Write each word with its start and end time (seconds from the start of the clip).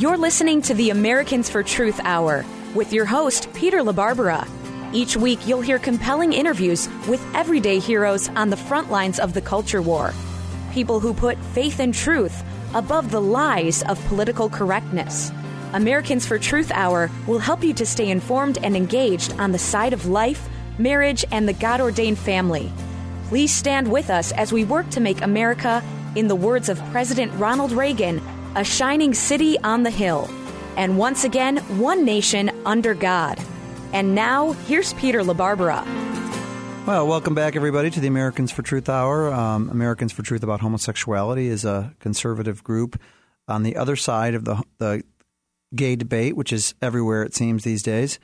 You're 0.00 0.16
listening 0.16 0.62
to 0.62 0.72
the 0.72 0.88
Americans 0.88 1.50
for 1.50 1.62
Truth 1.62 2.00
Hour 2.04 2.42
with 2.74 2.90
your 2.90 3.04
host, 3.04 3.52
Peter 3.52 3.80
LaBarbera. 3.80 4.48
Each 4.94 5.14
week, 5.14 5.46
you'll 5.46 5.60
hear 5.60 5.78
compelling 5.78 6.32
interviews 6.32 6.88
with 7.06 7.22
everyday 7.34 7.78
heroes 7.78 8.30
on 8.30 8.48
the 8.48 8.56
front 8.56 8.90
lines 8.90 9.20
of 9.20 9.34
the 9.34 9.42
culture 9.42 9.82
war. 9.82 10.14
People 10.72 11.00
who 11.00 11.12
put 11.12 11.36
faith 11.52 11.80
and 11.80 11.92
truth 11.92 12.42
above 12.72 13.10
the 13.10 13.20
lies 13.20 13.82
of 13.82 14.02
political 14.06 14.48
correctness. 14.48 15.30
Americans 15.74 16.24
for 16.24 16.38
Truth 16.38 16.72
Hour 16.72 17.10
will 17.26 17.38
help 17.38 17.62
you 17.62 17.74
to 17.74 17.84
stay 17.84 18.08
informed 18.08 18.56
and 18.62 18.74
engaged 18.74 19.34
on 19.38 19.52
the 19.52 19.58
side 19.58 19.92
of 19.92 20.06
life, 20.06 20.48
marriage, 20.78 21.26
and 21.30 21.46
the 21.46 21.52
God 21.52 21.82
ordained 21.82 22.18
family. 22.18 22.72
Please 23.28 23.54
stand 23.54 23.92
with 23.92 24.08
us 24.08 24.32
as 24.32 24.50
we 24.50 24.64
work 24.64 24.88
to 24.92 25.00
make 25.00 25.20
America, 25.20 25.84
in 26.16 26.26
the 26.26 26.34
words 26.34 26.70
of 26.70 26.82
President 26.90 27.34
Ronald 27.34 27.70
Reagan, 27.70 28.22
a 28.56 28.64
shining 28.64 29.14
city 29.14 29.58
on 29.60 29.82
the 29.82 29.90
hill. 29.90 30.28
And 30.76 30.98
once 30.98 31.24
again, 31.24 31.58
one 31.78 32.04
nation 32.04 32.50
under 32.66 32.94
God. 32.94 33.38
And 33.92 34.14
now, 34.14 34.52
here's 34.52 34.92
Peter 34.94 35.20
LaBarbera. 35.20 35.84
Well, 36.86 37.06
welcome 37.06 37.34
back, 37.34 37.54
everybody, 37.54 37.90
to 37.90 38.00
the 38.00 38.08
Americans 38.08 38.50
for 38.50 38.62
Truth 38.62 38.88
Hour. 38.88 39.32
Um, 39.32 39.68
Americans 39.68 40.12
for 40.12 40.22
Truth 40.22 40.42
about 40.42 40.60
homosexuality 40.60 41.48
is 41.48 41.64
a 41.64 41.94
conservative 42.00 42.64
group 42.64 43.00
on 43.46 43.62
the 43.62 43.76
other 43.76 43.96
side 43.96 44.34
of 44.34 44.44
the, 44.44 44.62
the 44.78 45.02
gay 45.74 45.96
debate, 45.96 46.36
which 46.36 46.52
is 46.52 46.74
everywhere, 46.80 47.22
it 47.22 47.34
seems, 47.34 47.64
these 47.64 47.82
days. 47.82 48.18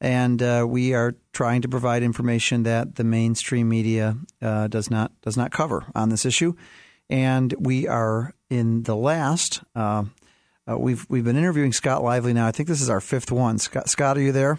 And 0.00 0.42
uh, 0.42 0.64
we 0.68 0.94
are 0.94 1.16
trying 1.32 1.62
to 1.62 1.68
provide 1.68 2.02
information 2.02 2.62
that 2.62 2.96
the 2.96 3.04
mainstream 3.04 3.68
media 3.68 4.16
uh, 4.40 4.68
does 4.68 4.90
not 4.90 5.12
does 5.22 5.36
not 5.36 5.50
cover 5.50 5.84
on 5.94 6.08
this 6.08 6.24
issue. 6.24 6.54
And 7.10 7.54
we 7.58 7.88
are 7.88 8.32
in 8.50 8.82
the 8.84 8.96
last. 8.96 9.62
Uh, 9.74 10.04
uh 10.70 10.78
we've 10.78 11.06
we've 11.08 11.24
been 11.24 11.36
interviewing 11.36 11.72
Scott 11.72 12.02
Lively 12.02 12.32
now. 12.32 12.46
I 12.46 12.52
think 12.52 12.68
this 12.68 12.80
is 12.80 12.90
our 12.90 13.00
fifth 13.00 13.30
one. 13.30 13.58
Scott, 13.58 13.88
Scott 13.88 14.16
are 14.16 14.22
you 14.22 14.32
there? 14.32 14.58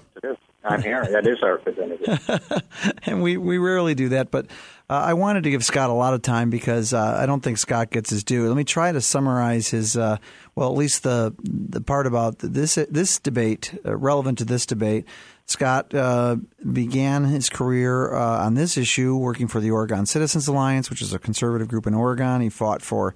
I'm 0.64 0.82
here. 0.82 1.08
That 1.10 1.26
is 1.26 1.42
our 1.42 1.58
fifth 1.60 1.80
interview. 1.80 2.60
and 3.04 3.24
we, 3.24 3.38
we 3.38 3.58
rarely 3.58 3.96
do 3.96 4.10
that, 4.10 4.30
but 4.30 4.48
uh, 4.90 4.94
I 4.94 5.14
wanted 5.14 5.44
to 5.44 5.52
give 5.52 5.64
Scott 5.64 5.90
a 5.90 5.94
lot 5.94 6.14
of 6.14 6.22
time 6.22 6.50
because 6.50 6.94
uh, 6.94 7.18
I 7.20 7.26
don't 7.26 7.42
think 7.42 7.58
Scott 7.58 7.92
gets 7.92 8.10
his 8.10 8.24
due. 8.24 8.48
Let 8.48 8.58
me 8.58 8.64
try 8.64 8.92
to 8.92 9.00
summarize 9.00 9.70
his, 9.70 9.96
uh, 9.96 10.18
well, 10.56 10.70
at 10.70 10.78
least 10.78 11.04
the 11.04 11.34
the 11.44 11.82
part 11.82 12.08
about 12.08 12.40
this 12.40 12.76
this 12.76 13.20
debate 13.20 13.80
uh, 13.86 13.96
relevant 13.96 14.38
to 14.40 14.46
this 14.46 14.66
debate. 14.66 15.06
Scott 15.46 15.96
uh, 15.96 16.36
began 16.72 17.24
his 17.24 17.50
career 17.50 18.14
uh, 18.14 18.46
on 18.46 18.54
this 18.54 18.78
issue 18.78 19.16
working 19.16 19.48
for 19.48 19.60
the 19.60 19.72
Oregon 19.72 20.06
Citizens 20.06 20.48
Alliance, 20.48 20.90
which 20.90 21.02
is 21.02 21.14
a 21.14 21.20
conservative 21.20 21.68
group 21.68 21.88
in 21.88 21.96
Oregon. 21.96 22.42
He 22.42 22.50
fought 22.50 22.84
for 22.84 23.16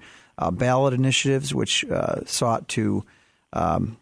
ballot 0.52 0.94
initiatives, 0.94 1.54
which 1.54 1.84
sought 2.26 2.68
to 2.68 3.04
um, 3.52 3.96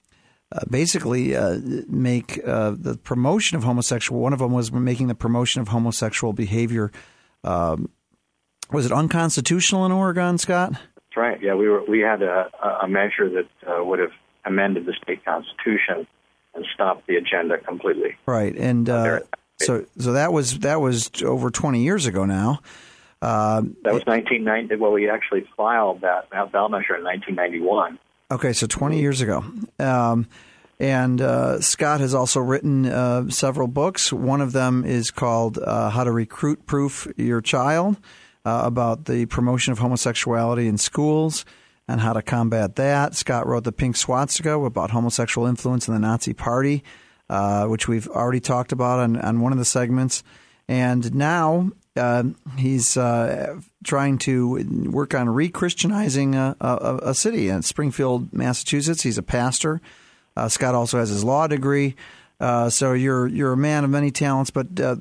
uh, 0.53 0.61
basically 0.69 1.35
uh, 1.35 1.59
make 1.89 2.39
uh, 2.47 2.75
the 2.77 2.99
promotion 2.99 3.57
of 3.57 3.65
homosexual. 3.65 4.21
One 4.21 4.35
of 4.35 4.39
them 4.39 4.53
was 4.53 4.71
making 4.71 5.07
the 5.07 5.15
promotion 5.15 5.63
of 5.63 5.69
homosexual 5.69 6.35
behavior. 6.35 6.93
Um, 7.43 7.89
was 8.71 8.85
it 8.85 8.93
unconstitutional 8.93 9.87
in 9.87 9.93
Oregon, 9.93 10.37
Scott? 10.37 10.73
That's 10.73 11.17
right. 11.17 11.41
Yeah, 11.41 11.55
we 11.55 11.69
were. 11.69 11.83
We 11.85 12.01
had 12.01 12.23
a, 12.23 12.51
a 12.83 12.89
measure 12.89 13.31
that 13.31 13.49
uh, 13.67 13.85
would 13.85 13.99
have 13.99 14.13
amended 14.45 14.85
the 14.85 14.95
state 15.03 15.25
constitution 15.25 16.07
and 16.55 16.67
stopped 16.75 17.07
the 17.07 17.17
agenda 17.17 17.57
completely. 17.59 18.17
Right, 18.27 18.55
and 18.55 18.89
uh, 18.91 19.21
so 19.61 19.87
so 19.99 20.13
that 20.13 20.33
was 20.35 20.59
that 20.61 20.81
was 20.83 21.11
over 21.25 21.51
twenty 21.51 21.83
years 21.83 22.05
ago 22.05 22.25
now. 22.27 22.61
That 23.23 23.95
was 23.95 24.05
1990. 24.05 24.77
Well, 24.77 24.93
we 24.93 25.09
actually 25.09 25.47
filed 25.57 26.01
that 26.01 26.31
ballot 26.31 26.71
measure 26.71 26.97
in 26.97 27.05
1991. 27.05 27.99
Okay, 28.31 28.53
so 28.53 28.67
20 28.67 28.99
years 28.99 29.21
ago. 29.21 29.45
Um, 29.79 30.27
and 30.81 31.21
uh, 31.21 31.61
Scott 31.61 32.01
has 32.01 32.15
also 32.15 32.41
written 32.41 32.87
uh, 32.87 33.29
several 33.29 33.69
books. 33.69 34.13
One 34.13 34.41
of 34.41 34.53
them 34.53 34.85
is 34.85 35.11
called 35.11 35.59
uh, 35.59 35.91
How 35.91 36.03
to 36.03 36.11
Recruit 36.11 36.67
Proof 36.67 37.07
Your 37.17 37.41
Child 37.41 37.99
uh, 38.45 38.63
about 38.65 39.05
the 39.05 39.27
promotion 39.27 39.73
of 39.73 39.79
homosexuality 39.79 40.67
in 40.67 40.79
schools 40.79 41.45
and 41.87 42.01
how 42.01 42.13
to 42.13 42.23
combat 42.23 42.77
that. 42.77 43.15
Scott 43.15 43.47
wrote 43.47 43.65
The 43.65 43.73
Pink 43.73 43.97
Swastika 43.97 44.59
about 44.59 44.91
homosexual 44.91 45.47
influence 45.47 45.87
in 45.87 45.95
the 45.95 46.01
Nazi 46.01 46.33
Party, 46.33 46.83
uh, 47.29 47.67
which 47.67 47.87
we've 47.87 48.09
already 48.09 48.41
talked 48.41 48.73
about 48.73 48.99
on, 48.99 49.17
on 49.17 49.41
one 49.41 49.53
of 49.53 49.59
the 49.59 49.65
segments. 49.65 50.25
And 50.67 51.15
now 51.15 51.71
uh, 51.97 52.25
he's 52.57 52.97
uh, 52.97 53.59
trying 53.85 54.19
to 54.19 54.91
work 54.91 55.15
on 55.15 55.29
re-Christianizing 55.29 56.35
a, 56.35 56.57
a, 56.61 56.99
a, 57.03 57.15
city 57.15 57.49
in 57.49 57.63
Springfield, 57.63 58.33
Massachusetts. 58.33 59.03
He's 59.03 59.19
a 59.19 59.23
pastor. 59.23 59.81
Uh, 60.37 60.49
Scott 60.49 60.75
also 60.75 60.99
has 60.99 61.11
his 61.11 61.23
law 61.23 61.47
degree. 61.47 61.95
Uh, 62.41 62.71
so 62.71 62.93
you're 62.93 63.29
you're 63.29 63.53
a 63.53 63.57
man 63.57 63.85
of 63.85 63.91
many 63.91 64.11
talents, 64.11 64.51
but 64.51 64.81
uh, 64.81 64.97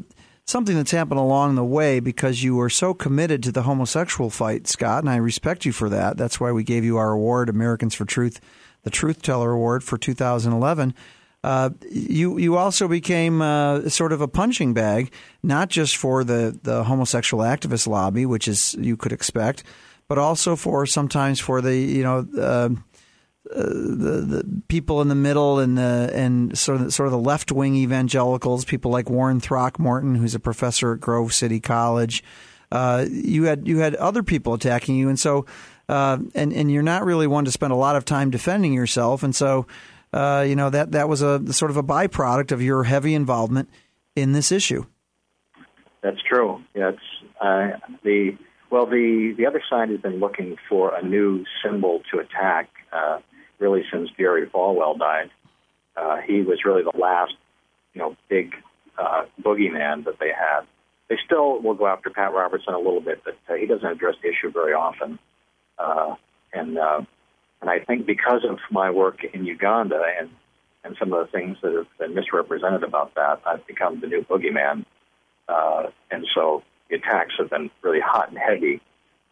something 0.46 0.76
that's 0.76 0.92
happened 0.92 1.20
along 1.20 1.56
the 1.56 1.64
way 1.64 2.00
because 2.00 2.44
you 2.44 2.56
were 2.56 2.70
so 2.70 2.94
committed 2.94 3.42
to 3.44 3.52
the 3.52 3.64
homosexual 3.64 4.30
fight, 4.30 4.68
Scott, 4.68 5.04
and 5.04 5.10
I 5.10 5.16
respect 5.16 5.66
you 5.66 5.72
for 5.72 5.90
that. 5.90 6.18
That's 6.18 6.40
why 6.40 6.52
we 6.52 6.64
gave 6.64 6.84
you 6.84 6.98
our 6.98 7.12
award, 7.12 7.50
Americans 7.50 7.96
for 7.96 8.06
Truth, 8.06 8.42
the 8.84 8.90
Truth 8.90 9.22
Teller 9.22 9.52
Award 9.52 9.84
for 9.84 9.98
2011. 9.98 10.94
Uh, 11.44 11.72
you 11.90 12.38
you 12.38 12.56
also 12.56 12.88
became 12.88 13.42
uh, 13.42 13.90
sort 13.90 14.14
of 14.14 14.22
a 14.22 14.28
punching 14.28 14.74
bag, 14.74 15.12
not 15.42 15.70
just 15.70 15.98
for 15.98 16.24
the, 16.24 16.58
the 16.62 16.84
homosexual 16.84 17.44
activist 17.44 17.88
lobby, 17.88 18.26
which 18.26 18.48
is 18.48 18.76
you 18.80 18.96
could 18.96 19.12
expect, 19.12 19.64
but 20.08 20.20
also 20.20 20.56
for 20.56 20.86
sometimes 20.86 21.40
for 21.40 21.60
the 21.62 21.76
you 21.76 22.04
know 22.04 22.28
uh, 22.38 22.70
uh 23.52 23.64
the, 23.64 24.44
the 24.44 24.62
people 24.68 25.02
in 25.02 25.08
the 25.08 25.16
middle 25.16 25.58
and 25.58 25.80
the 25.80 26.12
and 26.14 26.56
sort 26.56 26.80
of 26.80 26.94
sort 26.94 27.08
of 27.08 27.12
the 27.12 27.18
left 27.18 27.52
wing 27.52 27.76
evangelicals, 27.76 28.64
people 28.64 28.92
like 28.92 29.10
Warren 29.10 29.40
Throckmorton, 29.40 30.14
who's 30.14 30.36
a 30.36 30.40
professor 30.40 30.94
at 30.94 31.00
Grove 31.00 31.34
City 31.34 31.60
College. 31.60 32.24
Uh, 32.72 33.06
you 33.10 33.46
had 33.46 33.68
you 33.68 33.80
had 33.80 33.96
other 33.96 34.22
people 34.22 34.54
attacking 34.54 34.96
you, 34.96 35.10
and 35.10 35.20
so. 35.20 35.48
and 35.90 36.32
and 36.36 36.72
you're 36.72 36.84
not 36.84 37.04
really 37.04 37.28
one 37.28 37.44
to 37.44 37.52
spend 37.52 37.74
a 37.74 37.76
lot 37.76 37.98
of 37.98 38.06
time 38.06 38.30
defending 38.30 38.72
yourself, 38.72 39.24
and 39.24 39.36
so 39.36 39.66
uh, 40.14 40.46
you 40.48 40.56
know 40.56 40.70
that 40.70 40.92
that 40.92 41.08
was 41.08 41.22
a 41.22 41.54
sort 41.54 41.72
of 41.72 41.78
a 41.78 41.84
byproduct 41.84 42.52
of 42.52 42.62
your 42.62 42.84
heavy 42.84 43.14
involvement 43.14 43.70
in 44.16 44.32
this 44.34 44.52
issue. 44.52 44.86
That's 46.02 46.22
true. 46.28 46.64
Yeah, 46.74 46.92
uh, 47.40 47.78
the 48.04 48.38
well 48.70 48.86
the 48.86 49.34
the 49.38 49.46
other 49.46 49.62
side 49.70 49.90
has 49.90 50.00
been 50.00 50.20
looking 50.20 50.58
for 50.68 50.96
a 50.96 51.04
new 51.04 51.46
symbol 51.64 52.02
to 52.12 52.20
attack 52.20 52.70
uh, 52.92 53.20
really 53.60 53.84
since 53.92 54.10
Jerry 54.18 54.48
Falwell 54.48 54.98
died. 54.98 55.30
Uh, 55.96 56.18
he 56.26 56.42
was 56.42 56.60
really 56.66 56.84
the 56.84 56.98
last 56.98 57.34
you 57.94 58.02
know 58.02 58.16
big 58.30 58.54
uh, 58.98 59.24
boogeyman 59.42 60.06
that 60.06 60.20
they 60.20 60.30
had. 60.30 60.62
They 61.10 61.18
still 61.26 61.62
will 61.62 61.74
go 61.74 61.88
after 61.88 62.10
Pat 62.10 62.34
Robertson 62.34 62.74
a 62.74 62.78
little 62.80 63.02
bit, 63.02 63.22
but 63.24 63.38
uh, 63.50 63.56
he 63.56 63.66
doesn't 63.66 63.86
address 63.86 64.16
the 64.22 64.30
issue 64.30 64.52
very 64.52 64.74
often. 64.74 65.20
Uh, 65.78 66.16
and 66.54 66.78
uh, 66.78 67.02
and 67.62 67.70
I 67.70 67.80
think 67.80 68.06
because 68.06 68.44
of 68.48 68.60
my 68.72 68.90
work 68.90 69.24
in 69.24 69.46
Uganda 69.46 70.02
and, 70.20 70.30
and 70.84 70.96
some 70.98 71.14
of 71.14 71.26
the 71.26 71.32
things 71.32 71.58
that 71.62 71.74
have 71.74 71.88
been 72.00 72.16
misrepresented 72.16 72.84
about 72.84 73.14
that, 73.16 73.42
I've 73.46 73.66
become 73.68 74.02
the 74.02 74.08
new 74.08 74.24
boogeyman. 74.24 74.86
Uh, 75.48 75.92
and 76.10 76.26
so 76.34 76.64
the 76.90 76.96
attacks 76.98 77.34
have 77.38 77.50
been 77.50 77.70
really 77.82 78.00
hot 78.00 78.30
and 78.30 78.38
heavy 78.38 78.82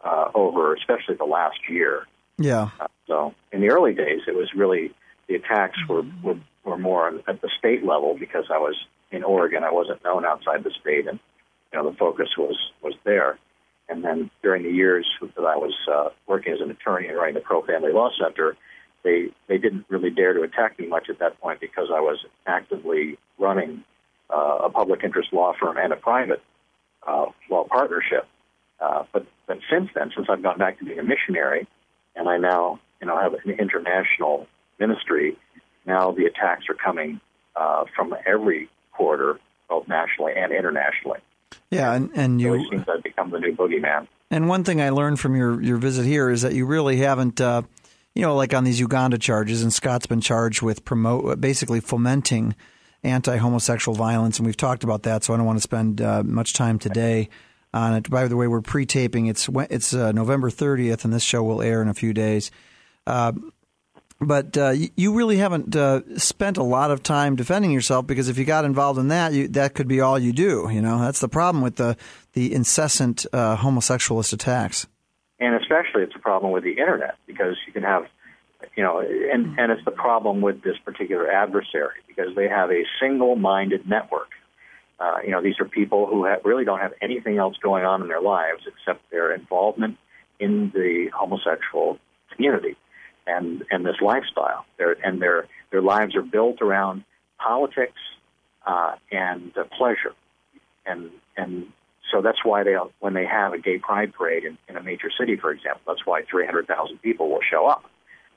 uh, 0.03 0.31
over, 0.35 0.75
especially 0.75 1.15
the 1.15 1.25
last 1.25 1.57
year. 1.69 2.05
Yeah. 2.37 2.69
Uh, 2.79 2.87
so 3.07 3.33
in 3.51 3.61
the 3.61 3.69
early 3.69 3.93
days, 3.93 4.21
it 4.27 4.35
was 4.35 4.53
really 4.55 4.91
the 5.27 5.35
attacks 5.35 5.77
were, 5.87 6.03
were 6.23 6.39
were 6.65 6.77
more 6.77 7.07
at 7.27 7.41
the 7.41 7.49
state 7.57 7.83
level 7.83 8.15
because 8.19 8.45
I 8.53 8.57
was 8.57 8.75
in 9.11 9.23
Oregon. 9.23 9.63
I 9.63 9.71
wasn't 9.71 10.03
known 10.03 10.25
outside 10.25 10.63
the 10.63 10.71
state, 10.71 11.07
and 11.07 11.19
you 11.71 11.79
know 11.79 11.89
the 11.89 11.97
focus 11.97 12.29
was 12.37 12.57
was 12.81 12.93
there. 13.03 13.37
And 13.89 14.03
then 14.03 14.29
during 14.43 14.63
the 14.63 14.71
years 14.71 15.07
that 15.21 15.43
I 15.43 15.57
was 15.57 15.73
uh, 15.91 16.09
working 16.27 16.53
as 16.53 16.61
an 16.61 16.69
attorney 16.69 17.07
and 17.07 17.17
running 17.17 17.33
the 17.33 17.41
Pro 17.41 17.63
Family 17.63 17.91
Law 17.91 18.11
Center, 18.21 18.55
they 19.03 19.29
they 19.47 19.57
didn't 19.57 19.85
really 19.89 20.11
dare 20.11 20.33
to 20.33 20.43
attack 20.43 20.77
me 20.77 20.87
much 20.87 21.09
at 21.09 21.19
that 21.19 21.39
point 21.41 21.59
because 21.59 21.87
I 21.93 21.99
was 21.99 22.23
actively 22.45 23.17
running 23.39 23.83
uh, 24.29 24.59
a 24.63 24.69
public 24.69 25.03
interest 25.03 25.33
law 25.33 25.53
firm 25.59 25.77
and 25.77 25.91
a 25.91 25.95
private 25.95 26.41
uh, 27.07 27.25
law 27.49 27.65
partnership. 27.65 28.27
Uh, 28.79 29.03
but 29.11 29.25
but 29.47 29.57
since 29.71 29.89
then, 29.95 30.11
since 30.15 30.27
I've 30.29 30.43
gone 30.43 30.59
back 30.59 30.79
to 30.79 30.85
being 30.85 30.99
a 30.99 31.03
missionary, 31.03 31.67
and 32.15 32.29
I 32.29 32.37
now 32.37 32.79
you 33.01 33.07
know 33.07 33.17
have 33.17 33.33
an 33.33 33.51
international 33.51 34.47
ministry, 34.79 35.35
now 35.85 36.11
the 36.11 36.25
attacks 36.25 36.65
are 36.69 36.75
coming 36.75 37.19
uh, 37.55 37.85
from 37.95 38.13
every 38.25 38.69
quarter, 38.91 39.39
both 39.67 39.87
nationally 39.87 40.33
and 40.35 40.51
internationally. 40.51 41.19
Yeah, 41.71 41.93
and, 41.93 42.09
and 42.15 42.41
you 42.41 42.53
really 42.53 42.69
seems 42.69 42.85
I've 42.87 43.03
become 43.03 43.29
the 43.29 43.39
new 43.39 43.55
boogeyman. 43.55 44.07
And 44.31 44.47
one 44.47 44.63
thing 44.63 44.81
I 44.81 44.89
learned 44.89 45.19
from 45.19 45.35
your, 45.35 45.61
your 45.61 45.77
visit 45.77 46.05
here 46.05 46.29
is 46.29 46.41
that 46.41 46.53
you 46.53 46.65
really 46.65 46.97
haven't, 46.97 47.41
uh, 47.41 47.63
you 48.15 48.21
know, 48.21 48.35
like 48.35 48.53
on 48.53 48.63
these 48.63 48.79
Uganda 48.79 49.17
charges, 49.17 49.61
and 49.61 49.71
Scott's 49.71 50.05
been 50.05 50.21
charged 50.21 50.61
with 50.61 50.85
promote 50.85 51.39
basically 51.39 51.79
fomenting 51.79 52.55
anti-homosexual 53.03 53.95
violence, 53.95 54.37
and 54.37 54.45
we've 54.45 54.57
talked 54.57 54.83
about 54.83 55.03
that, 55.03 55.23
so 55.23 55.33
I 55.33 55.37
don't 55.37 55.45
want 55.45 55.57
to 55.57 55.63
spend 55.63 56.01
uh, 56.01 56.23
much 56.23 56.53
time 56.53 56.79
today 56.79 57.29
on 57.73 57.93
it. 57.93 58.09
By 58.09 58.27
the 58.27 58.35
way, 58.35 58.47
we're 58.47 58.61
pre-taping. 58.61 59.27
It's 59.27 59.47
it's 59.69 59.93
uh, 59.93 60.11
November 60.11 60.49
30th, 60.49 61.05
and 61.05 61.13
this 61.13 61.23
show 61.23 61.43
will 61.43 61.61
air 61.61 61.81
in 61.81 61.87
a 61.87 61.93
few 61.93 62.13
days. 62.13 62.51
But 64.21 64.57
uh, 64.57 64.73
you 64.97 65.13
really 65.13 65.37
haven't 65.37 65.75
uh, 65.75 66.01
spent 66.17 66.57
a 66.57 66.63
lot 66.63 66.91
of 66.91 67.01
time 67.01 67.37
defending 67.37 67.71
yourself 67.71 68.05
because 68.05 68.27
if 68.27 68.37
you 68.37 68.43
got 68.43 68.65
involved 68.65 68.99
in 68.99 69.07
that, 69.07 69.31
you, 69.31 69.47
that 69.49 69.75
could 69.75 69.87
be 69.87 70.01
all 70.01 70.19
you 70.19 70.33
do. 70.33 70.69
You 70.69 70.81
know, 70.81 70.99
that's 70.99 71.21
the 71.21 71.29
problem 71.29 71.63
with 71.63 71.77
the 71.77 71.95
the 72.33 72.53
incessant 72.53 73.25
uh, 73.31 73.55
homosexualist 73.55 74.33
attacks. 74.33 74.87
And 75.39 75.55
especially, 75.55 76.03
it's 76.03 76.15
a 76.15 76.19
problem 76.19 76.51
with 76.51 76.65
the 76.65 76.71
internet 76.71 77.15
because 77.27 77.55
you 77.65 77.71
can 77.71 77.83
have, 77.83 78.07
you 78.75 78.83
know, 78.83 78.99
and 78.99 79.57
and 79.57 79.71
it's 79.71 79.85
the 79.85 79.91
problem 79.91 80.41
with 80.41 80.63
this 80.63 80.77
particular 80.83 81.31
adversary 81.31 81.99
because 82.05 82.35
they 82.35 82.49
have 82.49 82.71
a 82.71 82.83
single-minded 82.99 83.87
network. 83.87 84.31
Uh, 84.99 85.19
you 85.23 85.31
know, 85.31 85.41
these 85.41 85.57
are 85.61 85.65
people 85.65 86.07
who 86.07 86.25
have, 86.25 86.41
really 86.43 86.65
don't 86.65 86.79
have 86.79 86.91
anything 87.01 87.37
else 87.37 87.55
going 87.63 87.85
on 87.85 88.01
in 88.01 88.09
their 88.09 88.21
lives 88.21 88.63
except 88.67 89.09
their 89.11 89.33
involvement 89.33 89.97
in 90.41 90.71
the 90.73 91.09
homosexual 91.17 91.97
community 92.35 92.75
and 93.29 93.63
and 93.71 93.85
this 93.85 94.01
lifestyle. 94.01 94.65
Their 94.77 94.95
and 95.05 95.21
their 95.21 95.47
their 95.71 95.81
lives 95.81 96.15
are 96.15 96.21
built 96.21 96.61
around 96.61 97.03
politics 97.37 97.99
uh, 98.65 98.95
and 99.11 99.55
uh, 99.57 99.63
pleasure, 99.77 100.13
and 100.85 101.11
and 101.37 101.71
so 102.11 102.21
that's 102.21 102.43
why 102.43 102.63
they 102.63 102.75
when 102.99 103.13
they 103.13 103.25
have 103.25 103.53
a 103.53 103.59
gay 103.59 103.77
pride 103.77 104.13
parade 104.13 104.43
in, 104.43 104.57
in 104.67 104.75
a 104.77 104.83
major 104.83 105.09
city, 105.17 105.35
for 105.35 105.51
example, 105.51 105.81
that's 105.87 106.05
why 106.05 106.23
300,000 106.23 107.01
people 107.01 107.29
will 107.29 107.41
show 107.49 107.67
up. 107.67 107.85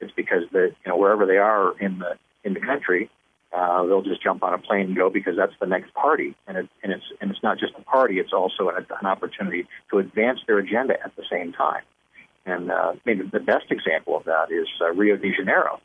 It's 0.01 0.13
because 0.13 0.43
the 0.53 0.75
you 0.85 0.91
know 0.91 0.97
wherever 0.97 1.27
they 1.27 1.39
are 1.39 1.79
in 1.79 1.99
the 1.99 2.19
in 2.45 2.55
the 2.55 2.61
country, 2.61 3.09
uh, 3.53 3.85
they'll 3.87 4.03
just 4.03 4.23
jump 4.23 4.43
on 4.43 4.53
a 4.53 4.59
plane 4.59 4.87
and 4.87 4.97
go 4.97 5.11
because 5.11 5.37
that's 5.37 5.55
the 5.61 5.67
next 5.67 5.95
party, 5.95 6.35
and 6.47 6.57
it, 6.57 6.69
and 6.83 6.93
it's 6.93 7.05
and 7.21 7.31
it's 7.31 7.43
not 7.43 7.59
just 7.59 7.73
a 7.79 7.83
party; 7.83 8.19
it's 8.19 8.33
also 8.33 8.69
an, 8.69 8.87
an 9.01 9.07
opportunity 9.07 9.67
to 9.91 9.99
advance 9.99 10.41
their 10.47 10.59
agenda 10.59 10.95
at 11.05 11.15
the 11.17 11.25
same 11.31 11.53
time. 11.53 11.83
And 12.45 12.71
uh, 12.71 12.95
maybe 13.05 13.23
the 13.23 13.41
best 13.41 13.71
example 13.71 14.17
of 14.17 14.25
that 14.25 14.51
is 14.51 14.67
uh, 14.81 14.93
Rio 14.93 15.17
de 15.17 15.33
Janeiro 15.33 15.81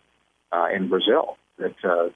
uh, 0.52 0.68
in 0.74 0.90
Brazil. 0.90 1.38
That 1.60 1.76
uh, 1.84 2.10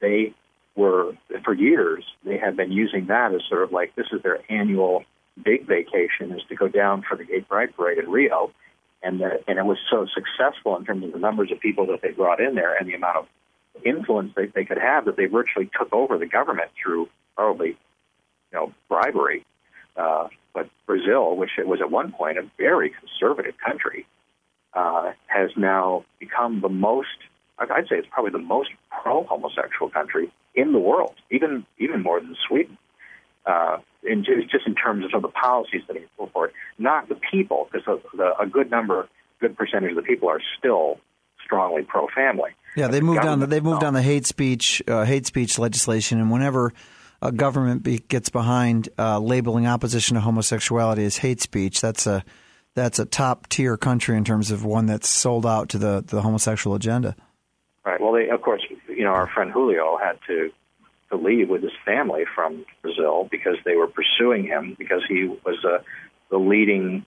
they 0.00 0.34
were 0.76 1.12
for 1.44 1.54
years 1.54 2.04
they 2.24 2.38
have 2.38 2.56
been 2.56 2.70
using 2.70 3.06
that 3.06 3.34
as 3.34 3.42
sort 3.48 3.62
of 3.62 3.72
like 3.72 3.94
this 3.96 4.06
is 4.12 4.22
their 4.22 4.38
annual 4.48 5.04
big 5.42 5.66
vacation 5.66 6.32
is 6.32 6.42
to 6.48 6.54
go 6.54 6.68
down 6.68 7.02
for 7.08 7.16
the 7.16 7.24
Gay 7.24 7.40
Pride 7.40 7.74
Parade 7.76 7.98
in 7.98 8.10
Rio, 8.10 8.52
and 9.02 9.20
the, 9.20 9.40
and 9.46 9.58
it 9.58 9.64
was 9.64 9.78
so 9.90 10.06
successful 10.12 10.76
in 10.76 10.84
terms 10.84 11.04
of 11.04 11.12
the 11.12 11.18
numbers 11.18 11.50
of 11.52 11.60
people 11.60 11.86
that 11.86 12.02
they 12.02 12.10
brought 12.10 12.40
in 12.40 12.54
there 12.54 12.76
and 12.76 12.88
the 12.88 12.94
amount 12.94 13.16
of 13.18 13.26
influence 13.84 14.32
they, 14.36 14.46
they 14.46 14.64
could 14.64 14.78
have 14.78 15.04
that 15.04 15.16
they 15.16 15.26
virtually 15.26 15.70
took 15.78 15.92
over 15.92 16.18
the 16.18 16.26
government 16.26 16.70
through 16.82 17.08
probably 17.36 17.68
you 17.68 18.54
know 18.54 18.72
bribery 18.88 19.44
uh, 19.96 20.28
but 20.54 20.68
Brazil, 20.86 21.36
which 21.36 21.50
it 21.58 21.66
was 21.66 21.80
at 21.80 21.90
one 21.90 22.12
point 22.12 22.38
a 22.38 22.48
very 22.58 22.90
conservative 22.90 23.54
country, 23.64 24.06
uh, 24.74 25.12
has 25.26 25.50
now 25.56 26.04
become 26.18 26.60
the 26.60 26.68
most. 26.68 27.08
I'd 27.58 27.88
say 27.88 27.96
it's 27.96 28.08
probably 28.10 28.32
the 28.32 28.38
most 28.38 28.70
pro-homosexual 29.02 29.90
country 29.90 30.32
in 30.54 30.72
the 30.72 30.78
world, 30.78 31.14
even 31.30 31.66
even 31.78 32.02
more 32.02 32.20
than 32.20 32.36
Sweden. 32.46 32.78
Uh, 33.46 33.78
in 34.02 34.24
just 34.24 34.66
in 34.66 34.74
terms 34.74 35.04
of 35.04 35.10
some 35.10 35.24
of 35.24 35.30
the 35.30 35.34
policies 35.40 35.82
that 35.88 35.96
are 35.96 36.00
put 36.18 36.32
forward, 36.32 36.52
not 36.78 37.08
the 37.08 37.18
people, 37.30 37.68
because 37.72 38.00
a 38.38 38.46
good 38.46 38.70
number, 38.70 39.08
good 39.40 39.56
percentage 39.56 39.90
of 39.90 39.96
the 39.96 40.02
people 40.02 40.28
are 40.28 40.40
still 40.58 40.98
strongly 41.44 41.82
pro-family. 41.82 42.50
Yeah, 42.76 42.88
they 42.88 43.00
moved 43.00 43.24
on. 43.24 43.40
The, 43.40 43.46
they 43.46 43.60
moved 43.60 43.82
on 43.82 43.94
the 43.94 44.02
hate 44.02 44.26
speech 44.26 44.82
uh, 44.86 45.04
hate 45.04 45.26
speech 45.26 45.58
legislation, 45.58 46.20
and 46.20 46.30
whenever 46.30 46.72
a 47.20 47.32
government 47.32 47.82
be, 47.82 47.98
gets 47.98 48.28
behind 48.28 48.88
uh, 48.98 49.18
labeling 49.18 49.66
opposition 49.66 50.14
to 50.14 50.20
homosexuality 50.20 51.04
as 51.04 51.18
hate 51.18 51.40
speech, 51.40 51.80
that's 51.80 52.06
a 52.06 52.24
that's 52.74 52.98
a 52.98 53.04
top 53.04 53.48
tier 53.48 53.76
country 53.76 54.16
in 54.16 54.24
terms 54.24 54.50
of 54.50 54.64
one 54.64 54.86
that's 54.86 55.08
sold 55.08 55.44
out 55.44 55.70
to 55.70 55.78
the 55.78 56.04
the 56.06 56.22
homosexual 56.22 56.76
agenda. 56.76 57.16
Right. 57.84 58.00
Well, 58.00 58.12
they, 58.12 58.28
of 58.28 58.42
course, 58.42 58.62
you 58.88 59.04
know, 59.04 59.10
our 59.10 59.28
friend 59.28 59.50
Julio 59.50 59.98
had 59.98 60.18
to 60.26 60.50
to 61.10 61.16
leave 61.16 61.48
with 61.48 61.62
his 61.62 61.72
family 61.84 62.24
from 62.34 62.64
Brazil 62.82 63.28
because 63.30 63.56
they 63.64 63.76
were 63.76 63.86
pursuing 63.86 64.44
him 64.44 64.76
because 64.78 65.02
he 65.08 65.24
was 65.24 65.56
uh, 65.64 65.78
the 66.30 66.38
leading. 66.38 67.04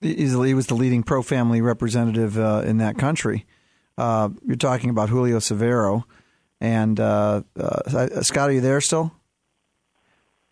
He's, 0.00 0.32
he 0.32 0.54
was 0.54 0.68
the 0.68 0.74
leading 0.74 1.02
pro 1.02 1.22
family 1.22 1.60
representative 1.60 2.38
uh, 2.38 2.62
in 2.64 2.78
that 2.78 2.96
country. 2.96 3.44
Uh, 3.98 4.28
you're 4.44 4.56
talking 4.56 4.90
about 4.90 5.08
Julio 5.08 5.38
Severo. 5.38 6.04
And 6.60 6.98
uh, 6.98 7.42
uh, 7.58 8.22
Scott, 8.22 8.50
are 8.50 8.52
you 8.52 8.60
there 8.60 8.80
still? 8.80 9.12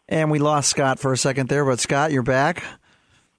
And 0.08 0.30
we 0.30 0.38
lost 0.38 0.68
Scott 0.68 0.98
for 0.98 1.12
a 1.12 1.16
second 1.16 1.48
there, 1.48 1.64
but 1.64 1.80
Scott, 1.80 2.12
you're 2.12 2.22
back. 2.22 2.62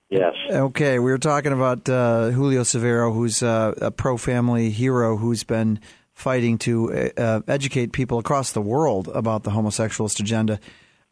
Yes. 0.09 0.33
Okay, 0.49 0.99
we 0.99 1.11
were 1.11 1.17
talking 1.17 1.51
about 1.51 1.87
uh, 1.89 2.29
Julio 2.29 2.61
Severo, 2.61 3.13
who's 3.13 3.43
uh, 3.43 3.73
a 3.81 3.91
pro-family 3.91 4.69
hero 4.69 5.17
who's 5.17 5.43
been 5.43 5.79
fighting 6.13 6.57
to 6.59 7.11
uh, 7.17 7.41
educate 7.47 7.91
people 7.91 8.19
across 8.19 8.51
the 8.51 8.61
world 8.61 9.09
about 9.09 9.43
the 9.43 9.51
homosexualist 9.51 10.19
agenda. 10.19 10.59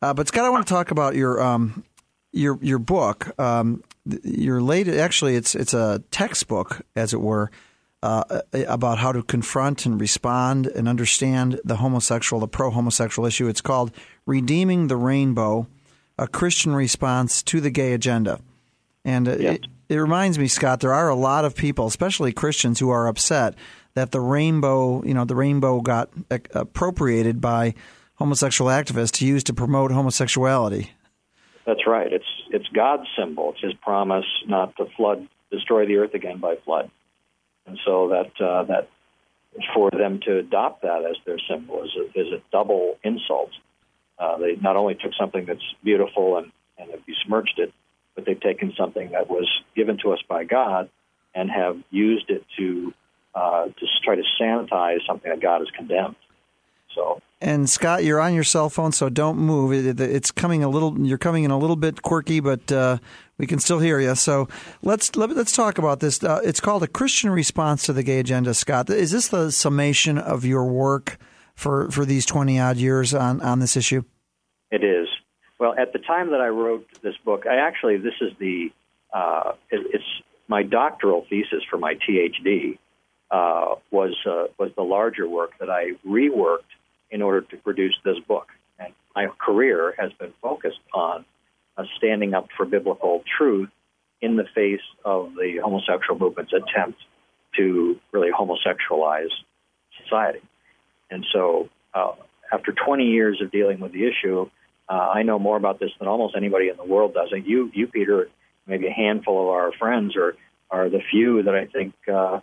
Uh, 0.02 0.14
but 0.14 0.28
Scott, 0.28 0.46
I 0.46 0.50
want 0.50 0.66
to 0.66 0.74
talk 0.74 0.92
about 0.92 1.16
your 1.16 1.42
um, 1.42 1.84
your 2.32 2.58
your 2.62 2.80
book. 2.80 3.38
Um, 3.40 3.84
your 4.24 4.62
latest, 4.62 4.98
actually, 5.00 5.36
it's 5.36 5.56
it's 5.56 5.74
a 5.74 6.04
textbook, 6.12 6.82
as 6.96 7.14
it 7.14 7.22
were, 7.22 7.52
uh, 8.04 8.42
about 8.68 8.98
how 8.98 9.14
to 9.14 9.24
confront 9.24 9.86
and 9.86 10.00
respond 10.00 10.68
and 10.68 10.90
understand 10.90 11.62
the 11.64 11.78
homosexual, 11.78 12.42
the 12.42 12.50
pro 12.50 12.70
homosexual 12.70 13.26
issue. 13.26 13.48
It's 13.48 13.62
called 13.62 13.94
Redeeming 14.26 14.88
the 14.88 14.98
Rainbow 14.98 15.68
A 16.18 16.28
Christian 16.28 16.76
Response 16.76 17.42
to 17.44 17.62
the 17.62 17.70
Gay 17.70 17.94
Agenda. 17.94 18.42
And 19.06 19.30
it, 19.30 19.66
it 19.88 19.96
reminds 19.96 20.38
me, 20.38 20.48
Scott, 20.48 20.82
there 20.82 20.94
are 20.94 21.08
a 21.08 21.16
lot 21.16 21.46
of 21.46 21.56
people, 21.56 21.88
especially 21.88 22.34
Christians, 22.34 22.78
who 22.78 22.90
are 22.90 23.08
upset 23.08 23.56
that 23.94 24.12
the 24.12 24.20
rainbow, 24.20 25.02
you 25.04 25.14
know, 25.14 25.24
the 25.24 25.36
rainbow 25.36 25.80
got 25.80 26.10
appropriated 26.54 27.40
by 27.40 27.74
homosexual 28.16 28.70
activists 28.70 29.12
to 29.12 29.26
use 29.26 29.46
to 29.46 29.54
promote 29.54 29.92
homosexuality. 29.92 30.92
That's 31.66 31.88
right. 31.88 32.12
It's 32.12 32.26
it's 32.50 32.68
God's 32.68 33.08
symbol. 33.18 33.52
It's 33.54 33.62
His 33.62 33.74
promise 33.76 34.26
not 34.46 34.76
to 34.76 34.88
flood, 34.98 35.26
destroy 35.52 35.86
the 35.86 35.96
earth 35.96 36.14
again 36.14 36.40
by 36.40 36.58
flood. 36.66 36.92
And 37.65 37.80
so 37.86 38.10
that 38.10 38.45
uh, 38.45 38.63
that 38.63 38.89
for 39.74 39.89
them 39.92 40.19
to 40.25 40.38
adopt 40.39 40.81
that 40.81 41.06
as 41.06 41.15
their 41.25 41.38
symbol 41.50 41.83
is 41.83 41.92
a, 41.95 42.19
is 42.19 42.27
a 42.33 42.42
double 42.51 42.98
insult. 43.04 43.51
Uh, 44.18 44.38
they 44.38 44.56
not 44.56 44.75
only 44.75 44.95
took 44.95 45.12
something 45.19 45.45
that's 45.45 45.63
beautiful 45.83 46.38
and, 46.38 46.51
and 46.77 46.92
have 46.92 47.06
besmirched 47.06 47.57
it, 47.60 47.74
but 48.15 48.25
they've 48.25 48.39
taken 48.39 48.74
something 48.77 49.12
that 49.12 49.30
was 49.30 49.50
given 49.75 49.98
to 50.04 50.12
us 50.12 50.19
by 50.27 50.44
God 50.44 50.89
and 51.36 51.50
have 51.50 51.77
used 51.89 52.30
it 52.30 52.45
to 52.57 52.94
uh, 53.36 53.66
to 53.66 53.86
try 54.04 54.16
to 54.16 54.23
sanitize 54.40 54.99
something 55.07 55.30
that 55.30 55.42
God 55.42 55.61
has 55.61 55.69
condemned. 55.76 56.16
So. 56.94 57.19
And 57.42 57.68
Scott, 57.68 58.04
you're 58.04 58.21
on 58.21 58.35
your 58.35 58.44
cell 58.44 58.69
phone, 58.69 58.92
so 58.92 59.09
don't 59.09 59.38
move. 59.38 59.73
It, 59.73 59.99
it's 59.99 60.31
coming 60.31 60.64
a 60.64 60.69
little. 60.69 60.97
You're 60.99 61.18
coming 61.18 61.44
in 61.44 61.52
a 61.52 61.57
little 61.57 61.76
bit 61.76 62.04
quirky, 62.04 62.40
but 62.40 62.71
uh, 62.71 62.99
we 63.37 63.47
can 63.47 63.59
still 63.59 63.80
hear 63.80 63.99
you. 63.99 64.16
So 64.16 64.47
let's 64.81 65.16
let, 65.16 65.30
us 65.30 65.35
let 65.35 65.47
us 65.47 65.52
talk 65.52 65.78
about 65.78 65.99
this. 65.99 66.23
Uh, 66.23 66.42
it's 66.44 66.59
called 66.59 66.83
a 66.83 66.87
Christian 66.87 67.30
response 67.31 67.83
to 67.83 67.94
the 67.94 68.04
gay 68.04 68.19
agenda. 68.19 68.54
Scott, 68.54 68.90
is 68.90 69.11
this 69.11 69.28
the 69.28 69.52
summation 69.52 70.18
of 70.18 70.45
your 70.45 70.66
work 70.66 71.18
for 71.56 71.90
for 71.92 72.06
these 72.06 72.25
twenty 72.25 72.59
odd 72.59 72.78
years 72.78 73.13
on 73.13 73.42
on 73.42 73.59
this 73.59 73.75
issue? 73.75 74.04
It 74.71 74.83
is. 74.83 75.07
Well, 75.59 75.75
at 75.78 75.94
the 75.94 75.99
time 75.99 76.31
that 76.31 76.42
I 76.42 76.47
wrote 76.47 76.87
this 77.02 77.16
book, 77.23 77.45
I 77.47 77.56
actually 77.56 77.97
this 77.97 78.16
is 78.21 78.31
the 78.40 78.71
uh, 79.13 79.54
it, 79.69 79.85
it's 79.94 80.04
my 80.47 80.63
doctoral 80.63 81.25
thesis 81.30 81.63
for 81.69 81.78
my 81.78 81.95
PhD 81.95 82.78
uh, 83.31 83.75
was 83.92 84.16
uh, 84.25 84.45
was 84.59 84.71
the 84.75 84.83
larger 84.83 85.28
work 85.28 85.52
that 85.59 85.69
I 85.69 85.92
reworked 86.06 86.71
in 87.09 87.21
order 87.21 87.42
to 87.42 87.57
produce 87.57 87.95
this 88.04 88.18
book. 88.28 88.47
And 88.80 88.94
my 89.16 89.28
career 89.40 89.94
has 89.97 90.11
been 90.13 90.33
focused 90.42 90.80
on 90.94 91.25
uh, 91.77 91.83
standing 91.97 92.33
up 92.33 92.47
for 92.56 92.65
biblical 92.65 93.23
truth 93.37 93.69
in 94.21 94.35
the 94.37 94.45
face 94.56 94.81
of 95.03 95.33
the 95.35 95.59
homosexual 95.63 96.18
movement's 96.18 96.53
attempt 96.53 96.99
to 97.57 97.99
really 98.11 98.30
homosexualize 98.31 99.31
society. 100.03 100.42
And 101.11 101.25
so, 101.31 101.69
uh, 101.94 102.13
after 102.51 102.71
20 102.71 103.06
years 103.06 103.42
of 103.42 103.51
dealing 103.51 103.80
with 103.80 103.92
the 103.92 104.07
issue, 104.07 104.49
uh, 104.89 104.94
I 104.94 105.23
know 105.23 105.39
more 105.39 105.57
about 105.57 105.80
this 105.80 105.92
than 105.99 106.07
almost 106.07 106.35
anybody 106.35 106.69
in 106.69 106.77
the 106.77 106.83
world 106.83 107.13
does. 107.13 107.30
And 107.31 107.45
you, 107.45 107.71
you, 107.73 107.87
Peter, 107.87 108.30
maybe 108.68 108.87
a 108.87 108.92
handful 108.92 109.42
of 109.42 109.49
our 109.49 109.71
friends 109.73 110.15
are 110.15 110.35
are 110.71 110.89
the 110.89 111.01
few 111.11 111.44
that 111.44 111.53
I 111.53 111.65
think 111.65 111.94
uh, 112.11 112.39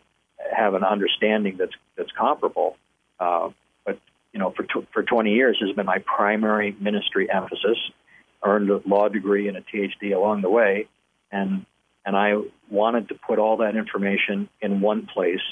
have 0.55 0.75
an 0.75 0.85
understanding 0.85 1.57
that's 1.59 1.75
that's 1.97 2.13
comparable. 2.13 2.77
Uh, 3.19 3.51
but 3.85 3.99
you 4.33 4.39
know, 4.39 4.51
for 4.51 4.63
t- 4.63 4.87
for 4.93 5.03
20 5.03 5.33
years 5.33 5.59
has 5.61 5.75
been 5.75 5.87
my 5.87 5.99
primary 5.99 6.77
ministry 6.79 7.29
emphasis 7.31 7.79
earned 8.45 8.71
a 8.71 8.81
law 8.87 9.09
degree 9.09 9.49
and 9.49 9.57
a 9.57 9.63
PhD 9.63 10.15
along 10.15 10.43
the 10.43 10.51
way, 10.51 10.89
and 11.31 11.67
and 12.05 12.17
I 12.17 12.35
wanted 12.71 13.09
to 13.09 13.15
put 13.15 13.39
all 13.39 13.59
that 13.59 13.77
information 13.77 14.49
in 14.61 14.81
one 14.81 15.07
place 15.07 15.43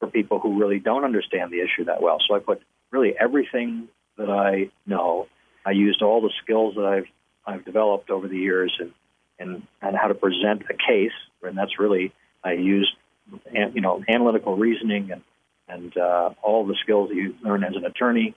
for 0.00 0.08
people 0.08 0.38
who 0.38 0.58
really 0.58 0.78
don't 0.78 1.04
understand 1.04 1.50
the 1.50 1.60
issue 1.60 1.84
that 1.84 2.00
well. 2.00 2.18
So 2.26 2.34
I 2.34 2.38
put 2.38 2.62
really 2.90 3.14
everything 3.18 3.88
that 4.16 4.30
I 4.30 4.70
know. 4.86 5.28
I 5.66 5.72
used 5.72 6.02
all 6.02 6.20
the 6.20 6.32
skills 6.42 6.74
that 6.76 6.84
I've 6.84 7.06
I've 7.46 7.64
developed 7.64 8.10
over 8.10 8.28
the 8.28 8.38
years 8.38 8.74
and 8.80 8.92
and 9.38 9.62
and 9.82 9.96
how 9.96 10.08
to 10.08 10.14
present 10.14 10.62
a 10.70 10.74
case, 10.74 11.12
and 11.42 11.56
that's 11.56 11.78
really 11.78 12.12
I 12.42 12.52
used 12.52 12.94
you 13.52 13.80
know, 13.80 14.02
analytical 14.08 14.56
reasoning 14.56 15.10
and 15.12 15.22
and 15.70 15.94
uh, 15.98 16.30
all 16.42 16.66
the 16.66 16.76
skills 16.82 17.10
that 17.10 17.14
you 17.14 17.34
learn 17.42 17.62
as 17.62 17.76
an 17.76 17.84
attorney. 17.84 18.34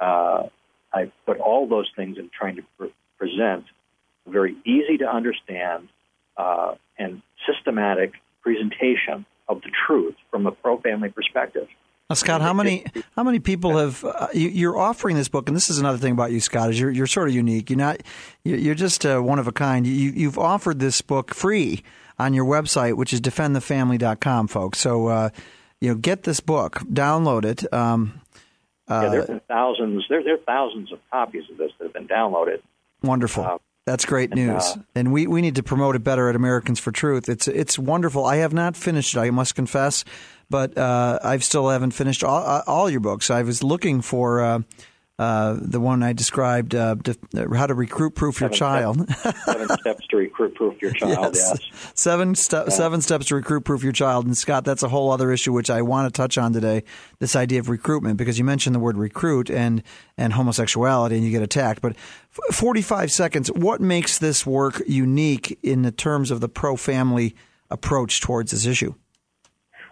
Uh, 0.00 0.48
I 0.92 1.12
put 1.24 1.38
all 1.38 1.68
those 1.68 1.88
things 1.94 2.18
in 2.18 2.28
trying 2.36 2.56
to 2.56 2.62
present 3.22 3.64
a 4.26 4.30
very 4.30 4.56
easy 4.64 4.98
to 4.98 5.08
understand 5.08 5.88
uh, 6.36 6.74
and 6.98 7.22
systematic 7.46 8.14
presentation 8.42 9.24
of 9.48 9.60
the 9.62 9.70
truth 9.86 10.16
from 10.30 10.46
a 10.46 10.50
pro-family 10.50 11.08
perspective. 11.10 11.68
Now, 12.10 12.14
Scott, 12.14 12.40
how 12.40 12.52
many 12.52 12.84
how 13.16 13.22
many 13.22 13.38
people 13.38 13.78
have 13.78 14.04
uh, 14.04 14.26
you, 14.34 14.70
are 14.70 14.76
offering 14.76 15.16
this 15.16 15.28
book? 15.28 15.48
And 15.48 15.56
this 15.56 15.70
is 15.70 15.78
another 15.78 15.98
thing 15.98 16.12
about 16.12 16.32
you, 16.32 16.40
Scott, 16.40 16.70
is 16.70 16.78
you're 16.78 16.90
you're 16.90 17.06
sort 17.06 17.28
of 17.28 17.34
unique. 17.34 17.70
You're 17.70 17.78
not 17.78 18.02
you're 18.44 18.74
just 18.74 19.06
uh, 19.06 19.20
one 19.20 19.38
of 19.38 19.46
a 19.46 19.52
kind. 19.52 19.86
You, 19.86 20.10
you've 20.10 20.38
offered 20.38 20.78
this 20.78 21.00
book 21.00 21.32
free 21.32 21.82
on 22.18 22.34
your 22.34 22.44
website, 22.44 22.96
which 22.96 23.12
is 23.12 23.20
defendthefamily.com, 23.20 24.48
folks. 24.48 24.80
So 24.80 25.06
uh, 25.06 25.30
you 25.80 25.90
know, 25.90 25.94
get 25.94 26.24
this 26.24 26.40
book, 26.40 26.80
download 26.80 27.44
it. 27.44 27.72
Um, 27.72 28.20
yeah, 28.90 29.08
there 29.08 29.18
have 29.20 29.26
been 29.28 29.40
thousands. 29.48 30.04
There, 30.10 30.22
there 30.22 30.34
are 30.34 30.44
thousands 30.44 30.92
of 30.92 30.98
copies 31.10 31.44
of 31.50 31.56
this 31.56 31.70
that 31.78 31.84
have 31.84 31.94
been 31.94 32.08
downloaded. 32.08 32.60
Wonderful. 33.02 33.44
Uh, 33.44 33.58
that's 33.84 34.04
great 34.04 34.32
news, 34.32 34.70
and, 34.70 34.82
uh, 34.82 34.84
and, 34.94 35.12
we, 35.12 35.26
we 35.26 35.42
need 35.42 35.56
to 35.56 35.62
promote 35.64 35.96
it 35.96 36.04
better 36.04 36.28
at 36.28 36.36
Americans 36.36 36.78
for 36.78 36.92
Truth. 36.92 37.28
It's 37.28 37.48
it's 37.48 37.76
wonderful. 37.78 38.24
I 38.24 38.36
have 38.36 38.52
not 38.52 38.76
finished 38.76 39.16
it. 39.16 39.18
I 39.18 39.30
must 39.30 39.56
confess, 39.56 40.04
but 40.48 40.78
uh, 40.78 41.18
I 41.22 41.38
still 41.38 41.68
haven't 41.68 41.90
finished 41.90 42.22
all, 42.22 42.46
uh, 42.46 42.62
all 42.68 42.88
your 42.88 43.00
books. 43.00 43.28
I 43.28 43.42
was 43.42 43.64
looking 43.64 44.00
for 44.00 44.64
uh, 45.22 45.56
the 45.60 45.78
one 45.78 46.02
I 46.02 46.12
described, 46.12 46.74
uh, 46.74 46.96
to, 47.04 47.16
uh, 47.36 47.54
how 47.54 47.68
to 47.68 47.74
recruit 47.74 48.16
proof 48.16 48.40
your 48.40 48.50
child. 48.50 49.08
seven 49.44 49.68
steps 49.68 50.06
to 50.08 50.16
recruit 50.16 50.56
proof 50.56 50.82
your 50.82 50.90
child. 50.90 51.36
Yes, 51.36 51.60
yes. 51.70 51.90
seven 51.94 52.34
ste- 52.34 52.52
yeah. 52.52 52.68
seven 52.68 53.00
steps 53.00 53.26
to 53.26 53.36
recruit 53.36 53.60
proof 53.60 53.84
your 53.84 53.92
child. 53.92 54.26
And 54.26 54.36
Scott, 54.36 54.64
that's 54.64 54.82
a 54.82 54.88
whole 54.88 55.12
other 55.12 55.30
issue 55.30 55.52
which 55.52 55.70
I 55.70 55.82
want 55.82 56.12
to 56.12 56.16
touch 56.16 56.38
on 56.38 56.52
today. 56.52 56.82
This 57.20 57.36
idea 57.36 57.60
of 57.60 57.68
recruitment, 57.68 58.16
because 58.16 58.36
you 58.36 58.44
mentioned 58.44 58.74
the 58.74 58.80
word 58.80 58.96
recruit 58.96 59.48
and 59.48 59.84
and 60.18 60.32
homosexuality, 60.32 61.14
and 61.14 61.24
you 61.24 61.30
get 61.30 61.42
attacked. 61.42 61.80
But 61.80 61.92
f- 61.92 62.56
forty 62.56 62.82
five 62.82 63.12
seconds. 63.12 63.48
What 63.52 63.80
makes 63.80 64.18
this 64.18 64.44
work 64.44 64.82
unique 64.88 65.56
in 65.62 65.82
the 65.82 65.92
terms 65.92 66.32
of 66.32 66.40
the 66.40 66.48
pro 66.48 66.76
family 66.76 67.36
approach 67.70 68.20
towards 68.20 68.50
this 68.50 68.66
issue? 68.66 68.94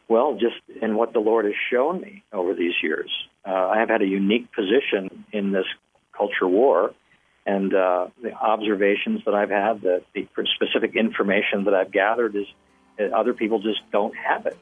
Well, 0.08 0.32
just 0.40 0.82
in 0.82 0.96
what 0.96 1.12
the 1.12 1.20
Lord 1.20 1.44
has 1.44 1.54
shown 1.70 2.00
me 2.00 2.25
over 2.32 2.52
these 2.52 2.75
years 2.82 3.08
uh, 3.50 3.69
I 3.69 3.80
have 3.80 3.88
had 3.88 4.02
a 4.02 4.07
unique 4.07 4.52
position 4.52 5.25
in 5.33 5.50
this 5.50 5.66
culture 6.16 6.47
war, 6.47 6.95
and 7.45 7.75
uh, 7.75 8.09
the 8.23 8.33
observations 8.33 9.25
that 9.25 9.35
I've 9.35 9.50
had, 9.50 9.80
the, 9.80 10.02
the 10.14 10.28
specific 10.54 10.95
information 10.95 11.64
that 11.64 11.75
I've 11.75 11.90
gathered, 11.90 12.37
is 12.37 12.47
that 12.97 13.12
other 13.12 13.35
people 13.35 13.59
just 13.61 13.80
don't 13.90 14.14
have 14.16 14.47
it. 14.47 14.57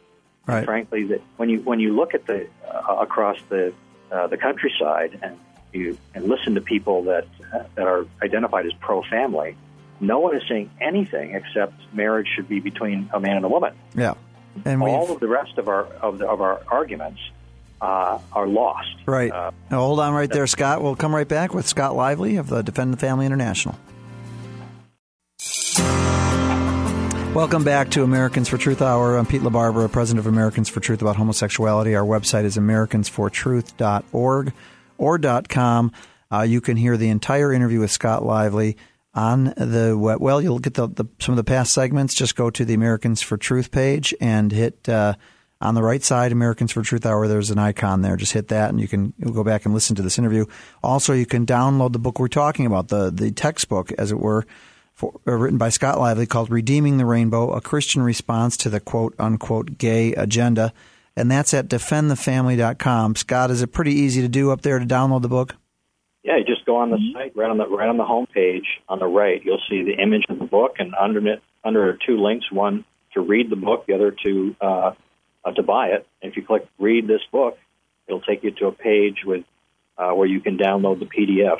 Right. 0.46 0.64
frankly, 0.64 1.04
that 1.08 1.20
when 1.36 1.50
you 1.50 1.60
when 1.60 1.78
you 1.78 1.94
look 1.94 2.14
at 2.14 2.26
the 2.26 2.48
uh, 2.66 2.96
across 3.00 3.36
the 3.50 3.74
uh, 4.10 4.28
the 4.28 4.38
countryside 4.38 5.18
and 5.20 5.38
you 5.74 5.98
and 6.14 6.26
listen 6.26 6.54
to 6.54 6.62
people 6.62 7.02
that 7.02 7.26
uh, 7.52 7.64
that 7.74 7.86
are 7.86 8.06
identified 8.22 8.64
as 8.64 8.72
pro 8.80 9.02
family, 9.02 9.58
no 10.00 10.20
one 10.20 10.34
is 10.34 10.42
saying 10.48 10.70
anything 10.80 11.34
except 11.34 11.74
marriage 11.92 12.28
should 12.34 12.48
be 12.48 12.60
between 12.60 13.10
a 13.12 13.20
man 13.20 13.36
and 13.36 13.44
a 13.44 13.48
woman. 13.50 13.74
Yeah, 13.94 14.14
and 14.64 14.82
all 14.82 15.12
of 15.12 15.20
the 15.20 15.28
rest 15.28 15.58
of 15.58 15.68
our 15.68 15.84
of, 16.00 16.16
the, 16.16 16.26
of 16.26 16.40
our 16.40 16.62
arguments 16.68 17.20
uh, 17.80 18.18
are 18.32 18.46
lost. 18.46 18.88
Right. 19.06 19.30
Uh, 19.30 19.50
now, 19.70 19.80
hold 19.80 20.00
on 20.00 20.14
right 20.14 20.30
there, 20.30 20.46
Scott. 20.46 20.82
We'll 20.82 20.96
come 20.96 21.14
right 21.14 21.28
back 21.28 21.54
with 21.54 21.66
Scott 21.66 21.94
Lively 21.96 22.36
of 22.36 22.48
the 22.48 22.62
Defend 22.62 22.92
the 22.92 22.96
Family 22.96 23.26
International. 23.26 23.78
Welcome 27.34 27.62
back 27.62 27.90
to 27.90 28.02
Americans 28.02 28.48
for 28.48 28.58
Truth 28.58 28.82
Hour. 28.82 29.16
I'm 29.16 29.26
Pete 29.26 29.42
LaBarbera, 29.42 29.92
president 29.92 30.26
of 30.26 30.32
Americans 30.32 30.68
for 30.68 30.80
Truth 30.80 31.02
about 31.02 31.16
homosexuality. 31.16 31.94
Our 31.94 32.04
website 32.04 32.44
is 32.44 32.56
americansfortruth.org 32.56 34.52
or 34.96 35.18
.com. 35.48 35.92
Uh, 36.32 36.42
you 36.42 36.60
can 36.60 36.76
hear 36.76 36.96
the 36.96 37.08
entire 37.10 37.52
interview 37.52 37.80
with 37.80 37.92
Scott 37.92 38.24
Lively 38.24 38.76
on 39.14 39.54
the 39.56 39.96
web. 39.96 40.20
Well, 40.20 40.42
you'll 40.42 40.58
get 40.58 40.74
the, 40.74 40.88
the, 40.88 41.04
some 41.20 41.34
of 41.34 41.36
the 41.36 41.44
past 41.44 41.72
segments. 41.72 42.14
Just 42.14 42.34
go 42.34 42.50
to 42.50 42.64
the 42.64 42.74
Americans 42.74 43.22
for 43.22 43.36
Truth 43.36 43.70
page 43.70 44.12
and 44.20 44.50
hit 44.50 44.88
uh, 44.88 45.14
on 45.60 45.74
the 45.74 45.82
right 45.82 46.02
side, 46.02 46.30
Americans 46.30 46.72
for 46.72 46.82
Truth 46.82 47.04
Hour, 47.04 47.26
there's 47.26 47.50
an 47.50 47.58
icon 47.58 48.02
there. 48.02 48.16
Just 48.16 48.32
hit 48.32 48.48
that, 48.48 48.70
and 48.70 48.80
you 48.80 48.86
can 48.86 49.12
go 49.20 49.42
back 49.42 49.64
and 49.64 49.74
listen 49.74 49.96
to 49.96 50.02
this 50.02 50.18
interview. 50.18 50.44
Also, 50.82 51.12
you 51.12 51.26
can 51.26 51.44
download 51.44 51.92
the 51.92 51.98
book 51.98 52.18
we're 52.18 52.28
talking 52.28 52.64
about, 52.64 52.88
the 52.88 53.10
the 53.10 53.32
textbook, 53.32 53.90
as 53.92 54.12
it 54.12 54.20
were, 54.20 54.46
for, 54.94 55.20
uh, 55.26 55.32
written 55.32 55.58
by 55.58 55.68
Scott 55.68 55.98
Lively, 55.98 56.26
called 56.26 56.50
"Redeeming 56.50 56.98
the 56.98 57.06
Rainbow: 57.06 57.52
A 57.52 57.60
Christian 57.60 58.02
Response 58.02 58.56
to 58.58 58.68
the 58.68 58.78
Quote 58.78 59.14
Unquote 59.18 59.78
Gay 59.78 60.12
Agenda," 60.14 60.72
and 61.16 61.28
that's 61.28 61.52
at 61.52 61.68
defendthefamily.com. 61.68 63.16
Scott, 63.16 63.50
is 63.50 63.60
it 63.60 63.72
pretty 63.72 63.94
easy 63.94 64.22
to 64.22 64.28
do 64.28 64.52
up 64.52 64.62
there 64.62 64.78
to 64.78 64.86
download 64.86 65.22
the 65.22 65.28
book? 65.28 65.56
Yeah, 66.22 66.36
you 66.36 66.44
just 66.44 66.66
go 66.66 66.76
on 66.76 66.90
the 66.90 66.98
site, 67.12 67.34
right 67.34 67.50
on 67.50 67.58
the 67.58 67.66
right 67.66 67.88
on 67.88 67.96
the 67.96 68.04
home 68.04 68.26
page 68.32 68.66
on 68.88 69.00
the 69.00 69.06
right. 69.06 69.42
You'll 69.44 69.62
see 69.68 69.82
the 69.82 70.00
image 70.00 70.24
of 70.28 70.38
the 70.38 70.44
book, 70.44 70.76
and 70.78 70.94
under 70.94 71.26
it, 71.26 71.42
under 71.64 71.98
two 72.06 72.22
links: 72.22 72.52
one 72.52 72.84
to 73.14 73.20
read 73.20 73.50
the 73.50 73.56
book, 73.56 73.86
the 73.86 73.94
other 73.94 74.14
to 74.24 74.56
uh, 74.60 74.92
uh, 75.44 75.52
to 75.52 75.62
buy 75.62 75.88
it. 75.88 76.06
And 76.22 76.30
if 76.30 76.36
you 76.36 76.44
click 76.44 76.66
read 76.78 77.06
this 77.06 77.22
book, 77.30 77.58
it'll 78.06 78.20
take 78.20 78.42
you 78.42 78.50
to 78.52 78.66
a 78.66 78.72
page 78.72 79.18
with 79.24 79.44
uh, 79.96 80.10
where 80.10 80.26
you 80.26 80.40
can 80.40 80.58
download 80.58 80.98
the 81.00 81.06
PDF. 81.06 81.58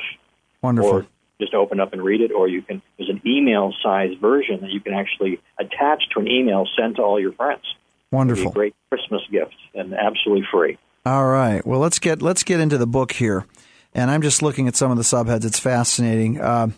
Wonderful. 0.61 0.91
Or 0.91 1.05
just 1.39 1.53
open 1.53 1.79
up 1.79 1.93
and 1.93 2.03
read 2.03 2.21
it, 2.21 2.31
or 2.31 2.47
you 2.47 2.61
can. 2.61 2.81
There's 2.97 3.09
an 3.09 3.21
email 3.25 3.73
size 3.81 4.11
version 4.19 4.61
that 4.61 4.71
you 4.71 4.81
can 4.81 4.93
actually 4.93 5.39
attach 5.57 6.03
to 6.13 6.19
an 6.19 6.27
email 6.27 6.67
sent 6.77 6.97
to 6.97 7.01
all 7.01 7.19
your 7.19 7.33
friends. 7.33 7.63
Wonderful. 8.11 8.51
great 8.51 8.75
Christmas 8.89 9.21
gift 9.31 9.55
and 9.73 9.93
absolutely 9.93 10.45
free. 10.51 10.77
All 11.05 11.27
right. 11.27 11.65
Well, 11.65 11.79
let's 11.79 11.99
get 11.99 12.21
let's 12.21 12.43
get 12.43 12.59
into 12.59 12.77
the 12.77 12.87
book 12.87 13.13
here. 13.13 13.45
And 13.93 14.11
I'm 14.11 14.21
just 14.21 14.41
looking 14.41 14.67
at 14.67 14.75
some 14.75 14.91
of 14.91 14.97
the 14.97 15.03
subheads. 15.03 15.45
It's 15.45 15.59
fascinating. 15.59 16.39
Uh, 16.39 16.69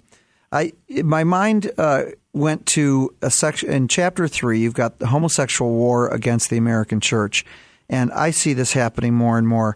I 0.51 0.73
my 1.03 1.23
mind 1.23 1.71
uh, 1.77 2.03
went 2.33 2.65
to 2.65 3.13
a 3.21 3.29
section 3.29 3.69
in 3.69 3.87
chapter 3.87 4.27
three. 4.27 4.59
You've 4.59 4.73
got 4.73 4.99
the 4.99 5.07
homosexual 5.07 5.71
war 5.71 6.07
against 6.09 6.49
the 6.49 6.57
American 6.57 6.99
church, 6.99 7.45
and 7.89 8.11
I 8.11 8.31
see 8.31 8.53
this 8.53 8.73
happening 8.73 9.13
more 9.13 9.37
and 9.37 9.47
more. 9.47 9.75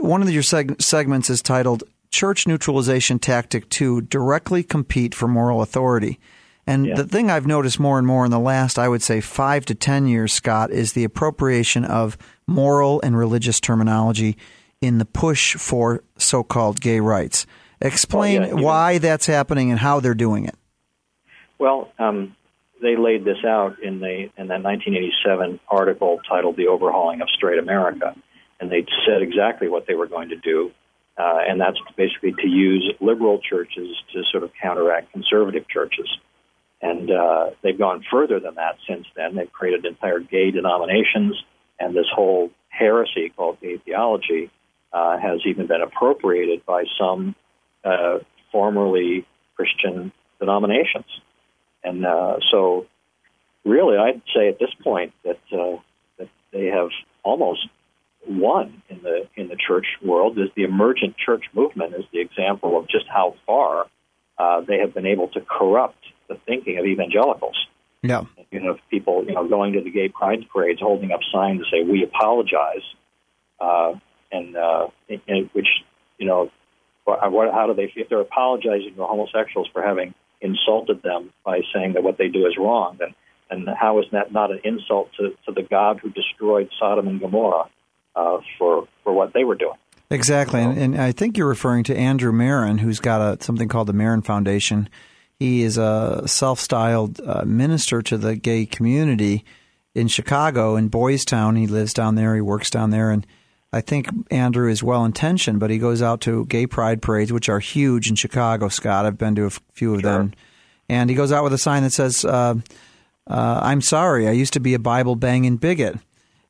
One 0.00 0.22
of 0.22 0.30
your 0.30 0.42
seg- 0.42 0.80
segments 0.80 1.30
is 1.30 1.42
titled 1.42 1.84
"Church 2.10 2.46
Neutralization 2.46 3.18
Tactic 3.18 3.68
Two: 3.68 4.00
Directly 4.00 4.62
Compete 4.62 5.14
for 5.14 5.28
Moral 5.28 5.62
Authority." 5.62 6.18
And 6.66 6.86
yeah. 6.86 6.94
the 6.94 7.04
thing 7.04 7.30
I've 7.30 7.46
noticed 7.46 7.80
more 7.80 7.98
and 7.98 8.06
more 8.06 8.24
in 8.24 8.30
the 8.30 8.38
last, 8.38 8.78
I 8.78 8.86
would 8.86 9.02
say, 9.02 9.20
five 9.20 9.64
to 9.66 9.74
ten 9.74 10.06
years, 10.06 10.32
Scott, 10.32 10.70
is 10.70 10.92
the 10.92 11.04
appropriation 11.04 11.84
of 11.84 12.16
moral 12.46 13.00
and 13.02 13.16
religious 13.16 13.60
terminology 13.60 14.36
in 14.80 14.98
the 14.98 15.04
push 15.04 15.56
for 15.56 16.04
so-called 16.16 16.80
gay 16.80 17.00
rights. 17.00 17.46
Oh, 17.82 17.86
Explain 17.86 18.42
well, 18.42 18.48
yeah, 18.48 18.64
why 18.64 18.98
that's 18.98 19.26
happening 19.26 19.70
and 19.70 19.80
how 19.80 20.00
they're 20.00 20.14
doing 20.14 20.44
it. 20.44 20.54
Well, 21.60 21.92
um, 21.98 22.34
they 22.80 22.96
laid 22.96 23.26
this 23.26 23.44
out 23.46 23.82
in 23.82 24.00
the 24.00 24.30
in 24.38 24.48
that 24.48 24.62
1987 24.64 25.60
article 25.68 26.18
titled 26.26 26.56
"The 26.56 26.68
Overhauling 26.68 27.20
of 27.20 27.28
Straight 27.28 27.58
America," 27.58 28.16
and 28.58 28.72
they 28.72 28.86
said 29.06 29.20
exactly 29.20 29.68
what 29.68 29.86
they 29.86 29.94
were 29.94 30.06
going 30.06 30.30
to 30.30 30.36
do, 30.36 30.72
uh, 31.18 31.40
and 31.46 31.60
that's 31.60 31.76
basically 31.98 32.32
to 32.32 32.48
use 32.48 32.90
liberal 33.00 33.40
churches 33.40 33.94
to 34.14 34.22
sort 34.32 34.42
of 34.42 34.52
counteract 34.60 35.12
conservative 35.12 35.68
churches. 35.68 36.08
And 36.80 37.10
uh, 37.10 37.50
they've 37.62 37.78
gone 37.78 38.02
further 38.10 38.40
than 38.40 38.54
that 38.54 38.76
since 38.88 39.06
then. 39.14 39.36
They've 39.36 39.52
created 39.52 39.84
entire 39.84 40.18
gay 40.18 40.50
denominations, 40.50 41.36
and 41.78 41.94
this 41.94 42.08
whole 42.10 42.50
heresy 42.70 43.34
called 43.36 43.60
gay 43.60 43.76
theology 43.76 44.50
uh, 44.94 45.18
has 45.18 45.40
even 45.44 45.66
been 45.66 45.82
appropriated 45.82 46.64
by 46.64 46.84
some 46.98 47.34
uh, 47.84 48.20
formerly 48.50 49.26
Christian 49.56 50.10
denominations. 50.38 51.04
And 51.82 52.04
uh, 52.04 52.38
so, 52.50 52.86
really, 53.64 53.96
I'd 53.96 54.22
say 54.34 54.48
at 54.48 54.58
this 54.58 54.70
point 54.82 55.12
that 55.24 55.38
uh, 55.52 55.78
that 56.18 56.28
they 56.52 56.66
have 56.66 56.90
almost 57.22 57.66
won 58.28 58.82
in 58.88 59.02
the 59.02 59.28
in 59.36 59.48
the 59.48 59.56
church 59.56 59.86
world. 60.02 60.38
Is 60.38 60.50
the 60.54 60.64
emergent 60.64 61.16
church 61.16 61.44
movement 61.54 61.94
is 61.94 62.04
the 62.12 62.20
example 62.20 62.78
of 62.78 62.88
just 62.88 63.06
how 63.08 63.34
far 63.46 63.86
uh, 64.38 64.60
they 64.62 64.78
have 64.78 64.94
been 64.94 65.06
able 65.06 65.28
to 65.28 65.40
corrupt 65.40 66.04
the 66.28 66.36
thinking 66.46 66.78
of 66.78 66.84
evangelicals. 66.84 67.56
Yeah, 68.02 68.24
you 68.50 68.60
know, 68.60 68.78
people 68.90 69.24
you 69.26 69.34
know 69.34 69.48
going 69.48 69.74
to 69.74 69.82
the 69.82 69.90
gay 69.90 70.08
pride 70.08 70.46
parades, 70.52 70.80
holding 70.80 71.12
up 71.12 71.20
signs 71.32 71.60
to 71.60 71.64
say 71.70 71.82
"We 71.82 72.02
apologize," 72.02 72.84
uh, 73.58 73.94
and 74.32 74.56
uh, 74.56 74.88
in, 75.08 75.50
which 75.52 75.68
you 76.18 76.26
know 76.26 76.50
what, 77.04 77.52
how 77.52 77.66
do 77.66 77.74
they 77.74 77.92
if 77.96 78.08
they're 78.08 78.20
apologizing 78.20 78.94
to 78.96 79.04
homosexuals 79.04 79.68
for 79.72 79.82
having 79.82 80.14
insulted 80.40 81.02
them 81.02 81.32
by 81.44 81.60
saying 81.74 81.94
that 81.94 82.02
what 82.02 82.18
they 82.18 82.28
do 82.28 82.46
is 82.46 82.56
wrong 82.58 82.96
then 82.98 83.14
and 83.50 83.68
how 83.68 83.98
is 83.98 84.06
that 84.12 84.32
not 84.32 84.50
an 84.50 84.60
insult 84.64 85.10
to, 85.18 85.36
to 85.46 85.52
the 85.52 85.62
God 85.62 85.98
who 86.00 86.10
destroyed 86.10 86.70
Sodom 86.78 87.08
and 87.08 87.20
Gomorrah 87.20 87.68
uh, 88.14 88.38
for 88.58 88.88
for 89.04 89.12
what 89.12 89.32
they 89.34 89.44
were 89.44 89.56
doing? 89.56 89.76
Exactly, 90.12 90.60
and, 90.60 90.76
and, 90.76 91.00
I 91.00 91.12
think 91.12 91.36
you're 91.38 91.48
referring 91.48 91.84
to 91.84 91.96
Andrew 91.96 92.32
Marin, 92.32 92.78
who's 92.78 92.98
got 92.98 93.20
a 93.20 93.42
something 93.42 93.68
called 93.68 93.86
the 93.86 93.92
Marin 93.92 94.22
Foundation. 94.22 94.88
He 95.38 95.62
is 95.62 95.78
a 95.78 96.24
self-styled 96.26 97.20
uh, 97.20 97.44
minister 97.46 98.02
to 98.02 98.18
the 98.18 98.36
gay 98.36 98.66
community, 98.66 99.44
in 99.94 100.08
Chicago 100.08 100.76
in 100.76 100.88
Boys 100.88 101.24
Town. 101.24 101.56
He 101.56 101.66
lives 101.66 101.94
down 101.94 102.14
there. 102.14 102.34
He 102.34 102.40
works 102.40 102.70
down 102.70 102.90
there, 102.90 103.10
and 103.10 103.26
I 103.72 103.80
think 103.80 104.08
Andrew 104.30 104.68
is 104.68 104.82
well 104.82 105.04
intentioned, 105.04 105.60
but 105.60 105.70
he 105.70 105.78
goes 105.78 106.02
out 106.02 106.20
to 106.22 106.44
gay 106.46 106.66
pride 106.66 107.00
parades, 107.02 107.32
which 107.32 107.48
are 107.48 107.60
huge 107.60 108.08
in 108.08 108.16
Chicago. 108.16 108.68
Scott, 108.68 109.06
I've 109.06 109.18
been 109.18 109.36
to 109.36 109.46
a 109.46 109.50
few 109.72 109.94
of 109.94 110.00
Sure. 110.00 110.10
them, 110.10 110.32
and 110.88 111.08
he 111.08 111.14
goes 111.14 111.30
out 111.30 111.44
with 111.44 111.52
a 111.52 111.58
sign 111.58 111.84
that 111.84 111.92
says, 111.92 112.24
uh, 112.24 112.54
uh, 113.28 113.60
"I'm 113.62 113.80
sorry, 113.80 114.26
I 114.26 114.32
used 114.32 114.52
to 114.54 114.60
be 114.60 114.74
a 114.74 114.78
Bible 114.80 115.14
banging 115.14 115.56
bigot." 115.56 115.98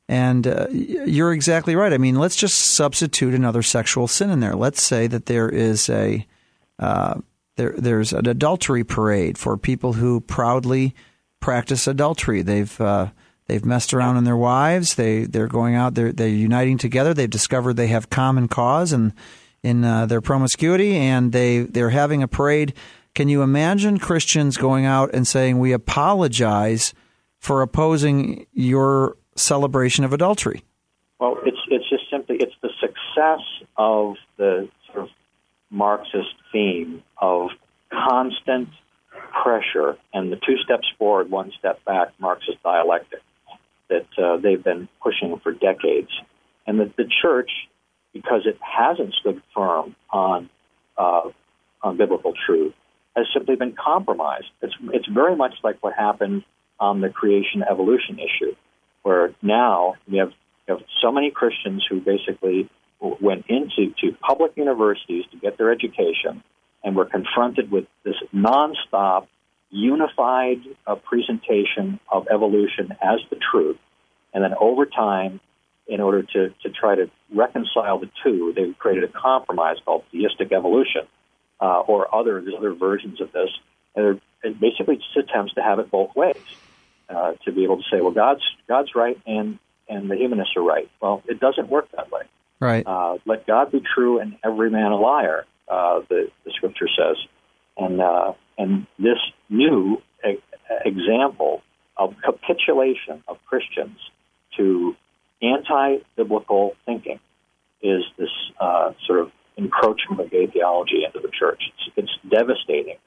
And 0.09 0.45
uh, 0.47 0.67
you're 0.71 1.31
exactly 1.31 1.75
right. 1.75 1.93
I 1.93 1.97
mean, 1.97 2.15
let's 2.15 2.35
just 2.35 2.59
substitute 2.59 3.33
another 3.33 3.61
sexual 3.61 4.07
sin 4.07 4.29
in 4.29 4.39
there. 4.41 4.55
Let's 4.55 4.81
say 4.83 5.07
that 5.07 5.27
there 5.27 5.47
is 5.47 5.89
a 5.89 6.25
uh, 6.79 7.21
there 7.55 7.75
there's 7.77 8.11
an 8.11 8.27
adultery 8.27 8.83
parade 8.83 9.37
for 9.37 9.55
people 9.57 9.93
who 9.93 10.19
proudly 10.21 10.95
practice 11.39 11.87
adultery. 11.87 12.41
They've 12.41 12.81
uh, 12.81 13.11
they've 13.51 13.65
messed 13.65 13.93
around 13.93 14.15
in 14.15 14.23
their 14.23 14.37
wives. 14.37 14.95
They 14.95 15.25
they're 15.25 15.47
going 15.47 15.75
out. 15.75 15.93
They're 15.93 16.13
they're 16.13 16.29
uniting 16.29 16.77
together. 16.77 17.13
They've 17.13 17.29
discovered 17.29 17.73
they 17.73 17.87
have 17.87 18.09
common 18.09 18.47
cause 18.47 18.93
and 18.93 19.13
in 19.61 19.83
uh, 19.83 20.05
their 20.05 20.21
promiscuity, 20.21 20.95
and 20.95 21.33
they 21.33 21.59
they're 21.59 21.89
having 21.89 22.23
a 22.23 22.27
parade. 22.27 22.73
Can 23.13 23.27
you 23.27 23.41
imagine 23.41 23.99
Christians 23.99 24.55
going 24.55 24.85
out 24.85 25.13
and 25.13 25.27
saying 25.27 25.59
we 25.59 25.73
apologize 25.73 26.93
for 27.39 27.61
opposing 27.61 28.47
your 28.53 29.17
celebration 29.35 30.05
of 30.05 30.13
adultery? 30.13 30.63
Well, 31.19 31.37
it's 31.45 31.59
it's 31.67 31.89
just 31.89 32.09
simply 32.09 32.37
it's 32.37 32.55
the 32.61 32.71
success 32.79 33.41
of 33.75 34.15
the 34.37 34.69
sort 34.87 35.03
of 35.03 35.09
Marxist 35.69 36.35
theme 36.53 37.03
of 37.17 37.49
constant 37.91 38.69
pressure 39.43 39.97
and 40.13 40.31
the 40.31 40.37
two 40.37 40.57
steps 40.63 40.87
forward, 40.97 41.29
one 41.29 41.51
step 41.59 41.83
back 41.83 42.13
Marxist 42.17 42.63
dialectic 42.63 43.19
that 43.91 44.07
uh, 44.23 44.37
they've 44.37 44.63
been 44.63 44.87
pushing 45.03 45.39
for 45.43 45.51
decades, 45.51 46.09
and 46.65 46.79
that 46.79 46.95
the 46.95 47.07
church, 47.21 47.51
because 48.13 48.43
it 48.45 48.57
hasn't 48.61 49.13
stood 49.19 49.41
firm 49.53 49.95
on 50.09 50.49
uh, 50.97 51.29
on 51.83 51.97
biblical 51.97 52.33
truth, 52.45 52.73
has 53.15 53.25
simply 53.33 53.55
been 53.55 53.73
compromised. 53.73 54.49
It's 54.61 54.73
it's 54.93 55.07
very 55.07 55.35
much 55.35 55.53
like 55.63 55.77
what 55.83 55.93
happened 55.93 56.43
on 56.79 57.01
the 57.01 57.09
creation 57.09 57.63
evolution 57.69 58.17
issue, 58.17 58.55
where 59.03 59.33
now 59.41 59.95
we 60.09 60.17
have 60.17 60.31
you 60.67 60.75
have 60.75 60.83
so 61.01 61.11
many 61.11 61.29
Christians 61.31 61.85
who 61.89 61.99
basically 61.99 62.69
went 62.99 63.45
into 63.49 63.93
to 63.99 64.15
public 64.21 64.51
universities 64.55 65.25
to 65.31 65.37
get 65.37 65.57
their 65.57 65.71
education 65.71 66.43
and 66.83 66.95
were 66.95 67.05
confronted 67.05 67.71
with 67.71 67.85
this 68.03 68.15
nonstop, 68.33 69.27
unified 69.71 70.61
uh, 70.85 70.95
presentation 70.95 71.99
of 72.11 72.27
evolution 72.27 72.95
as 73.01 73.19
the 73.29 73.37
truth. 73.51 73.77
And 74.33 74.43
then 74.43 74.53
over 74.59 74.85
time, 74.85 75.39
in 75.87 75.99
order 75.99 76.23
to, 76.23 76.49
to 76.63 76.69
try 76.69 76.95
to 76.95 77.09
reconcile 77.33 77.99
the 77.99 78.09
two, 78.23 78.53
they 78.55 78.71
created 78.73 79.03
a 79.03 79.07
compromise 79.07 79.77
called 79.83 80.03
theistic 80.11 80.51
evolution 80.51 81.07
uh, 81.59 81.79
or 81.81 82.13
other, 82.13 82.41
there's 82.41 82.55
other 82.55 82.73
versions 82.73 83.19
of 83.21 83.31
this. 83.31 83.49
And 83.95 84.19
basically 84.59 84.97
just 84.97 85.17
attempts 85.17 85.53
to 85.55 85.61
have 85.61 85.79
it 85.79 85.91
both 85.91 86.15
ways. 86.15 86.35
Uh, 87.09 87.33
to 87.43 87.51
be 87.51 87.65
able 87.65 87.75
to 87.75 87.83
say, 87.91 87.99
well, 87.99 88.11
God's 88.11 88.43
God's 88.69 88.95
right 88.95 89.19
and 89.27 89.59
and 89.89 90.09
the 90.09 90.15
humanists 90.15 90.55
are 90.55 90.63
right. 90.63 90.89
Well, 91.01 91.21
it 91.27 91.41
doesn't 91.41 91.67
work 91.67 91.91
that 91.91 92.09
way. 92.09 92.21
Right. 92.61 92.87
Uh, 92.87 93.17
let 93.25 93.45
God 93.45 93.69
be 93.69 93.81
true 93.81 94.19
and 94.19 94.37
every 94.45 94.69
man 94.69 94.93
a 94.93 94.95
liar. 94.95 95.45
Uh, 95.67 96.01
the 96.07 96.31
the 96.45 96.51
scripture 96.51 96.87
says, 96.87 97.17
and 97.77 98.01
uh, 98.01 98.33
and 98.57 98.87
this 98.99 99.17
new 99.49 100.01
e- 100.27 100.37
example 100.85 101.61
of 101.97 102.15
capitulation 102.23 103.23
of 103.27 103.37
Christians 103.45 103.97
to 104.57 104.95
anti-biblical 105.41 106.75
thinking 106.85 107.19
is 107.81 108.03
this 108.17 108.29
uh, 108.59 108.91
sort 109.07 109.19
of 109.19 109.31
encroachment 109.57 110.21
of 110.21 110.31
gay 110.31 110.47
theology 110.47 111.03
into 111.05 111.19
the 111.19 111.31
church. 111.37 111.61
It's, 111.67 111.97
it's 111.97 112.11
devastating. 112.29 112.97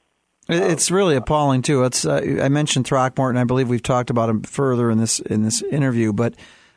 It's 0.47 0.91
really 0.91 1.15
appalling 1.15 1.63
too. 1.63 1.83
It's 1.85 2.05
uh, 2.05 2.39
I 2.41 2.49
mentioned 2.49 2.85
Throckmorton. 2.85 3.39
I 3.39 3.45
believe 3.45 3.67
we've 3.67 3.81
talked 3.81 4.11
about 4.11 4.29
him 4.29 4.43
further 4.43 4.91
in 4.91 4.99
this 4.99 5.19
in 5.19 5.43
this 5.43 5.63
interview, 5.63 6.13
but 6.13 6.35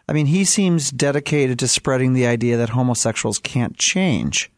I 0.08 0.14
mean 0.14 0.26
he 0.26 0.44
seems 0.44 0.90
dedicated 0.90 1.58
to 1.58 1.68
spreading 1.68 2.14
the 2.14 2.26
idea 2.26 2.56
that 2.56 2.70
homosexuals 2.70 3.38
can't 3.38 3.76
change. 3.76 4.50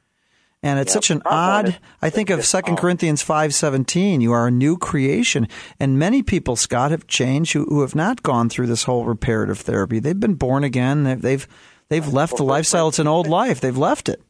And 0.62 0.78
it's 0.78 0.90
Yeah, 0.90 0.94
such 0.94 1.10
an 1.10 1.22
odd. 1.24 1.78
I 2.02 2.10
think 2.10 2.28
of 2.28 2.44
Second. 2.44 2.76
Corinthians 2.76 3.22
five 3.22 3.54
seventeen. 3.54 4.20
You 4.20 4.32
are 4.32 4.48
a 4.48 4.50
new 4.50 4.76
creation, 4.76 5.48
and 5.78 5.98
many 5.98 6.22
people, 6.22 6.54
Scott, 6.54 6.90
have 6.90 7.06
changed 7.06 7.54
who, 7.54 7.64
who 7.64 7.80
have 7.80 7.94
not 7.94 8.22
gone 8.22 8.50
through 8.50 8.66
this 8.66 8.84
whole 8.84 9.06
reparative 9.06 9.58
therapy. 9.58 10.00
They've 10.00 10.20
been 10.20 10.34
born 10.34 10.62
again. 10.62 11.04
They've 11.04 11.22
they've, 11.22 11.48
they've 11.88 12.06
left 12.12 12.36
the 12.36 12.44
lifestyle. 12.44 12.88
It's 12.88 12.98
an 12.98 13.06
old 13.06 13.26
life. 13.26 13.60
They've 13.60 13.76
left 13.76 14.10
it. 14.10 14.20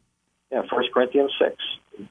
Yeah, 0.51 0.61
First 0.73 0.93
Corinthians 0.93 1.31
six 1.37 1.55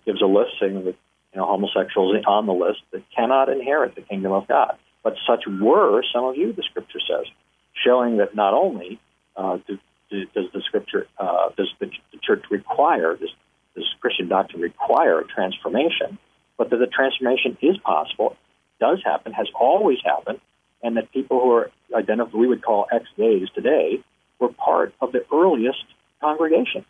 gives 0.05 0.21
a 0.21 0.27
list 0.27 0.51
saying 0.61 0.85
that 0.85 0.97
you 1.33 1.37
know 1.37 1.47
homosexuals 1.47 2.23
on 2.27 2.45
the 2.45 2.53
list 2.53 2.81
that 2.93 3.03
cannot 3.17 3.49
inherit 3.49 3.95
the 3.95 4.03
kingdom 4.03 4.33
of 4.33 4.47
God. 4.47 4.77
But 5.03 5.15
such 5.27 5.45
were 5.47 6.03
some 6.13 6.25
of 6.25 6.37
you, 6.37 6.53
the 6.53 6.63
Scripture 6.63 7.01
says, 7.09 7.25
showing 7.73 8.19
that 8.19 8.35
not 8.35 8.53
only 8.53 9.01
uh, 9.35 9.57
do, 9.67 9.79
do, 10.11 10.27
does 10.35 10.45
the 10.53 10.61
Scripture 10.61 11.07
uh, 11.17 11.49
does 11.57 11.73
the, 11.79 11.87
the 12.13 12.19
church 12.23 12.45
require 12.51 13.17
this 13.17 13.31
this 13.75 13.85
Christian 14.01 14.29
doctrine 14.29 14.63
require 14.63 15.21
a 15.21 15.27
transformation, 15.27 16.19
but 16.57 16.71
that 16.71 16.77
the 16.77 16.87
transformation 16.87 17.57
is 17.63 17.77
possible, 17.79 18.37
does 18.81 19.01
happen, 19.05 19.33
has 19.33 19.49
always 19.59 19.99
happened, 20.05 20.41
and 20.83 20.97
that 20.97 21.13
people 21.13 21.41
who 21.41 21.53
are 21.53 21.71
identified, 21.95 22.35
we 22.35 22.49
would 22.49 22.63
call 22.63 22.87
ex 22.93 23.05
gays 23.17 23.49
today, 23.55 24.03
were 24.39 24.53
part 24.53 24.95
of 25.01 25.13
the 25.13 25.25
earliest 25.33 25.85
congregations. 26.21 26.87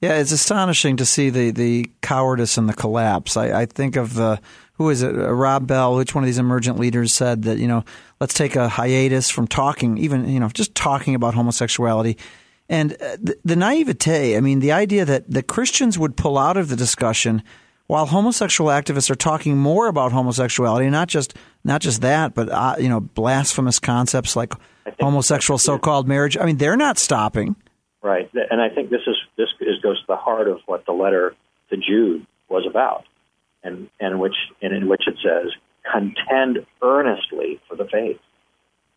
Yeah, 0.00 0.18
it's 0.18 0.32
astonishing 0.32 0.96
to 0.96 1.06
see 1.06 1.30
the, 1.30 1.52
the 1.52 1.88
cowardice 2.00 2.58
and 2.58 2.68
the 2.68 2.74
collapse. 2.74 3.36
I, 3.36 3.60
I 3.62 3.66
think 3.66 3.94
of 3.94 4.14
the 4.14 4.40
who 4.74 4.90
is 4.90 5.02
it? 5.02 5.14
Uh, 5.14 5.32
Rob 5.32 5.66
Bell, 5.68 5.94
which 5.96 6.14
one 6.14 6.24
of 6.24 6.26
these 6.26 6.38
emergent 6.38 6.78
leaders 6.78 7.14
said 7.14 7.42
that 7.42 7.58
you 7.58 7.68
know 7.68 7.84
let's 8.20 8.34
take 8.34 8.56
a 8.56 8.68
hiatus 8.68 9.30
from 9.30 9.46
talking, 9.46 9.98
even 9.98 10.28
you 10.28 10.40
know 10.40 10.48
just 10.48 10.74
talking 10.74 11.14
about 11.14 11.34
homosexuality. 11.34 12.18
And 12.72 12.94
uh, 12.94 13.18
the, 13.20 13.36
the 13.44 13.54
naivete, 13.54 14.34
I 14.34 14.40
mean, 14.40 14.60
the 14.60 14.72
idea 14.72 15.04
that 15.04 15.30
the 15.30 15.42
Christians 15.42 15.98
would 15.98 16.16
pull 16.16 16.38
out 16.38 16.56
of 16.56 16.70
the 16.70 16.74
discussion 16.74 17.42
while 17.86 18.06
homosexual 18.06 18.70
activists 18.70 19.10
are 19.10 19.14
talking 19.14 19.58
more 19.58 19.88
about 19.88 20.10
homosexuality, 20.10 20.88
not 20.88 21.08
just 21.08 21.36
not 21.64 21.82
just 21.82 22.00
that, 22.00 22.32
but 22.32 22.48
uh, 22.48 22.76
you 22.78 22.88
know, 22.88 23.00
blasphemous 23.00 23.78
concepts 23.78 24.34
like 24.36 24.54
homosexual 24.98 25.58
so-called 25.58 26.08
marriage. 26.08 26.38
I 26.38 26.46
mean, 26.46 26.56
they're 26.56 26.78
not 26.78 26.96
stopping. 26.96 27.56
Right, 28.00 28.30
and 28.50 28.62
I 28.62 28.70
think 28.70 28.88
this 28.88 29.02
is 29.06 29.16
this 29.36 29.48
is, 29.60 29.78
goes 29.82 30.00
to 30.00 30.06
the 30.08 30.16
heart 30.16 30.48
of 30.48 30.60
what 30.64 30.86
the 30.86 30.92
letter 30.92 31.34
to 31.68 31.76
Jude 31.76 32.26
was 32.48 32.66
about, 32.66 33.04
and 33.62 33.90
and 34.00 34.18
which 34.18 34.36
and 34.62 34.72
in 34.72 34.88
which 34.88 35.02
it 35.06 35.16
says, 35.22 35.52
"Contend 35.92 36.64
earnestly 36.80 37.60
for 37.68 37.76
the 37.76 37.84
faith." 37.84 38.18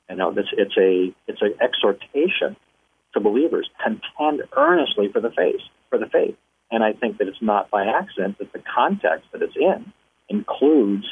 And 0.07 0.19
now 0.19 0.31
this 0.31 0.47
it's 0.53 0.77
a 0.77 1.13
it's 1.27 1.41
an 1.41 1.55
exhortation 1.59 2.55
to 3.15 3.19
believers: 3.19 3.69
contend 3.83 4.43
earnestly 4.55 5.09
for 5.11 5.19
the 5.19 5.31
faith, 5.31 5.61
for 5.89 5.97
the 5.97 6.07
faith. 6.07 6.35
And 6.71 6.83
I 6.83 6.93
think 6.93 7.17
that 7.17 7.27
it's 7.27 7.41
not 7.41 7.69
by 7.69 7.85
accident 7.85 8.37
that 8.39 8.53
the 8.53 8.61
context 8.75 9.27
that 9.31 9.41
it's 9.41 9.55
in 9.55 9.91
includes 10.29 11.05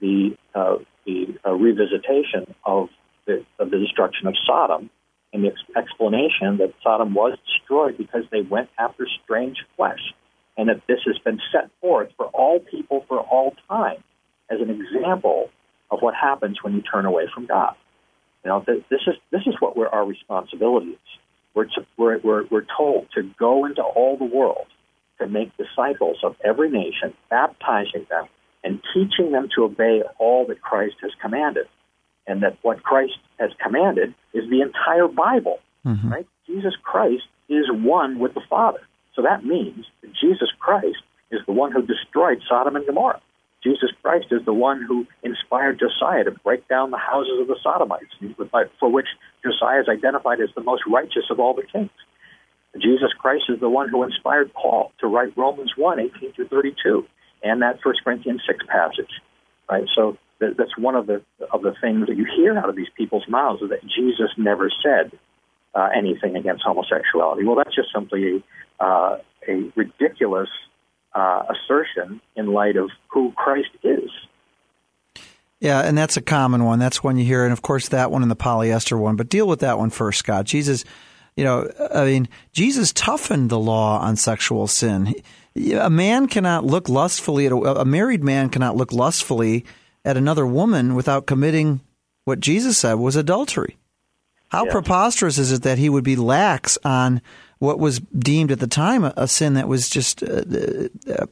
the 0.00 0.36
uh, 0.54 0.76
the 1.06 1.38
uh, 1.44 1.50
revisitation 1.50 2.54
of 2.64 2.88
the 3.26 3.44
of 3.58 3.70
the 3.70 3.78
destruction 3.78 4.26
of 4.26 4.34
Sodom 4.46 4.90
and 5.32 5.44
the 5.44 5.48
ex- 5.48 5.76
explanation 5.76 6.58
that 6.58 6.72
Sodom 6.82 7.14
was 7.14 7.38
destroyed 7.46 7.96
because 7.98 8.24
they 8.30 8.40
went 8.40 8.68
after 8.78 9.06
strange 9.22 9.58
flesh, 9.76 10.00
and 10.56 10.68
that 10.68 10.82
this 10.88 11.00
has 11.06 11.18
been 11.18 11.40
set 11.52 11.70
forth 11.80 12.10
for 12.16 12.26
all 12.26 12.60
people 12.60 13.04
for 13.08 13.20
all 13.20 13.54
time 13.68 14.02
as 14.50 14.60
an 14.60 14.70
example 14.70 15.50
of 15.90 16.00
what 16.00 16.14
happens 16.14 16.58
when 16.62 16.74
you 16.74 16.82
turn 16.82 17.06
away 17.06 17.24
from 17.32 17.46
God. 17.46 17.74
You 18.44 18.50
know, 18.50 18.60
th- 18.60 18.84
this 18.90 19.00
is 19.06 19.14
this 19.30 19.42
is 19.46 19.54
what 19.60 19.76
we're, 19.76 19.88
our 19.88 20.04
responsibility 20.04 20.90
is. 20.90 20.98
We're, 21.58 21.64
to, 21.64 21.86
we're, 21.96 22.18
we're, 22.18 22.44
we're 22.52 22.66
told 22.76 23.08
to 23.16 23.28
go 23.36 23.64
into 23.64 23.82
all 23.82 24.16
the 24.16 24.24
world 24.24 24.68
to 25.20 25.26
make 25.26 25.50
disciples 25.56 26.18
of 26.22 26.36
every 26.44 26.70
nation, 26.70 27.14
baptizing 27.30 28.06
them 28.08 28.26
and 28.62 28.80
teaching 28.94 29.32
them 29.32 29.48
to 29.56 29.64
obey 29.64 30.04
all 30.20 30.46
that 30.46 30.60
Christ 30.62 30.94
has 31.02 31.10
commanded 31.20 31.66
and 32.28 32.44
that 32.44 32.58
what 32.62 32.84
Christ 32.84 33.18
has 33.40 33.50
commanded 33.60 34.14
is 34.32 34.48
the 34.48 34.60
entire 34.60 35.08
Bible. 35.08 35.58
Mm-hmm. 35.84 36.12
Right? 36.12 36.26
Jesus 36.46 36.74
Christ 36.80 37.24
is 37.48 37.64
one 37.72 38.20
with 38.20 38.34
the 38.34 38.42
Father. 38.48 38.86
So 39.16 39.22
that 39.22 39.44
means 39.44 39.84
that 40.02 40.12
Jesus 40.12 40.50
Christ 40.60 41.02
is 41.32 41.40
the 41.44 41.52
one 41.52 41.72
who 41.72 41.82
destroyed 41.82 42.40
Sodom 42.48 42.76
and 42.76 42.86
Gomorrah. 42.86 43.20
Jesus 43.62 43.90
Christ 44.02 44.26
is 44.30 44.44
the 44.44 44.52
one 44.52 44.82
who 44.82 45.06
inspired 45.22 45.80
Josiah 45.80 46.24
to 46.24 46.30
break 46.30 46.68
down 46.68 46.90
the 46.90 46.98
houses 46.98 47.40
of 47.40 47.48
the 47.48 47.56
Sodomites, 47.62 48.14
for 48.78 48.90
which 48.90 49.08
Josiah 49.42 49.80
is 49.80 49.88
identified 49.88 50.40
as 50.40 50.50
the 50.54 50.62
most 50.62 50.82
righteous 50.86 51.24
of 51.30 51.40
all 51.40 51.54
the 51.54 51.64
kings. 51.64 51.90
Jesus 52.80 53.12
Christ 53.18 53.44
is 53.48 53.58
the 53.60 53.68
one 53.68 53.88
who 53.88 54.04
inspired 54.04 54.52
Paul 54.54 54.92
to 55.00 55.06
write 55.06 55.36
Romans 55.36 55.72
1, 55.76 55.98
18 55.98 56.32
through 56.34 56.48
32, 56.48 57.04
and 57.42 57.62
that 57.62 57.78
1 57.82 57.94
Corinthians 58.04 58.42
6 58.46 58.64
passage. 58.68 59.10
Right? 59.68 59.84
So 59.94 60.16
that's 60.38 60.76
one 60.78 60.94
of 60.94 61.06
the 61.06 61.22
of 61.50 61.62
the 61.62 61.74
things 61.80 62.06
that 62.06 62.16
you 62.16 62.26
hear 62.36 62.56
out 62.56 62.68
of 62.68 62.76
these 62.76 62.88
people's 62.96 63.26
mouths 63.28 63.62
is 63.62 63.70
that 63.70 63.82
Jesus 63.82 64.30
never 64.36 64.70
said 64.82 65.10
uh, 65.74 65.88
anything 65.96 66.36
against 66.36 66.62
homosexuality. 66.62 67.44
Well, 67.44 67.56
that's 67.56 67.74
just 67.74 67.88
simply 67.92 68.44
uh, 68.78 69.18
a 69.48 69.72
ridiculous 69.74 70.48
uh, 71.18 71.42
assertion 71.50 72.20
in 72.36 72.52
light 72.52 72.76
of 72.76 72.90
who 73.08 73.32
Christ 73.32 73.70
is. 73.82 74.10
Yeah, 75.60 75.80
and 75.80 75.98
that's 75.98 76.16
a 76.16 76.22
common 76.22 76.64
one. 76.64 76.78
That's 76.78 77.02
one 77.02 77.18
you 77.18 77.24
hear, 77.24 77.44
and 77.44 77.52
of 77.52 77.62
course 77.62 77.88
that 77.88 78.10
one 78.10 78.22
and 78.22 78.30
the 78.30 78.36
polyester 78.36 78.98
one. 78.98 79.16
But 79.16 79.28
deal 79.28 79.48
with 79.48 79.60
that 79.60 79.78
one 79.78 79.90
first, 79.90 80.20
Scott. 80.20 80.44
Jesus, 80.44 80.84
you 81.36 81.44
know, 81.44 81.68
I 81.92 82.04
mean, 82.04 82.28
Jesus 82.52 82.92
toughened 82.92 83.50
the 83.50 83.58
law 83.58 83.98
on 83.98 84.14
sexual 84.16 84.68
sin. 84.68 85.14
A 85.74 85.90
man 85.90 86.28
cannot 86.28 86.64
look 86.64 86.88
lustfully 86.88 87.46
at 87.46 87.52
a, 87.52 87.80
a 87.80 87.84
married 87.84 88.22
man 88.22 88.50
cannot 88.50 88.76
look 88.76 88.92
lustfully 88.92 89.64
at 90.04 90.16
another 90.16 90.46
woman 90.46 90.94
without 90.94 91.26
committing 91.26 91.80
what 92.24 92.38
Jesus 92.38 92.78
said 92.78 92.94
was 92.94 93.16
adultery. 93.16 93.76
How 94.50 94.64
yes. 94.64 94.72
preposterous 94.72 95.38
is 95.38 95.50
it 95.50 95.62
that 95.62 95.78
he 95.78 95.88
would 95.88 96.04
be 96.04 96.16
lax 96.16 96.78
on 96.84 97.20
what 97.58 97.78
was 97.78 98.00
deemed 98.00 98.52
at 98.52 98.60
the 98.60 98.66
time 98.66 99.04
a, 99.04 99.12
a 99.16 99.28
sin 99.28 99.54
that 99.54 99.68
was 99.68 99.88
just 99.88 100.22
uh, 100.22 100.42
uh, 101.08 101.26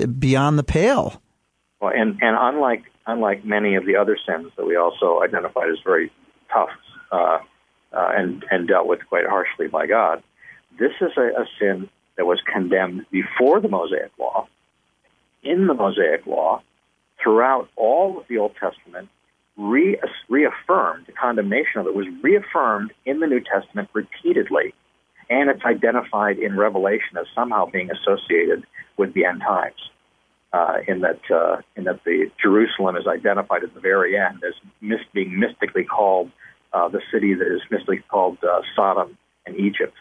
uh 0.00 0.06
beyond 0.06 0.58
the 0.58 0.64
pale? 0.64 1.20
Well, 1.80 1.92
and 1.94 2.18
and 2.20 2.36
unlike 2.38 2.84
unlike 3.06 3.44
many 3.44 3.74
of 3.74 3.86
the 3.86 3.96
other 3.96 4.16
sins 4.26 4.52
that 4.56 4.66
we 4.66 4.76
also 4.76 5.22
identified 5.22 5.70
as 5.70 5.78
very 5.84 6.12
tough 6.52 6.70
uh, 7.12 7.38
uh, 7.92 8.10
and 8.16 8.44
and 8.50 8.68
dealt 8.68 8.86
with 8.86 9.00
quite 9.08 9.26
harshly 9.26 9.68
by 9.68 9.86
God, 9.86 10.22
this 10.78 10.92
is 11.00 11.12
a, 11.16 11.42
a 11.42 11.46
sin 11.58 11.88
that 12.16 12.26
was 12.26 12.40
condemned 12.52 13.06
before 13.10 13.60
the 13.60 13.68
Mosaic 13.68 14.10
Law, 14.18 14.46
in 15.42 15.66
the 15.66 15.74
Mosaic 15.74 16.26
Law, 16.26 16.62
throughout 17.22 17.68
all 17.76 18.18
of 18.18 18.24
the 18.28 18.38
Old 18.38 18.54
Testament, 18.60 19.08
re- 19.56 19.98
reaffirmed, 20.28 21.06
the 21.06 21.12
condemnation 21.12 21.80
of 21.80 21.86
it 21.86 21.94
was 21.94 22.06
reaffirmed 22.22 22.92
in 23.04 23.20
the 23.20 23.26
New 23.26 23.40
Testament 23.40 23.88
repeatedly, 23.92 24.74
and 25.30 25.48
it's 25.48 25.64
identified 25.64 26.38
in 26.38 26.56
Revelation 26.56 27.16
as 27.18 27.26
somehow 27.34 27.66
being 27.66 27.90
associated 27.90 28.66
with 28.96 29.14
the 29.14 29.24
end 29.24 29.40
times 29.40 29.78
uh, 30.52 30.78
in 30.88 31.00
that 31.00 31.20
uh, 31.30 31.58
in 31.76 31.84
that 31.84 32.02
the 32.04 32.30
Jerusalem 32.42 32.96
is 32.96 33.06
identified 33.06 33.62
at 33.62 33.72
the 33.72 33.80
very 33.80 34.18
end 34.18 34.42
as 34.46 34.54
mis- 34.80 34.98
being 35.14 35.38
mystically 35.38 35.84
called 35.84 36.30
uh, 36.72 36.88
the 36.88 37.00
city 37.12 37.34
that 37.34 37.46
is 37.46 37.60
mystically 37.70 38.02
called 38.10 38.38
uh, 38.42 38.60
Sodom 38.74 39.16
and 39.46 39.56
Egypt. 39.56 39.94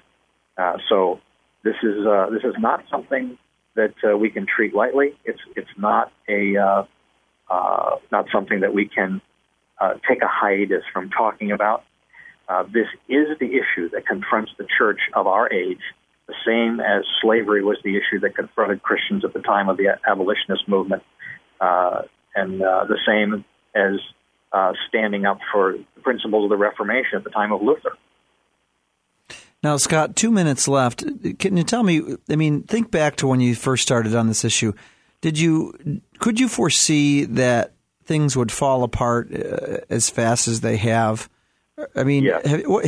Uh, 0.58 0.78
so 0.90 1.20
this 1.64 1.76
is 1.84 2.06
uh, 2.06 2.30
this 2.32 2.44
is 2.44 2.56
not 2.58 2.84
something 2.90 3.38
that 3.76 3.94
we 4.20 4.30
can 4.30 4.46
treat 4.46 4.74
lightly. 4.74 5.14
It's 5.24 5.40
it's 5.56 5.70
not 5.78 6.12
a 6.28 6.88
not 8.12 8.26
something 8.32 8.62
that 8.62 8.74
we 8.74 8.88
can 8.88 9.22
take 10.10 10.22
a 10.24 10.28
hiatus 10.28 10.84
from 10.92 11.12
talking 11.12 11.52
about. 11.52 11.84
This 12.74 12.88
is 13.08 13.38
the 13.40 13.48
issue 13.48 13.90
that 13.92 14.06
confronts 14.08 14.52
the 14.58 14.68
church 14.78 15.00
of 15.14 15.28
our 15.28 15.52
age 15.52 15.82
the 16.30 16.36
same 16.46 16.80
as 16.80 17.04
slavery 17.22 17.64
was 17.64 17.78
the 17.84 17.98
issue 17.98 18.20
that 18.22 18.36
confronted 18.36 18.84
Christians 18.84 19.26
at 19.26 19.34
the 19.34 19.42
time 19.42 19.68
of 19.68 19.78
the 19.78 19.98
abolitionist 20.08 20.68
movement, 20.68 21.02
uh, 21.60 22.04
and 22.36 22.62
uh, 22.62 22.86
the 22.86 23.00
same 23.06 23.44
as 23.74 24.00
uh, 24.54 24.74
standing 24.88 25.26
up 25.26 25.40
for 25.52 25.74
the 25.74 26.02
principles 26.02 26.44
of 26.44 26.50
the 26.52 26.56
Reformation 26.56 27.18
at 27.18 27.24
the 27.24 27.32
time 27.32 27.52
of 27.52 27.64
Luther. 27.64 27.98
Now, 29.64 29.78
Scott, 29.78 30.16
two 30.16 30.30
minutes 30.30 30.68
left. 30.68 31.04
Can 31.40 31.58
you 31.58 31.64
tell 31.64 31.82
me? 31.82 32.16
I 32.30 32.36
mean, 32.36 32.62
think 32.62 32.92
back 32.92 33.16
to 33.18 33.28
when 33.28 33.42
you 33.42 33.56
first 33.56 33.82
started 33.82 34.16
on 34.16 34.28
this 34.28 34.46
issue. 34.46 34.74
Did 35.22 35.40
you 35.40 36.02
could 36.20 36.40
you 36.40 36.48
foresee 36.48 37.26
that 37.26 37.74
things 38.06 38.38
would 38.38 38.52
fall 38.52 38.84
apart 38.84 39.34
uh, 39.34 39.80
as 39.90 40.12
fast 40.12 40.48
as 40.48 40.62
they 40.62 40.78
have? 40.78 41.28
I 41.96 42.04
mean, 42.04 42.24
yeah. 42.24 42.48
have, 42.48 42.64
what, 42.66 42.86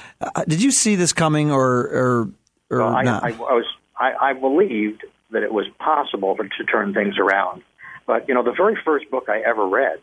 did 0.48 0.62
you 0.62 0.70
see 0.70 0.94
this 0.94 1.12
coming, 1.12 1.50
or, 1.50 1.64
or 1.64 2.28
or 2.70 2.78
well, 2.78 2.88
I, 2.88 3.02
not? 3.02 3.24
I, 3.24 3.28
I 3.28 3.32
was 3.32 3.64
I, 3.96 4.12
I 4.20 4.32
believed 4.32 5.04
that 5.30 5.42
it 5.42 5.52
was 5.52 5.66
possible 5.78 6.36
to, 6.36 6.44
to 6.44 6.64
turn 6.64 6.94
things 6.94 7.16
around. 7.18 7.62
But 8.06 8.28
you 8.28 8.34
know, 8.34 8.42
the 8.42 8.54
very 8.56 8.76
first 8.84 9.10
book 9.10 9.28
I 9.28 9.40
ever 9.40 9.66
read 9.66 10.00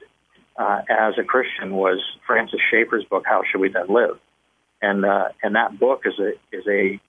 uh, 0.58 0.82
as 0.90 1.16
a 1.18 1.24
Christian 1.24 1.76
was 1.76 2.02
Francis 2.26 2.60
Schaeffer's 2.70 3.06
book, 3.06 3.24
"How 3.26 3.42
Should 3.50 3.62
We 3.62 3.70
Then 3.70 3.88
Live," 3.88 4.20
and 4.82 5.06
uh, 5.06 5.30
and 5.42 5.56
that 5.56 5.80
book 5.80 6.04
is 6.06 6.20
a 6.20 6.34
is 6.56 6.66
a 6.68 7.00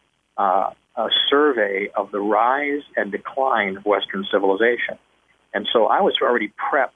uh, 0.41 0.71
a 0.97 1.09
survey 1.29 1.91
of 1.95 2.11
the 2.11 2.21
rise 2.21 2.83
and 2.97 3.12
decline 3.12 3.77
of 3.77 3.85
Western 3.85 4.25
civilization. 4.31 4.99
And 5.53 5.69
so 5.73 5.87
I 5.87 6.01
was 6.01 6.15
already 6.21 6.53
prepped 6.59 6.91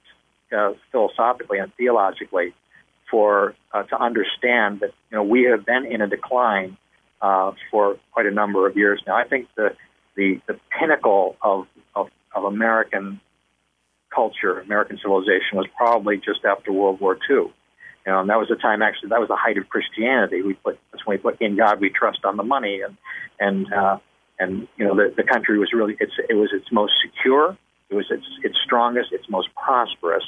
uh, 0.56 0.72
philosophically 0.90 1.58
and 1.58 1.72
theologically 1.76 2.54
for 3.10 3.54
uh, 3.72 3.82
to 3.84 4.00
understand 4.00 4.80
that 4.80 4.92
you 5.10 5.16
know 5.16 5.22
we 5.22 5.44
have 5.44 5.66
been 5.66 5.86
in 5.86 6.00
a 6.00 6.06
decline 6.06 6.76
uh, 7.22 7.52
for 7.70 7.96
quite 8.12 8.26
a 8.26 8.30
number 8.30 8.66
of 8.66 8.76
years 8.76 9.02
now. 9.06 9.16
I 9.16 9.24
think 9.24 9.48
the 9.56 9.76
the, 10.16 10.40
the 10.46 10.58
pinnacle 10.78 11.36
of, 11.40 11.66
of, 11.94 12.08
of 12.34 12.44
American 12.44 13.20
culture, 14.14 14.58
American 14.60 14.98
civilization, 14.98 15.56
was 15.56 15.66
probably 15.76 16.16
just 16.16 16.44
after 16.44 16.72
World 16.72 17.00
War 17.00 17.16
II. 17.28 17.36
You 17.36 17.52
know, 18.06 18.20
and 18.20 18.30
that 18.30 18.38
was 18.38 18.48
the 18.48 18.56
time 18.56 18.82
actually 18.82 19.10
that 19.10 19.20
was 19.20 19.28
the 19.28 19.36
height 19.36 19.58
of 19.58 19.68
Christianity. 19.68 20.42
We 20.42 20.54
put 20.54 20.78
that's 20.90 21.06
when 21.06 21.18
we 21.18 21.22
put 21.22 21.40
in 21.40 21.56
God 21.56 21.80
we 21.80 21.90
trust 21.90 22.24
on 22.24 22.36
the 22.36 22.42
money 22.42 22.80
and 22.80 22.96
and 23.38 23.72
uh, 23.72 23.98
and 24.38 24.66
you 24.76 24.86
know 24.86 24.96
the, 24.96 25.12
the 25.14 25.22
country 25.22 25.58
was 25.58 25.72
really 25.72 25.96
it's 26.00 26.14
it 26.28 26.34
was 26.34 26.50
its 26.52 26.66
most 26.72 26.94
secure, 27.04 27.56
it 27.90 27.94
was 27.94 28.06
its 28.10 28.24
its 28.42 28.56
strongest, 28.64 29.12
its 29.12 29.28
most 29.28 29.48
prosperous. 29.54 30.24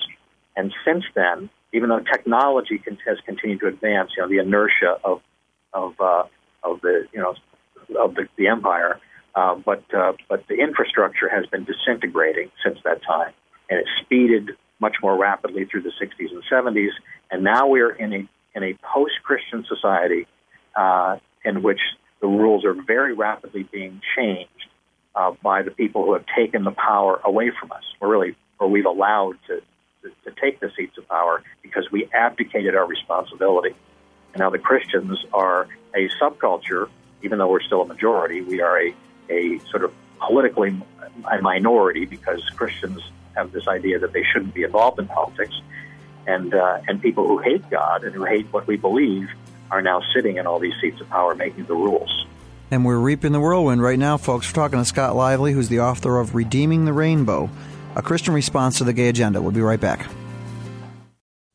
And 0.55 0.73
since 0.85 1.05
then, 1.14 1.49
even 1.72 1.88
though 1.88 2.00
technology 2.00 2.82
has 3.06 3.18
continued 3.24 3.61
to 3.61 3.66
advance, 3.68 4.11
you 4.16 4.22
know 4.22 4.28
the 4.28 4.38
inertia 4.38 4.98
of 5.04 5.20
of 5.72 5.94
uh, 6.00 6.24
of 6.62 6.80
the 6.82 7.06
you 7.12 7.20
know 7.20 7.35
of 7.98 8.14
the, 8.14 8.28
the 8.37 8.48
empire, 8.48 8.98
uh, 9.35 9.54
but 9.54 9.82
uh, 9.94 10.12
but 10.28 10.46
the 10.48 10.54
infrastructure 10.54 11.28
has 11.28 11.46
been 11.46 11.64
disintegrating 11.64 12.50
since 12.64 12.78
that 12.85 13.02
time, 13.02 13.32
and 13.70 13.80
it 13.80 13.87
speeded 14.02 14.50
much 14.80 14.96
more 15.02 15.16
rapidly 15.16 15.64
through 15.64 15.82
the 15.82 15.92
60s 16.02 16.30
and 16.32 16.42
70s, 16.50 16.90
and 17.30 17.44
now 17.44 17.68
we're 17.68 17.92
in 17.92 18.12
a 18.12 18.28
in 18.54 18.62
a 18.62 18.74
post-Christian 18.94 19.64
society 19.66 20.26
uh, 20.76 21.16
in 21.44 21.62
which 21.62 21.80
the 22.20 22.26
rules 22.26 22.64
are 22.64 22.74
very 22.87 23.14
rapidly 23.14 23.62
being 23.72 24.00
changed 24.16 24.68
uh, 25.14 25.32
by 25.42 25.62
the 25.62 25.70
people 25.70 26.04
who 26.04 26.12
have 26.12 26.24
taken 26.37 26.64
the 26.64 26.70
power 26.70 27.20
away 27.24 27.50
from 27.58 27.72
us. 27.72 27.82
We're 28.00 28.11
really, 28.11 28.37
or 28.58 28.68
we've 28.68 28.87
allowed 28.87 29.35
to, 29.48 29.61
to, 30.03 30.31
take 30.41 30.61
the 30.61 30.71
seats 30.77 30.99
of 30.99 31.09
power 31.09 31.43
because 31.62 31.91
we 31.93 32.09
abdicated 32.12 32.75
our 32.75 32.87
responsibility. 32.87 33.75
And 34.35 34.41
now 34.41 34.51
the 34.51 34.59
Christians 34.59 35.25
are 35.33 35.69
a 35.95 36.09
subculture, 36.21 36.88
even 37.23 37.38
though 37.38 37.49
we're 37.49 37.62
still 37.62 37.83
a 37.83 37.87
majority, 37.87 38.41
we 38.41 38.61
are 38.61 38.81
a, 38.81 38.95
a 39.31 39.59
sort 39.71 39.85
of 39.85 39.93
politically 40.19 40.81
a 41.31 41.41
minority 41.41 42.07
because 42.07 42.43
Christians 42.51 43.01
have 43.35 43.53
this 43.53 43.69
idea 43.69 43.99
that 43.99 44.12
they 44.12 44.25
shouldn't 44.25 44.55
be 44.55 44.62
involved 44.62 44.99
in 44.99 45.07
politics. 45.07 45.55
And, 46.27 46.55
uh, 46.55 46.81
and 46.87 47.03
people 47.03 47.27
who 47.27 47.38
hate 47.38 47.69
God 47.71 48.05
and 48.05 48.15
who 48.15 48.25
hate 48.25 48.47
what 48.53 48.67
we 48.67 48.77
believe 48.77 49.29
are 49.71 49.83
now 49.83 50.03
sitting 50.15 50.37
in 50.37 50.47
all 50.47 50.61
these 50.61 50.75
seats 50.81 51.01
of 51.01 51.09
power 51.09 51.35
making 51.35 51.65
the 51.65 51.75
rules. 51.75 52.27
And 52.71 52.85
we're 52.85 52.99
reaping 52.99 53.33
the 53.33 53.41
whirlwind 53.41 53.83
right 53.83 53.99
now, 53.99 54.17
folks. 54.17 54.49
We're 54.49 54.55
talking 54.55 54.79
to 54.79 54.85
Scott 54.85 55.15
Lively, 55.15 55.53
who's 55.53 55.69
the 55.69 55.81
author 55.81 56.19
of 56.19 56.35
Redeeming 56.35 56.85
the 56.85 56.93
Rainbow, 56.93 57.51
a 57.96 58.02
Christian 58.02 58.35
response 58.35 58.78
to 58.78 58.85
the 58.85 58.92
gay 58.92 59.09
agenda. 59.09 59.40
We'll 59.40 59.52
be 59.52 59.61
right 59.61 59.81
back. 59.81 60.07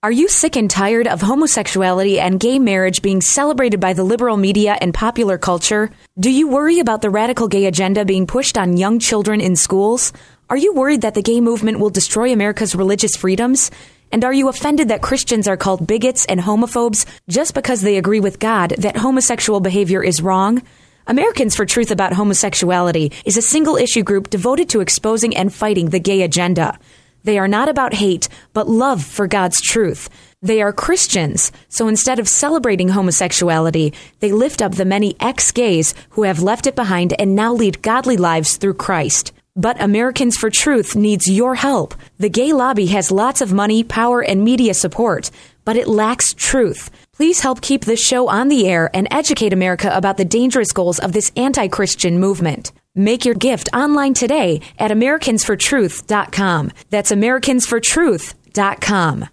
Are 0.04 0.12
you 0.12 0.30
sick 0.30 0.56
and 0.56 0.70
tired 0.70 1.08
of 1.08 1.22
homosexuality 1.22 2.20
and 2.20 2.40
gay 2.40 2.60
marriage 2.60 3.02
being 3.02 3.20
celebrated 3.20 3.80
by 3.80 3.94
the 3.94 4.04
liberal 4.04 4.38
media 4.38 4.78
and 4.80 4.94
popular 4.94 5.40
culture? 5.40 5.90
Do 6.20 6.30
you 6.30 6.48
worry 6.48 6.80
about 6.80 7.02
the 7.02 7.10
radical 7.10 7.48
gay 7.48 7.66
agenda 7.66 8.06
being 8.06 8.28
pushed 8.28 8.58
on 8.60 8.78
young 8.78 9.00
children 9.00 9.42
in 9.42 9.56
schools? 9.56 10.14
Are 10.50 10.56
you 10.56 10.74
worried 10.74 11.02
that 11.02 11.16
the 11.16 11.24
gay 11.24 11.42
movement 11.42 11.80
will 11.80 11.90
destroy 11.90 12.32
America's 12.32 12.76
religious 12.76 13.16
freedoms? 13.16 13.72
And 14.12 14.24
are 14.24 14.34
you 14.34 14.50
offended 14.50 14.90
that 14.90 15.02
Christians 15.02 15.48
are 15.48 15.58
called 15.58 15.88
bigots 15.88 16.26
and 16.26 16.40
homophobes 16.40 17.06
just 17.28 17.54
because 17.54 17.82
they 17.82 17.98
agree 17.98 18.20
with 18.20 18.40
God 18.40 18.76
that 18.78 18.98
homosexual 18.98 19.60
behavior 19.60 20.04
is 20.04 20.22
wrong? 20.22 20.62
Americans 21.10 21.56
for 21.56 21.66
Truth 21.66 21.92
About 21.92 22.12
Homosexuality 22.12 23.14
is 23.24 23.38
a 23.38 23.42
single 23.42 23.78
issue 23.78 24.04
group 24.04 24.30
devoted 24.30 24.68
to 24.70 24.82
exposing 24.82 25.38
and 25.38 25.54
fighting 25.54 25.90
the 25.90 26.02
gay 26.02 26.22
agenda. 26.22 26.78
They 27.24 27.40
are 27.40 27.48
not 27.48 27.70
about 27.70 27.94
hate, 27.94 28.28
but 28.52 28.68
love 28.68 29.02
for 29.06 29.26
God's 29.26 29.62
truth. 29.62 30.10
They 30.42 30.62
are 30.62 30.74
Christians, 30.74 31.54
so 31.70 31.88
instead 31.88 32.20
of 32.20 32.28
celebrating 32.28 32.90
homosexuality, 32.90 33.94
they 34.20 34.34
lift 34.34 34.62
up 34.62 34.76
the 34.76 34.84
many 34.84 35.16
ex 35.22 35.50
gays 35.54 35.94
who 36.10 36.24
have 36.24 36.44
left 36.44 36.68
it 36.68 36.76
behind 36.76 37.14
and 37.18 37.38
now 37.38 37.54
lead 37.54 37.82
godly 37.82 38.18
lives 38.18 38.58
through 38.58 38.74
Christ. 38.74 39.32
But 39.56 39.82
Americans 39.82 40.36
for 40.36 40.50
Truth 40.50 40.98
needs 40.98 41.26
your 41.30 41.56
help. 41.56 41.96
The 42.18 42.30
gay 42.30 42.52
lobby 42.52 42.88
has 42.88 43.12
lots 43.12 43.40
of 43.40 43.54
money, 43.54 43.82
power, 43.82 44.22
and 44.22 44.44
media 44.44 44.74
support, 44.74 45.32
but 45.64 45.78
it 45.78 45.88
lacks 45.88 46.34
truth. 46.34 46.92
Please 47.18 47.40
help 47.40 47.62
keep 47.62 47.84
this 47.84 48.00
show 48.00 48.30
on 48.30 48.48
the 48.48 48.68
air 48.68 48.92
and 48.94 49.08
educate 49.10 49.52
America 49.52 49.90
about 49.92 50.18
the 50.18 50.26
dangerous 50.26 50.72
goals 50.72 51.00
of 51.00 51.14
this 51.14 51.32
anti 51.36 51.68
Christian 51.68 52.20
movement. 52.20 52.72
Make 52.94 53.26
your 53.26 53.34
gift 53.34 53.70
online 53.74 54.14
today 54.14 54.62
at 54.78 54.92
AmericansForTruth.com. 54.92 56.72
That's 56.92 57.12
AmericansForTruth.com. 57.12 59.26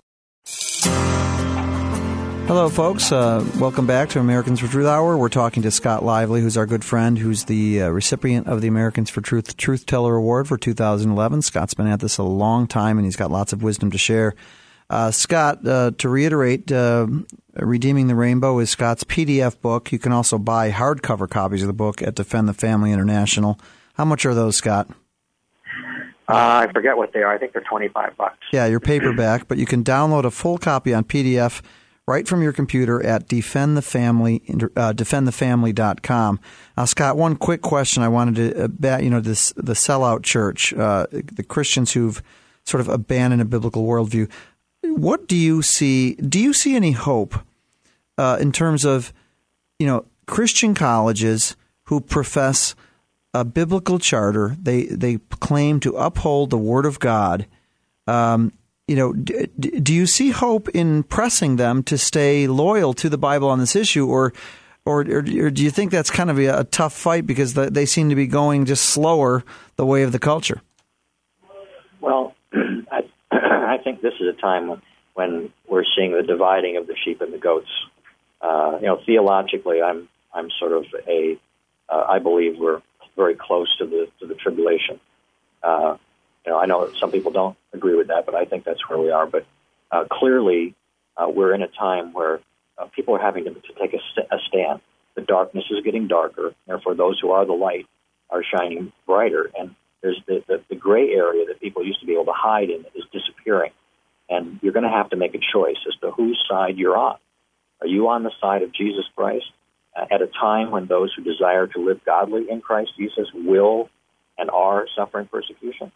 Hello, 2.46 2.68
folks. 2.70 3.12
Uh, 3.12 3.46
welcome 3.58 3.86
back 3.86 4.08
to 4.08 4.18
Americans 4.18 4.60
for 4.60 4.66
Truth 4.66 4.86
Hour. 4.86 5.18
We're 5.18 5.28
talking 5.28 5.62
to 5.64 5.70
Scott 5.70 6.02
Lively, 6.02 6.40
who's 6.40 6.56
our 6.56 6.64
good 6.64 6.86
friend, 6.86 7.18
who's 7.18 7.44
the 7.44 7.82
uh, 7.82 7.90
recipient 7.90 8.46
of 8.46 8.62
the 8.62 8.68
Americans 8.68 9.10
for 9.10 9.20
Truth 9.20 9.58
Truth 9.58 9.84
Teller 9.84 10.16
Award 10.16 10.48
for 10.48 10.56
2011. 10.56 11.42
Scott's 11.42 11.74
been 11.74 11.88
at 11.88 12.00
this 12.00 12.16
a 12.16 12.22
long 12.22 12.66
time, 12.66 12.96
and 12.96 13.04
he's 13.04 13.16
got 13.16 13.30
lots 13.30 13.52
of 13.52 13.62
wisdom 13.62 13.90
to 13.90 13.98
share. 13.98 14.34
Uh, 14.90 15.10
Scott, 15.10 15.66
uh, 15.66 15.92
to 15.98 16.08
reiterate, 16.08 16.70
uh, 16.70 17.06
Redeeming 17.56 18.08
the 18.08 18.14
Rainbow 18.14 18.58
is 18.58 18.70
Scott's 18.70 19.04
PDF 19.04 19.60
book. 19.60 19.92
You 19.92 19.98
can 19.98 20.12
also 20.12 20.38
buy 20.38 20.70
hardcover 20.70 21.28
copies 21.28 21.62
of 21.62 21.68
the 21.68 21.72
book 21.72 22.02
at 22.02 22.14
Defend 22.14 22.48
the 22.48 22.54
Family 22.54 22.92
International. 22.92 23.58
How 23.94 24.04
much 24.04 24.26
are 24.26 24.34
those, 24.34 24.56
Scott? 24.56 24.88
Uh, 26.28 26.66
I 26.66 26.72
forget 26.72 26.96
what 26.96 27.12
they 27.12 27.20
are. 27.20 27.32
I 27.32 27.38
think 27.38 27.52
they're 27.52 27.62
25 27.62 28.16
bucks. 28.16 28.38
Yeah, 28.52 28.66
your 28.66 28.80
paperback, 28.80 29.46
but 29.48 29.58
you 29.58 29.66
can 29.66 29.84
download 29.84 30.24
a 30.24 30.30
full 30.30 30.58
copy 30.58 30.92
on 30.92 31.04
PDF 31.04 31.62
right 32.06 32.26
from 32.26 32.42
your 32.42 32.52
computer 32.52 33.04
at 33.04 33.28
defendthefamily, 33.28 34.68
uh, 34.76 34.92
defendthefamily.com. 34.92 36.40
Now, 36.76 36.84
Scott, 36.84 37.16
one 37.16 37.36
quick 37.36 37.62
question 37.62 38.02
I 38.02 38.08
wanted 38.08 38.54
to, 38.80 38.92
uh, 38.94 38.98
you 38.98 39.10
know, 39.10 39.20
this, 39.20 39.52
the 39.56 39.74
sellout 39.74 40.22
church, 40.22 40.72
uh, 40.74 41.06
the 41.10 41.44
Christians 41.44 41.92
who've 41.92 42.22
sort 42.64 42.80
of 42.80 42.88
abandoned 42.88 43.42
a 43.42 43.44
biblical 43.44 43.86
worldview. 43.86 44.30
What 44.84 45.26
do 45.26 45.36
you 45.36 45.62
see? 45.62 46.14
Do 46.14 46.38
you 46.38 46.52
see 46.52 46.76
any 46.76 46.92
hope 46.92 47.34
uh, 48.18 48.38
in 48.40 48.52
terms 48.52 48.84
of, 48.84 49.12
you 49.78 49.86
know, 49.86 50.06
Christian 50.26 50.74
colleges 50.74 51.56
who 51.84 52.00
profess 52.00 52.74
a 53.32 53.44
biblical 53.44 53.98
charter? 53.98 54.56
They 54.60 54.84
they 54.84 55.18
claim 55.40 55.80
to 55.80 55.96
uphold 55.96 56.50
the 56.50 56.58
Word 56.58 56.86
of 56.86 56.98
God. 56.98 57.46
Um, 58.06 58.52
you 58.86 58.96
know, 58.96 59.12
d- 59.14 59.46
do 59.56 59.94
you 59.94 60.06
see 60.06 60.30
hope 60.30 60.68
in 60.70 61.02
pressing 61.02 61.56
them 61.56 61.82
to 61.84 61.96
stay 61.96 62.46
loyal 62.46 62.92
to 62.94 63.08
the 63.08 63.18
Bible 63.18 63.48
on 63.48 63.58
this 63.58 63.74
issue, 63.74 64.06
or 64.06 64.32
or, 64.84 65.00
or, 65.00 65.18
or 65.18 65.50
do 65.50 65.62
you 65.62 65.70
think 65.70 65.90
that's 65.90 66.10
kind 66.10 66.30
of 66.30 66.38
a, 66.38 66.46
a 66.46 66.64
tough 66.64 66.92
fight 66.92 67.26
because 67.26 67.54
the, 67.54 67.70
they 67.70 67.86
seem 67.86 68.10
to 68.10 68.14
be 68.14 68.26
going 68.26 68.66
just 68.66 68.84
slower 68.84 69.44
the 69.76 69.86
way 69.86 70.02
of 70.02 70.12
the 70.12 70.18
culture? 70.18 70.60
Well, 72.00 72.34
I, 72.52 73.03
I 73.66 73.78
think 73.78 74.00
this 74.00 74.14
is 74.20 74.28
a 74.28 74.40
time 74.40 74.80
when, 75.14 75.52
we're 75.68 75.84
seeing 75.96 76.12
the 76.12 76.22
dividing 76.22 76.76
of 76.76 76.86
the 76.86 76.94
sheep 76.96 77.20
and 77.20 77.32
the 77.32 77.38
goats. 77.38 77.70
Uh, 78.40 78.78
you 78.80 78.86
know, 78.86 79.00
theologically, 79.06 79.80
I'm 79.80 80.08
I'm 80.32 80.50
sort 80.58 80.72
of 80.72 80.84
a 81.08 81.38
uh, 81.88 82.04
I 82.08 82.18
believe 82.18 82.58
we're 82.58 82.82
very 83.16 83.34
close 83.34 83.74
to 83.78 83.86
the 83.86 84.08
to 84.20 84.26
the 84.26 84.34
tribulation. 84.34 85.00
Uh, 85.62 85.96
you 86.44 86.52
know, 86.52 86.58
I 86.58 86.66
know 86.66 86.92
some 87.00 87.10
people 87.10 87.32
don't 87.32 87.56
agree 87.72 87.96
with 87.96 88.08
that, 88.08 88.26
but 88.26 88.34
I 88.34 88.44
think 88.44 88.64
that's 88.64 88.86
where 88.88 88.98
we 88.98 89.10
are. 89.10 89.26
But 89.26 89.46
uh, 89.90 90.04
clearly, 90.10 90.74
uh, 91.16 91.28
we're 91.28 91.54
in 91.54 91.62
a 91.62 91.68
time 91.68 92.12
where 92.12 92.40
uh, 92.76 92.86
people 92.86 93.14
are 93.14 93.20
having 93.20 93.44
to, 93.44 93.50
to 93.54 93.72
take 93.80 93.94
a, 93.94 94.00
st- 94.12 94.28
a 94.30 94.38
stand. 94.48 94.80
The 95.14 95.22
darkness 95.22 95.64
is 95.70 95.82
getting 95.84 96.08
darker. 96.08 96.54
Therefore, 96.66 96.94
those 96.94 97.18
who 97.20 97.30
are 97.30 97.46
the 97.46 97.52
light 97.52 97.86
are 98.30 98.42
shining 98.42 98.92
brighter. 99.06 99.50
And 99.58 99.74
there's 100.04 100.22
the, 100.26 100.44
the, 100.46 100.62
the 100.68 100.76
gray 100.76 101.10
area 101.10 101.46
that 101.46 101.60
people 101.60 101.84
used 101.84 102.00
to 102.00 102.06
be 102.06 102.12
able 102.12 102.26
to 102.26 102.32
hide 102.36 102.70
in 102.70 102.84
is 102.94 103.04
disappearing. 103.12 103.72
And 104.28 104.60
you're 104.62 104.72
going 104.72 104.84
to 104.84 104.90
have 104.90 105.10
to 105.10 105.16
make 105.16 105.34
a 105.34 105.40
choice 105.52 105.78
as 105.88 105.98
to 106.02 106.10
whose 106.10 106.38
side 106.48 106.76
you're 106.76 106.96
on. 106.96 107.16
Are 107.80 107.86
you 107.86 108.08
on 108.08 108.22
the 108.22 108.30
side 108.40 108.62
of 108.62 108.72
Jesus 108.72 109.04
Christ 109.16 109.46
uh, 109.96 110.04
at 110.10 110.22
a 110.22 110.26
time 110.26 110.70
when 110.70 110.86
those 110.86 111.12
who 111.16 111.24
desire 111.24 111.66
to 111.68 111.78
live 111.80 112.04
godly 112.04 112.50
in 112.50 112.60
Christ 112.60 112.92
Jesus 112.98 113.28
will 113.34 113.88
and 114.38 114.50
are 114.50 114.86
suffering 114.94 115.26
persecution? 115.26 115.90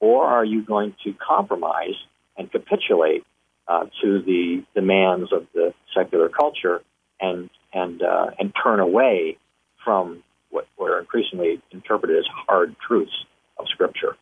or 0.00 0.24
are 0.24 0.44
you 0.44 0.62
going 0.62 0.94
to 1.04 1.12
compromise 1.12 1.94
and 2.36 2.50
capitulate 2.50 3.24
uh, 3.68 3.84
to 4.02 4.22
the 4.22 4.64
demands 4.74 5.32
of 5.32 5.46
the 5.54 5.72
secular 5.94 6.28
culture 6.28 6.82
and 7.20 7.50
and 7.72 8.02
uh, 8.02 8.30
and 8.38 8.52
turn 8.60 8.80
away 8.80 9.36
from 9.84 10.24
what, 10.50 10.66
what 10.76 10.90
are 10.90 10.98
increasingly 10.98 11.62
interpreted 11.70 12.18
as 12.18 12.24
hard 12.48 12.74
truths 12.84 13.24
of 13.60 13.68
Scripture? 13.68 14.16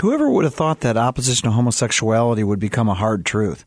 Whoever 0.00 0.30
would 0.30 0.44
have 0.44 0.54
thought 0.54 0.80
that 0.80 0.96
opposition 0.96 1.48
to 1.48 1.52
homosexuality 1.52 2.44
would 2.44 2.58
become 2.58 2.88
a 2.88 2.94
hard 2.94 3.24
truth? 3.24 3.64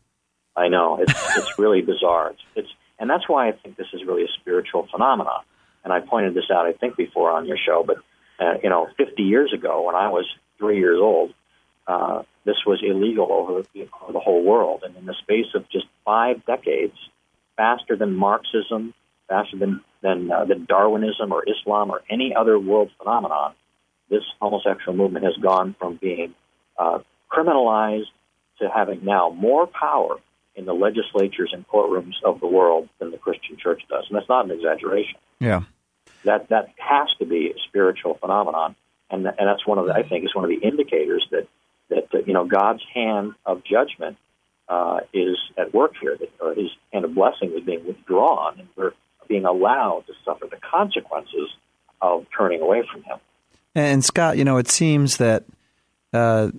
I 0.56 0.68
know 0.68 0.98
it's 1.00 1.36
it's 1.36 1.58
really 1.58 1.82
bizarre. 1.92 2.30
It's, 2.30 2.42
it's 2.54 2.68
and 2.98 3.08
that's 3.10 3.28
why 3.28 3.48
I 3.48 3.52
think 3.52 3.76
this 3.76 3.88
is 3.92 4.04
really 4.06 4.24
a 4.24 4.40
spiritual 4.40 4.86
phenomenon. 4.90 5.42
And 5.82 5.92
I 5.92 6.00
pointed 6.00 6.34
this 6.34 6.50
out, 6.52 6.66
I 6.66 6.72
think, 6.72 6.96
before 6.96 7.30
on 7.30 7.46
your 7.46 7.56
show. 7.56 7.82
But 7.84 7.96
uh, 8.38 8.58
you 8.62 8.70
know, 8.70 8.88
50 8.96 9.22
years 9.22 9.52
ago, 9.52 9.86
when 9.86 9.94
I 9.94 10.08
was 10.08 10.26
three 10.58 10.78
years 10.78 10.98
old, 11.00 11.34
uh, 11.86 12.22
this 12.44 12.56
was 12.66 12.80
illegal 12.82 13.28
over 13.30 13.62
the, 13.74 13.88
over 14.02 14.12
the 14.12 14.20
whole 14.20 14.44
world. 14.44 14.82
And 14.84 14.96
in 14.96 15.06
the 15.06 15.14
space 15.14 15.46
of 15.54 15.68
just 15.70 15.86
five 16.04 16.44
decades, 16.46 16.96
faster 17.56 17.96
than 17.96 18.14
Marxism, 18.14 18.94
faster 19.28 19.56
than 19.56 19.80
than, 20.02 20.30
uh, 20.30 20.44
than 20.46 20.64
Darwinism 20.64 21.30
or 21.30 21.44
Islam 21.46 21.90
or 21.90 22.00
any 22.08 22.34
other 22.34 22.58
world 22.58 22.90
phenomenon, 22.98 23.54
this 24.10 24.24
homosexual 24.40 24.96
movement 24.96 25.24
has 25.24 25.36
gone 25.36 25.74
from 25.78 25.96
being 25.96 26.34
uh, 26.78 26.98
criminalized 27.30 28.10
to 28.58 28.68
having 28.68 29.04
now 29.04 29.30
more 29.30 29.66
power 29.66 30.16
in 30.56 30.66
the 30.66 30.74
legislatures 30.74 31.50
and 31.52 31.66
courtrooms 31.68 32.14
of 32.24 32.40
the 32.40 32.46
world 32.46 32.88
than 32.98 33.10
the 33.10 33.18
Christian 33.18 33.56
church 33.56 33.82
does. 33.88 34.04
And 34.08 34.16
that's 34.16 34.28
not 34.28 34.44
an 34.44 34.50
exaggeration. 34.50 35.18
Yeah. 35.38 35.62
That 36.24 36.48
that 36.48 36.68
has 36.76 37.08
to 37.18 37.24
be 37.24 37.50
a 37.50 37.54
spiritual 37.68 38.14
phenomenon 38.14 38.74
and 39.10 39.26
and 39.26 39.48
that's 39.48 39.66
one 39.66 39.78
of 39.78 39.86
the, 39.86 39.92
I 39.92 40.02
think 40.02 40.24
is 40.24 40.34
one 40.34 40.44
of 40.44 40.50
the 40.50 40.66
indicators 40.66 41.26
that 41.30 41.46
that 41.88 42.08
uh, 42.14 42.18
you 42.26 42.32
know 42.32 42.46
God's 42.46 42.82
hand 42.94 43.34
of 43.44 43.62
judgment 43.64 44.16
uh, 44.68 45.00
is 45.12 45.36
at 45.58 45.74
work 45.74 45.94
here. 46.00 46.16
That 46.16 46.30
or 46.40 46.54
His 46.54 46.70
hand 46.92 47.04
of 47.04 47.14
blessing 47.14 47.52
is 47.52 47.64
being 47.64 47.86
withdrawn, 47.86 48.60
and 48.60 48.68
we're 48.76 48.92
being 49.28 49.44
allowed 49.44 50.04
to 50.06 50.12
suffer 50.24 50.46
the 50.46 50.58
consequences 50.58 51.50
of 52.00 52.26
turning 52.36 52.60
away 52.60 52.84
from 52.90 53.02
Him. 53.02 53.18
And 53.80 54.04
Scott, 54.04 54.36
you 54.36 54.44
know, 54.44 54.58
it 54.58 54.68
seems 54.68 55.16
that 55.16 55.44
uh, 56.12 56.50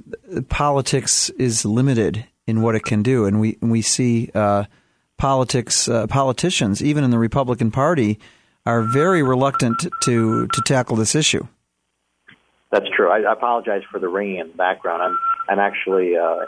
politics 0.49 1.29
is 1.31 1.65
limited 1.65 2.25
in 2.47 2.61
what 2.61 2.75
it 2.75 2.83
can 2.83 3.03
do, 3.03 3.25
and 3.25 3.39
we 3.39 3.57
we 3.61 3.81
see 3.81 4.29
uh, 4.33 4.65
politics 5.17 5.87
uh, 5.87 6.07
politicians, 6.07 6.83
even 6.83 7.03
in 7.03 7.11
the 7.11 7.19
Republican 7.19 7.71
Party, 7.71 8.19
are 8.65 8.81
very 8.81 9.23
reluctant 9.23 9.87
to 10.03 10.47
to 10.47 10.61
tackle 10.65 10.95
this 10.95 11.15
issue. 11.15 11.45
That's 12.71 12.87
true. 12.95 13.09
I, 13.09 13.19
I 13.19 13.33
apologize 13.33 13.83
for 13.91 13.99
the 13.99 14.07
ringing 14.07 14.39
in 14.39 14.47
the 14.47 14.57
background. 14.57 15.01
I'm 15.03 15.17
I'm 15.49 15.59
actually 15.59 16.15
uh, 16.15 16.45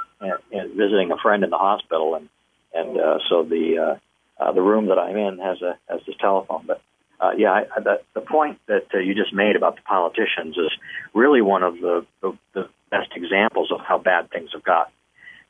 visiting 0.52 1.12
a 1.12 1.18
friend 1.18 1.44
in 1.44 1.50
the 1.50 1.58
hospital, 1.58 2.16
and 2.16 2.30
and 2.74 2.98
uh, 3.00 3.20
so 3.30 3.44
the 3.44 4.00
uh, 4.40 4.52
the 4.52 4.62
room 4.62 4.88
that 4.88 4.98
I'm 4.98 5.18
in 5.18 5.40
has 5.40 5.62
a 5.62 5.78
has 5.90 6.02
this 6.08 6.16
telephone. 6.20 6.64
But 6.66 6.82
uh, 7.24 7.32
yeah, 7.38 7.52
I, 7.52 7.80
the, 7.80 8.02
the 8.14 8.22
point 8.22 8.60
that 8.68 8.88
uh, 8.94 8.98
you 8.98 9.16
just 9.16 9.34
made 9.34 9.56
about 9.56 9.78
the 9.78 9.82
politicians 9.84 10.58
is 10.58 10.72
really 11.14 11.42
one 11.42 11.64
of 11.64 11.76
the, 11.76 12.06
the, 12.22 12.38
the 12.54 12.70
best 12.92 13.12
examples 13.16 13.72
of 13.72 13.80
how 13.80 13.98
bad 13.98 14.30
things 14.30 14.50
have 14.54 14.64
got. 14.64 14.92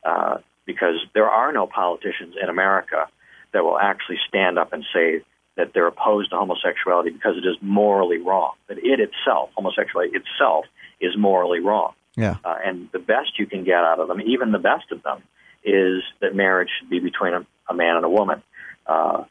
Uh, 0.04 0.38
because 0.66 0.96
there 1.14 1.30
are 1.30 1.52
no 1.52 1.66
politicians 1.66 2.36
in 2.42 2.50
America 2.50 3.08
that 3.54 3.64
will 3.64 3.80
actually 3.80 4.18
stand 4.28 4.60
up 4.60 4.72
and 4.72 4.86
say 4.94 5.22
that 5.56 5.72
they're 5.74 5.88
opposed 5.88 6.30
to 6.30 6.38
homosexuality 6.38 7.10
because 7.10 7.38
it 7.38 7.48
is 7.48 7.58
morally 7.62 8.18
wrong. 8.18 8.54
That 8.68 8.78
it 8.78 9.00
itself, 9.00 9.50
homosexuality 9.56 10.16
itself, 10.16 10.66
is 11.02 11.18
morally 11.18 11.60
wrong. 11.60 11.94
Yeah. 12.16 12.38
Uh, 12.46 12.56
and 12.64 12.90
the 12.92 13.00
best 13.00 13.40
you 13.40 13.46
can 13.46 13.64
get 13.64 13.80
out 13.80 14.00
of 14.00 14.08
them, 14.08 14.22
even 14.22 14.52
the 14.52 14.60
best 14.60 14.92
of 14.92 15.02
them, 15.04 15.24
is 15.64 16.04
that 16.22 16.36
marriage 16.36 16.70
should 16.80 16.90
be 16.90 17.00
between 17.00 17.34
a, 17.34 17.46
a 17.68 17.74
man 17.74 17.96
and 17.96 18.06
a 18.06 18.10
woman. 18.10 18.44
Uh, 18.86 19.24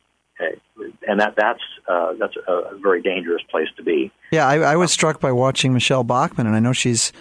and 1.06 1.20
that 1.20 1.34
that's 1.36 1.62
uh, 1.88 2.14
that's 2.18 2.34
a 2.48 2.76
very 2.78 3.02
dangerous 3.02 3.42
place 3.50 3.68
to 3.76 3.82
be. 3.82 4.10
Yeah, 4.30 4.46
I, 4.46 4.58
I 4.58 4.76
was 4.76 4.92
struck 4.92 5.20
by 5.20 5.32
watching 5.32 5.72
Michele 5.72 6.04
Bachmann, 6.04 6.46
and 6.46 6.56
I 6.56 6.60
know 6.60 6.72
she's, 6.72 7.12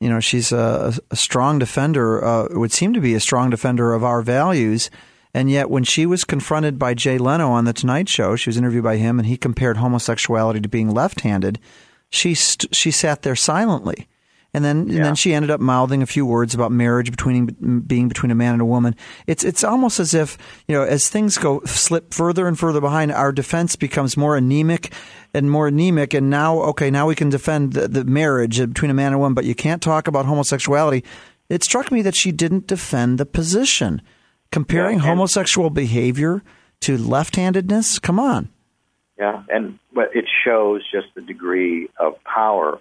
you 0.00 0.08
know, 0.08 0.20
she's 0.20 0.52
a, 0.52 0.94
a 1.10 1.16
strong 1.16 1.58
defender. 1.58 2.24
Uh, 2.24 2.48
would 2.50 2.72
seem 2.72 2.92
to 2.94 3.00
be 3.00 3.14
a 3.14 3.20
strong 3.20 3.50
defender 3.50 3.92
of 3.92 4.04
our 4.04 4.22
values 4.22 4.90
and 5.34 5.50
yet, 5.50 5.68
when 5.68 5.82
she 5.82 6.06
was 6.06 6.22
confronted 6.22 6.78
by 6.78 6.94
Jay 6.94 7.18
Leno 7.18 7.50
on 7.50 7.64
The 7.64 7.72
Tonight 7.72 8.08
Show, 8.08 8.36
she 8.36 8.48
was 8.48 8.56
interviewed 8.56 8.84
by 8.84 8.98
him, 8.98 9.18
and 9.18 9.26
he 9.26 9.36
compared 9.36 9.78
homosexuality 9.78 10.60
to 10.60 10.68
being 10.68 10.92
left 10.92 11.22
handed. 11.22 11.58
She, 12.08 12.34
st- 12.34 12.74
she 12.74 12.92
sat 12.92 13.22
there 13.22 13.34
silently. 13.34 14.06
And 14.54 14.64
then, 14.64 14.86
yeah. 14.86 14.96
and 14.96 15.04
then 15.04 15.14
she 15.16 15.34
ended 15.34 15.50
up 15.50 15.60
mouthing 15.60 16.00
a 16.00 16.06
few 16.06 16.24
words 16.24 16.54
about 16.54 16.70
marriage 16.70 17.10
between 17.10 17.80
being 17.80 18.06
between 18.08 18.30
a 18.30 18.36
man 18.36 18.52
and 18.52 18.62
a 18.62 18.64
woman. 18.64 18.94
It's 19.26 19.42
it's 19.42 19.64
almost 19.64 19.98
as 19.98 20.14
if 20.14 20.38
you 20.68 20.76
know, 20.76 20.84
as 20.84 21.10
things 21.10 21.36
go 21.38 21.60
slip 21.64 22.14
further 22.14 22.46
and 22.46 22.56
further 22.56 22.80
behind, 22.80 23.10
our 23.10 23.32
defense 23.32 23.74
becomes 23.74 24.16
more 24.16 24.36
anemic 24.36 24.92
and 25.34 25.50
more 25.50 25.66
anemic. 25.66 26.14
And 26.14 26.30
now, 26.30 26.60
okay, 26.60 26.88
now 26.88 27.08
we 27.08 27.16
can 27.16 27.30
defend 27.30 27.72
the, 27.72 27.88
the 27.88 28.04
marriage 28.04 28.58
between 28.60 28.92
a 28.92 28.94
man 28.94 29.06
and 29.06 29.16
a 29.16 29.18
woman, 29.18 29.34
but 29.34 29.44
you 29.44 29.56
can't 29.56 29.82
talk 29.82 30.06
about 30.06 30.24
homosexuality. 30.24 31.04
It 31.48 31.64
struck 31.64 31.90
me 31.90 32.00
that 32.02 32.14
she 32.14 32.30
didn't 32.30 32.68
defend 32.68 33.18
the 33.18 33.26
position. 33.26 34.00
Comparing 34.52 34.98
yeah, 34.98 35.06
homosexual 35.06 35.68
behavior 35.68 36.44
to 36.82 36.96
left-handedness? 36.96 37.98
Come 37.98 38.20
on. 38.20 38.50
Yeah, 39.18 39.42
and 39.48 39.80
but 39.92 40.14
it 40.14 40.26
shows 40.44 40.82
just 40.92 41.08
the 41.16 41.22
degree 41.22 41.88
of 41.98 42.22
power 42.22 42.80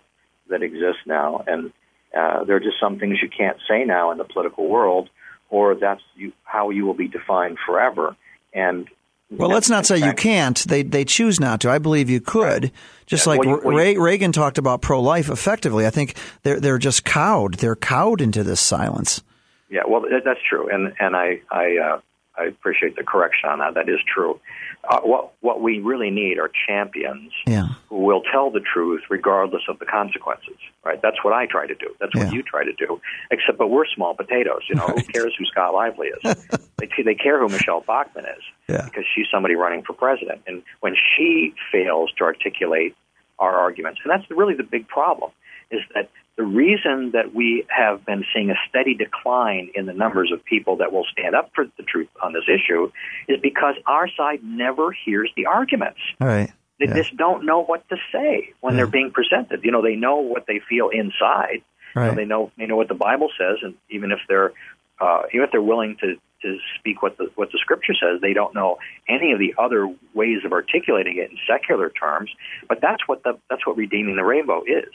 that 0.53 0.63
exists 0.63 1.01
now, 1.05 1.43
and 1.45 1.71
uh, 2.17 2.45
there 2.45 2.55
are 2.55 2.61
just 2.61 2.79
some 2.79 2.97
things 2.97 3.17
you 3.21 3.29
can't 3.29 3.57
say 3.67 3.83
now 3.83 4.11
in 4.11 4.17
the 4.17 4.23
political 4.23 4.69
world 4.69 5.09
or 5.53 5.75
that's 5.75 6.01
you, 6.15 6.33
how 6.43 6.71
you 6.71 6.83
will 6.83 6.95
be 6.95 7.07
defined 7.07 7.57
forever. 7.65 8.15
And 8.53 8.89
well, 9.29 9.49
let's 9.49 9.69
not 9.69 9.85
say 9.85 9.97
you 9.97 10.13
can't. 10.13 10.57
They 10.57 10.81
they 10.81 11.05
choose 11.05 11.39
not 11.39 11.61
to. 11.61 11.69
I 11.69 11.77
believe 11.77 12.09
you 12.09 12.19
could. 12.19 12.63
Right. 12.63 12.71
Just 13.05 13.27
yeah, 13.27 13.33
like 13.33 13.63
well, 13.63 13.73
Reagan 13.73 14.31
talked 14.31 14.57
about 14.57 14.81
pro 14.81 14.99
life 14.99 15.29
effectively. 15.29 15.85
I 15.85 15.91
think 15.91 16.17
they're 16.41 16.59
they're 16.59 16.79
just 16.79 17.05
cowed. 17.05 17.55
They're 17.55 17.75
cowed 17.75 18.19
into 18.19 18.43
this 18.43 18.59
silence. 18.59 19.23
Yeah, 19.69 19.81
well, 19.87 20.03
that's 20.25 20.39
true, 20.47 20.69
and 20.69 20.93
and 20.99 21.15
I 21.15 21.41
I 21.51 21.77
uh, 21.77 21.99
I 22.37 22.45
appreciate 22.45 22.95
the 22.95 23.03
correction 23.03 23.49
on 23.49 23.59
that. 23.59 23.75
That 23.75 23.89
is 23.89 23.99
true. 24.11 24.39
Uh, 24.85 24.99
what 25.01 25.31
what 25.39 25.61
we 25.61 25.79
really 25.79 26.09
need 26.09 26.37
are 26.37 26.51
champions 26.67 27.31
yeah. 27.47 27.67
who 27.87 27.99
will 27.99 28.21
tell 28.31 28.51
the 28.51 28.59
truth 28.59 29.01
regardless 29.09 29.63
of 29.69 29.79
the 29.79 29.85
consequences. 29.85 30.57
Right? 30.83 31.01
That's 31.01 31.23
what 31.23 31.33
I 31.33 31.45
try 31.45 31.67
to 31.67 31.75
do. 31.75 31.95
That's 32.01 32.13
what 32.13 32.27
yeah. 32.27 32.33
you 32.33 32.43
try 32.43 32.65
to 32.65 32.73
do. 32.73 32.99
Except, 33.31 33.57
but 33.57 33.69
we're 33.69 33.85
small 33.95 34.13
potatoes. 34.13 34.63
You 34.67 34.75
know, 34.75 34.87
right. 34.87 34.99
who 34.99 35.05
cares 35.13 35.33
who 35.37 35.45
Scott 35.45 35.73
Lively 35.73 36.07
is? 36.07 36.35
they 36.77 36.89
they 37.03 37.15
care 37.15 37.39
who 37.39 37.47
Michele 37.47 37.81
Bachmann 37.87 38.25
is 38.25 38.43
yeah. 38.67 38.83
because 38.83 39.05
she's 39.15 39.27
somebody 39.31 39.55
running 39.55 39.83
for 39.83 39.93
president. 39.93 40.41
And 40.47 40.63
when 40.81 40.95
she 40.95 41.53
fails 41.71 42.11
to 42.17 42.25
articulate 42.25 42.95
our 43.39 43.55
arguments, 43.55 44.01
and 44.03 44.11
that's 44.11 44.29
really 44.29 44.55
the 44.55 44.63
big 44.63 44.87
problem, 44.87 45.31
is 45.71 45.81
that 45.95 46.09
the 46.35 46.43
reason 46.43 47.11
that 47.11 47.33
we 47.33 47.65
have 47.69 48.05
been 48.05 48.25
seeing 48.33 48.49
a 48.49 48.55
steady 48.67 48.95
decline 48.95 49.69
in 49.75 49.85
the 49.85 49.93
numbers 49.93 50.31
of 50.31 50.43
people 50.43 50.77
that 50.77 50.91
will 50.91 51.05
stand 51.11 51.35
up 51.35 51.51
for 51.53 51.65
the 51.77 51.83
truth 51.83 52.09
on 52.21 52.33
this 52.33 52.45
issue 52.47 52.91
is 53.27 53.39
because 53.41 53.75
our 53.85 54.07
side 54.07 54.39
never 54.43 54.91
hears 55.05 55.29
the 55.35 55.45
arguments. 55.45 55.99
All 56.19 56.27
right. 56.27 56.51
They 56.79 56.87
yeah. 56.87 56.95
just 56.95 57.15
don't 57.15 57.45
know 57.45 57.63
what 57.63 57.87
to 57.89 57.97
say 58.11 58.51
when 58.61 58.73
yeah. 58.73 58.77
they're 58.77 58.87
being 58.87 59.11
presented. 59.11 59.63
You 59.63 59.71
know, 59.71 59.83
they 59.83 59.95
know 59.95 60.17
what 60.17 60.45
they 60.47 60.59
feel 60.67 60.89
inside. 60.89 61.61
Right. 61.95 62.05
You 62.05 62.09
know, 62.09 62.15
they 62.15 62.25
know 62.25 62.51
they 62.57 62.65
know 62.65 62.75
what 62.77 62.87
the 62.87 62.95
Bible 62.95 63.29
says, 63.37 63.57
and 63.61 63.75
even 63.89 64.11
if 64.11 64.19
they're 64.27 64.53
uh, 64.99 65.23
even 65.31 65.45
if 65.45 65.51
they're 65.51 65.61
willing 65.61 65.97
to 66.01 66.15
to 66.41 66.57
speak 66.79 67.03
what 67.03 67.17
the 67.17 67.29
what 67.35 67.51
the 67.51 67.59
Scripture 67.59 67.93
says, 67.93 68.21
they 68.21 68.33
don't 68.33 68.55
know 68.55 68.79
any 69.07 69.31
of 69.33 69.39
the 69.39 69.53
other 69.59 69.87
ways 70.15 70.39
of 70.43 70.51
articulating 70.51 71.17
it 71.17 71.29
in 71.29 71.37
secular 71.47 71.91
terms. 71.91 72.31
But 72.67 72.79
that's 72.81 73.07
what 73.07 73.23
the 73.23 73.37
that's 73.51 73.65
what 73.67 73.77
redeeming 73.77 74.15
the 74.15 74.23
rainbow 74.23 74.63
is. 74.63 74.91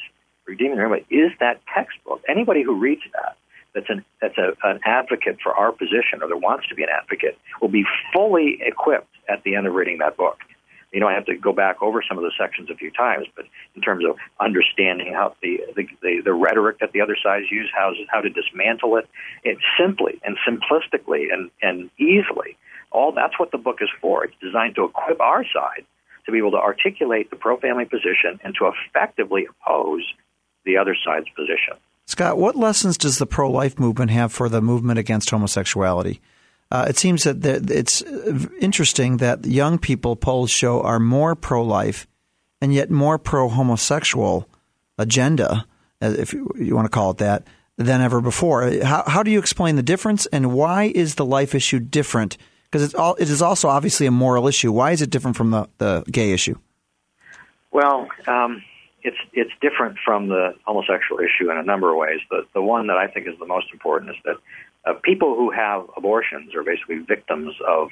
Redeeming 0.48 1.04
is 1.10 1.30
that 1.40 1.60
textbook. 1.72 2.22
Anybody 2.26 2.62
who 2.62 2.74
reads 2.74 3.02
that, 3.12 3.36
that's 3.74 3.90
an 3.90 4.04
that's 4.20 4.38
a, 4.38 4.54
an 4.64 4.80
advocate 4.84 5.38
for 5.42 5.54
our 5.54 5.72
position 5.72 6.22
or 6.22 6.28
that 6.28 6.38
wants 6.38 6.66
to 6.68 6.74
be 6.74 6.82
an 6.82 6.88
advocate, 6.88 7.38
will 7.60 7.68
be 7.68 7.84
fully 8.14 8.58
equipped 8.62 9.14
at 9.28 9.42
the 9.44 9.54
end 9.54 9.66
of 9.66 9.74
reading 9.74 9.98
that 9.98 10.16
book. 10.16 10.38
You 10.90 11.00
know, 11.00 11.06
I 11.06 11.12
have 11.12 11.26
to 11.26 11.36
go 11.36 11.52
back 11.52 11.82
over 11.82 12.02
some 12.02 12.16
of 12.16 12.24
the 12.24 12.32
sections 12.40 12.70
a 12.70 12.74
few 12.74 12.90
times, 12.90 13.26
but 13.36 13.44
in 13.76 13.82
terms 13.82 14.06
of 14.08 14.16
understanding 14.40 15.12
how 15.12 15.34
the 15.42 15.60
the, 15.76 15.86
the, 16.02 16.22
the 16.24 16.32
rhetoric 16.32 16.78
that 16.80 16.92
the 16.92 17.02
other 17.02 17.16
sides 17.22 17.44
use, 17.50 17.70
how 17.74 17.92
how 18.08 18.22
to 18.22 18.30
dismantle 18.30 18.96
it, 18.96 19.06
it 19.44 19.58
simply 19.78 20.18
and 20.24 20.38
simplistically 20.48 21.26
and 21.30 21.50
and 21.60 21.90
easily. 21.98 22.56
All 22.90 23.12
that's 23.12 23.38
what 23.38 23.50
the 23.52 23.58
book 23.58 23.82
is 23.82 23.90
for. 24.00 24.24
It's 24.24 24.34
designed 24.40 24.76
to 24.76 24.84
equip 24.84 25.20
our 25.20 25.44
side 25.44 25.84
to 26.24 26.32
be 26.32 26.38
able 26.38 26.52
to 26.52 26.58
articulate 26.58 27.28
the 27.28 27.36
pro 27.36 27.58
family 27.58 27.84
position 27.84 28.40
and 28.42 28.54
to 28.54 28.72
effectively 28.72 29.46
oppose 29.46 30.04
the 30.68 30.76
other 30.76 30.94
side's 31.04 31.28
position. 31.30 31.74
Scott, 32.04 32.38
what 32.38 32.54
lessons 32.54 32.96
does 32.96 33.18
the 33.18 33.26
pro 33.26 33.50
life 33.50 33.78
movement 33.78 34.10
have 34.10 34.32
for 34.32 34.48
the 34.48 34.60
movement 34.60 34.98
against 34.98 35.30
homosexuality? 35.30 36.20
Uh, 36.70 36.86
it 36.88 36.98
seems 36.98 37.24
that 37.24 37.44
it's 37.70 38.02
interesting 38.60 39.16
that 39.16 39.46
young 39.46 39.78
people 39.78 40.14
polls 40.14 40.50
show 40.50 40.82
are 40.82 41.00
more 41.00 41.34
pro 41.34 41.64
life 41.64 42.06
and 42.60 42.74
yet 42.74 42.90
more 42.90 43.18
pro 43.18 43.48
homosexual 43.48 44.48
agenda, 44.98 45.64
uh, 46.02 46.14
if 46.18 46.32
you 46.34 46.74
want 46.74 46.84
to 46.84 46.90
call 46.90 47.10
it 47.12 47.18
that, 47.18 47.46
than 47.76 48.02
ever 48.02 48.20
before. 48.20 48.70
How, 48.82 49.04
how 49.06 49.22
do 49.22 49.30
you 49.30 49.38
explain 49.38 49.76
the 49.76 49.82
difference 49.82 50.26
and 50.26 50.52
why 50.52 50.92
is 50.94 51.14
the 51.14 51.24
life 51.24 51.54
issue 51.54 51.78
different? 51.78 52.36
Because 52.64 52.82
it's 52.82 52.94
all, 52.94 53.14
it 53.14 53.30
is 53.30 53.40
also 53.40 53.68
obviously 53.68 54.06
a 54.06 54.10
moral 54.10 54.46
issue. 54.46 54.70
Why 54.70 54.90
is 54.90 55.00
it 55.00 55.08
different 55.08 55.38
from 55.38 55.50
the, 55.50 55.68
the 55.78 56.04
gay 56.10 56.32
issue? 56.32 56.56
Well, 57.70 58.08
um, 58.26 58.62
it's 59.02 59.16
it's 59.32 59.52
different 59.60 59.96
from 60.04 60.28
the 60.28 60.54
homosexual 60.64 61.20
issue 61.20 61.50
in 61.50 61.56
a 61.56 61.62
number 61.62 61.90
of 61.90 61.96
ways. 61.96 62.20
The 62.30 62.46
the 62.54 62.62
one 62.62 62.88
that 62.88 62.96
I 62.96 63.06
think 63.06 63.26
is 63.28 63.34
the 63.38 63.46
most 63.46 63.66
important 63.72 64.10
is 64.10 64.16
that 64.24 64.36
uh, 64.84 64.94
people 65.02 65.34
who 65.34 65.50
have 65.50 65.86
abortions 65.96 66.54
are 66.54 66.62
basically 66.62 66.98
victims 66.98 67.54
of 67.66 67.88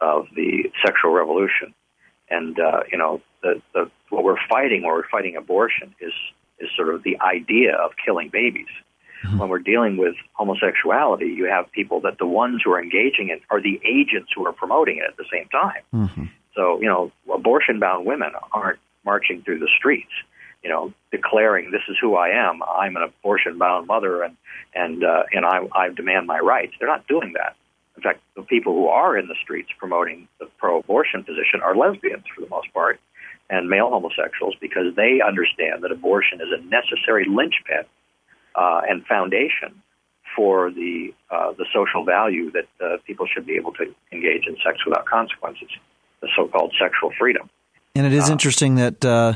of 0.00 0.26
the 0.34 0.70
sexual 0.84 1.12
revolution, 1.12 1.74
and 2.28 2.58
uh, 2.58 2.80
you 2.90 2.98
know 2.98 3.20
the, 3.42 3.62
the 3.72 3.90
what 4.10 4.24
we're 4.24 4.36
fighting, 4.48 4.82
when 4.82 4.92
we're 4.92 5.08
fighting 5.08 5.36
abortion, 5.36 5.94
is 6.00 6.12
is 6.58 6.68
sort 6.76 6.94
of 6.94 7.02
the 7.02 7.18
idea 7.20 7.74
of 7.74 7.92
killing 8.04 8.28
babies. 8.28 8.68
Mm-hmm. 9.24 9.38
When 9.38 9.48
we're 9.48 9.60
dealing 9.60 9.96
with 9.96 10.16
homosexuality, 10.32 11.26
you 11.26 11.44
have 11.44 11.70
people 11.70 12.00
that 12.00 12.18
the 12.18 12.26
ones 12.26 12.60
who 12.64 12.72
are 12.72 12.82
engaging 12.82 13.28
it 13.30 13.40
are 13.50 13.62
the 13.62 13.80
agents 13.84 14.32
who 14.34 14.44
are 14.46 14.52
promoting 14.52 14.98
it 14.98 15.04
at 15.08 15.16
the 15.16 15.24
same 15.32 15.48
time. 15.48 15.82
Mm-hmm. 15.94 16.24
So 16.54 16.78
you 16.80 16.88
know, 16.88 17.10
abortion 17.32 17.80
bound 17.80 18.04
women 18.04 18.32
aren't 18.52 18.80
marching 19.04 19.42
through 19.42 19.60
the 19.60 19.68
streets 19.78 20.12
you 20.62 20.70
know, 20.70 20.92
declaring 21.10 21.70
this 21.70 21.82
is 21.88 21.96
who 22.00 22.14
I 22.14 22.28
am. 22.28 22.62
I'm 22.62 22.96
an 22.96 23.02
abortion-bound 23.02 23.86
mother, 23.86 24.22
and 24.22 24.36
and 24.74 25.04
uh, 25.04 25.24
and 25.32 25.44
I, 25.44 25.60
I 25.74 25.88
demand 25.90 26.26
my 26.26 26.38
rights. 26.38 26.74
They're 26.78 26.88
not 26.88 27.06
doing 27.06 27.34
that. 27.34 27.56
In 27.96 28.02
fact, 28.02 28.20
the 28.36 28.42
people 28.42 28.72
who 28.72 28.88
are 28.88 29.18
in 29.18 29.28
the 29.28 29.34
streets 29.42 29.68
promoting 29.78 30.28
the 30.40 30.46
pro-abortion 30.58 31.24
position 31.24 31.60
are 31.62 31.76
lesbians 31.76 32.24
for 32.34 32.40
the 32.40 32.48
most 32.48 32.72
part, 32.72 33.00
and 33.50 33.68
male 33.68 33.90
homosexuals 33.90 34.54
because 34.60 34.94
they 34.96 35.20
understand 35.20 35.82
that 35.82 35.92
abortion 35.92 36.40
is 36.40 36.48
a 36.50 36.60
necessary 36.64 37.26
linchpin 37.28 37.84
uh, 38.54 38.80
and 38.88 39.04
foundation 39.06 39.82
for 40.34 40.70
the 40.70 41.12
uh, 41.30 41.52
the 41.52 41.66
social 41.74 42.04
value 42.04 42.50
that 42.52 42.68
uh, 42.80 42.96
people 43.06 43.26
should 43.26 43.46
be 43.46 43.54
able 43.56 43.72
to 43.72 43.94
engage 44.12 44.46
in 44.46 44.56
sex 44.64 44.78
without 44.86 45.06
consequences, 45.06 45.68
the 46.20 46.28
so-called 46.36 46.72
sexual 46.80 47.10
freedom. 47.18 47.50
And 47.94 48.06
it 48.06 48.12
is 48.12 48.30
uh, 48.30 48.32
interesting 48.32 48.76
that 48.76 49.04
uh, 49.04 49.34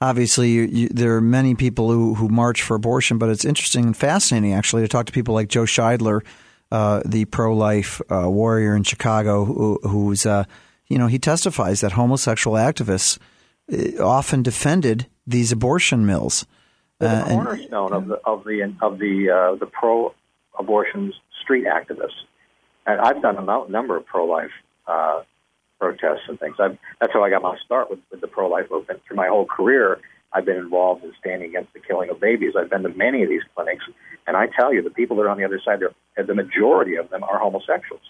obviously 0.00 0.50
you, 0.50 0.62
you, 0.62 0.88
there 0.88 1.16
are 1.16 1.20
many 1.20 1.54
people 1.54 1.90
who, 1.90 2.14
who 2.14 2.28
march 2.28 2.62
for 2.62 2.74
abortion, 2.74 3.18
but 3.18 3.28
it's 3.28 3.44
interesting 3.44 3.86
and 3.86 3.96
fascinating 3.96 4.52
actually 4.52 4.82
to 4.82 4.88
talk 4.88 5.06
to 5.06 5.12
people 5.12 5.34
like 5.34 5.48
Joe 5.48 5.64
Scheidler, 5.64 6.24
uh, 6.70 7.02
the 7.04 7.24
pro-life 7.26 8.00
uh, 8.10 8.28
warrior 8.28 8.74
in 8.76 8.82
Chicago, 8.82 9.44
who, 9.44 9.78
who's 9.82 10.26
uh, 10.26 10.44
you 10.88 10.98
know 10.98 11.06
he 11.06 11.18
testifies 11.18 11.80
that 11.80 11.92
homosexual 11.92 12.56
activists 12.56 13.18
uh, 13.72 14.02
often 14.02 14.42
defended 14.42 15.06
these 15.26 15.52
abortion 15.52 16.06
mills. 16.06 16.46
the 16.98 17.08
uh, 17.08 17.28
cornerstone 17.28 17.92
and, 17.92 18.02
of 18.02 18.08
the 18.08 18.14
of 18.24 18.44
the 18.44 18.74
of 18.82 18.98
the 18.98 19.30
uh, 19.30 19.54
the 19.56 19.66
pro-abortion 19.66 21.12
street 21.42 21.64
activists, 21.64 22.24
and 22.86 23.00
I've 23.00 23.22
done 23.22 23.36
a 23.36 23.68
number 23.68 23.96
of 23.96 24.06
pro-life 24.06 24.50
protests 25.78 26.28
and 26.28 26.38
things. 26.38 26.56
I've, 26.58 26.78
that's 27.00 27.12
how 27.12 27.22
I 27.22 27.30
got 27.30 27.42
my 27.42 27.56
start 27.64 27.90
with, 27.90 28.00
with 28.10 28.20
the 28.20 28.26
pro 28.28 28.48
life 28.48 28.66
movement. 28.70 29.02
Through 29.06 29.16
my 29.16 29.28
whole 29.28 29.46
career, 29.46 29.98
I've 30.32 30.44
been 30.44 30.56
involved 30.56 31.04
in 31.04 31.12
standing 31.18 31.50
against 31.50 31.72
the 31.72 31.80
killing 31.80 32.10
of 32.10 32.20
babies. 32.20 32.54
I've 32.58 32.70
been 32.70 32.82
to 32.82 32.90
many 32.90 33.22
of 33.22 33.28
these 33.28 33.42
clinics, 33.54 33.84
and 34.26 34.36
I 34.36 34.46
tell 34.46 34.72
you, 34.72 34.82
the 34.82 34.90
people 34.90 35.16
that 35.16 35.22
are 35.22 35.28
on 35.28 35.38
the 35.38 35.44
other 35.44 35.60
side, 35.64 35.80
the 36.16 36.34
majority 36.34 36.96
of 36.96 37.10
them 37.10 37.22
are 37.22 37.38
homosexuals. 37.38 38.02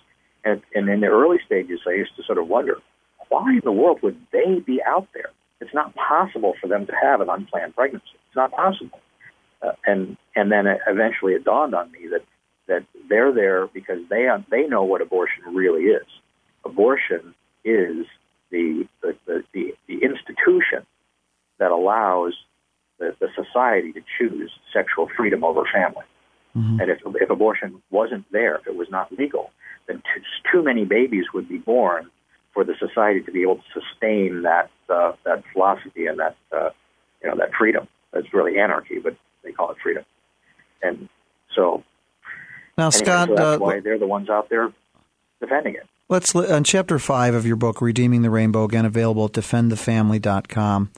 And, 0.45 0.63
and 0.75 0.89
in 0.89 1.01
the 1.01 1.09
early 1.09 1.39
stages, 1.45 1.81
I 1.87 1.93
used 1.93 2.17
to 2.17 2.23
sort 2.23 2.39
of 2.39 2.49
wonder, 2.49 2.79
why 3.29 3.53
in 3.53 3.61
the 3.65 3.73
world 3.73 4.01
would 4.03 4.17
they 4.33 4.61
be 4.61 4.81
out 4.83 5.09
there? 5.13 5.31
It's 5.61 5.75
not 5.75 5.95
possible 5.95 6.55
for 6.61 6.69
them 6.69 6.87
to 6.87 6.93
have 7.01 7.21
an 7.21 7.29
unplanned 7.29 7.75
pregnancy. 7.75 8.07
It's 8.29 8.37
not 8.37 8.53
possible. 8.53 9.01
Uh, 9.63 9.73
and 9.87 10.17
and 10.35 10.53
then 10.53 10.67
eventually 10.87 11.33
it 11.33 11.45
dawned 11.45 11.75
on 11.75 11.91
me 11.91 12.09
that 12.11 12.23
that 12.69 12.85
they're 13.09 13.33
there 13.33 13.67
because 13.69 14.01
they 14.11 14.29
they 14.51 14.67
know 14.67 14.85
what 14.85 15.01
abortion 15.01 15.43
really 15.53 15.85
is. 15.85 16.07
Abortion 16.65 17.35
is 17.67 18.07
the, 18.51 18.87
the, 19.03 19.17
the, 19.27 19.75
the, 19.89 19.99
institution 20.03 20.87
that 21.59 21.71
allows 21.71 22.35
the, 22.99 23.15
the 23.21 23.29
society 23.35 23.93
to 23.93 24.01
choose 24.19 24.53
sexual 24.73 25.09
freedom 25.17 25.43
over 25.43 25.65
family. 25.73 26.05
Mm-hmm. 26.57 26.81
And 26.81 26.91
if, 26.91 27.01
if 27.05 27.31
abortion 27.31 27.83
wasn't 27.91 28.25
there, 28.33 28.57
if 28.57 28.67
it 28.67 28.77
was 28.77 28.89
not 28.91 29.13
legal, 29.19 29.51
then 29.89 29.99
t- 29.99 30.23
too 30.51 30.63
many 30.63 30.85
babies 30.85 31.27
would 31.35 31.49
be 31.49 31.59
born 31.59 32.11
for 32.55 32.65
the 32.65 32.75
society 32.79 33.21
to 33.21 33.31
be 33.31 33.43
able 33.43 33.57
to 33.57 33.81
sustain 33.81 34.43
that 34.43 34.71
uh, 34.89 35.13
that 35.25 35.43
philosophy 35.53 36.07
and 36.07 36.19
that 36.19 36.37
uh, 36.53 36.71
you 37.23 37.29
know 37.29 37.37
that 37.37 37.51
freedom. 37.53 37.87
It's 38.15 38.33
really 38.33 38.59
anarchy, 38.59 38.99
but 38.99 39.17
they 39.45 39.53
call 39.53 39.71
it 39.71 39.77
freedom. 39.83 40.05
And 40.83 41.11
so, 41.55 41.85
now 42.79 42.87
anyway, 42.87 43.05
Scott, 43.05 43.29
so 43.29 43.35
that's 43.35 43.57
uh, 43.57 43.59
why 43.59 43.81
they're 43.81 43.99
the 43.99 44.07
ones 44.07 44.31
out 44.31 44.49
there 44.49 44.73
defending 45.41 45.75
it. 45.75 45.87
Let's 46.09 46.35
on 46.37 46.63
chapter 46.63 46.99
five 47.01 47.35
of 47.35 47.47
your 47.47 47.57
book, 47.57 47.81
Redeeming 47.83 48.23
the 48.23 48.31
Rainbow, 48.31 48.65
again 48.65 48.85
available 48.85 49.25
at 49.25 49.33
defendthefamily.com. 49.33 50.91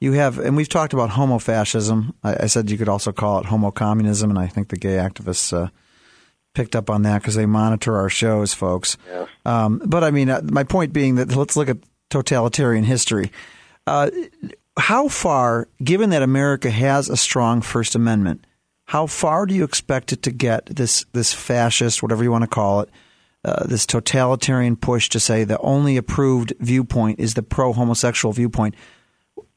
You 0.00 0.12
have, 0.12 0.38
and 0.38 0.56
we've 0.56 0.68
talked 0.68 0.92
about 0.92 1.10
homofascism. 1.10 2.12
I, 2.24 2.36
I 2.44 2.46
said 2.46 2.70
you 2.70 2.76
could 2.76 2.88
also 2.88 3.12
call 3.12 3.38
it 3.38 3.46
homocommunism, 3.46 4.24
and 4.24 4.38
I 4.38 4.46
think 4.48 4.68
the 4.68 4.76
gay 4.76 4.96
activists 4.96 5.56
uh, 5.56 5.68
picked 6.52 6.74
up 6.74 6.90
on 6.90 7.02
that 7.02 7.22
because 7.22 7.36
they 7.36 7.46
monitor 7.46 7.96
our 7.96 8.10
shows, 8.10 8.52
folks. 8.52 8.98
Yeah. 9.08 9.26
Um, 9.44 9.80
but 9.86 10.02
I 10.02 10.10
mean, 10.10 10.28
uh, 10.28 10.42
my 10.44 10.64
point 10.64 10.92
being 10.92 11.14
that 11.14 11.34
let's 11.34 11.56
look 11.56 11.68
at 11.68 11.78
totalitarian 12.10 12.84
history. 12.84 13.30
Uh, 13.86 14.10
how 14.76 15.08
far, 15.08 15.68
given 15.82 16.10
that 16.10 16.22
America 16.22 16.70
has 16.70 17.08
a 17.08 17.16
strong 17.16 17.62
First 17.62 17.94
Amendment, 17.94 18.44
How 18.86 19.06
far 19.06 19.46
do 19.46 19.54
you 19.54 19.64
expect 19.64 20.12
it 20.12 20.22
to 20.22 20.30
get? 20.30 20.66
This 20.66 21.04
this 21.12 21.32
fascist, 21.32 22.02
whatever 22.02 22.22
you 22.22 22.30
want 22.32 22.42
to 22.42 22.48
call 22.48 22.80
it, 22.80 22.90
uh, 23.46 23.64
this 23.64 23.86
totalitarian 23.86 24.74
push 24.74 25.08
to 25.10 25.20
say 25.20 25.44
the 25.44 25.58
only 25.60 25.96
approved 25.96 26.52
viewpoint 26.58 27.20
is 27.20 27.34
the 27.34 27.42
pro 27.42 27.72
homosexual 27.72 28.32
viewpoint. 28.32 28.74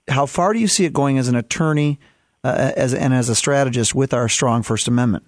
How 0.08 0.28
far 0.28 0.54
do 0.54 0.60
you 0.60 0.68
see 0.68 0.86
it 0.86 0.94
going 0.94 1.18
as 1.18 1.28
an 1.28 1.36
attorney, 1.36 2.00
uh, 2.44 2.72
as 2.78 2.94
and 2.94 3.14
as 3.14 3.30
a 3.30 3.36
strategist 3.36 3.96
with 3.96 4.14
our 4.14 4.30
strong 4.30 4.62
First 4.62 4.88
Amendment? 4.88 5.26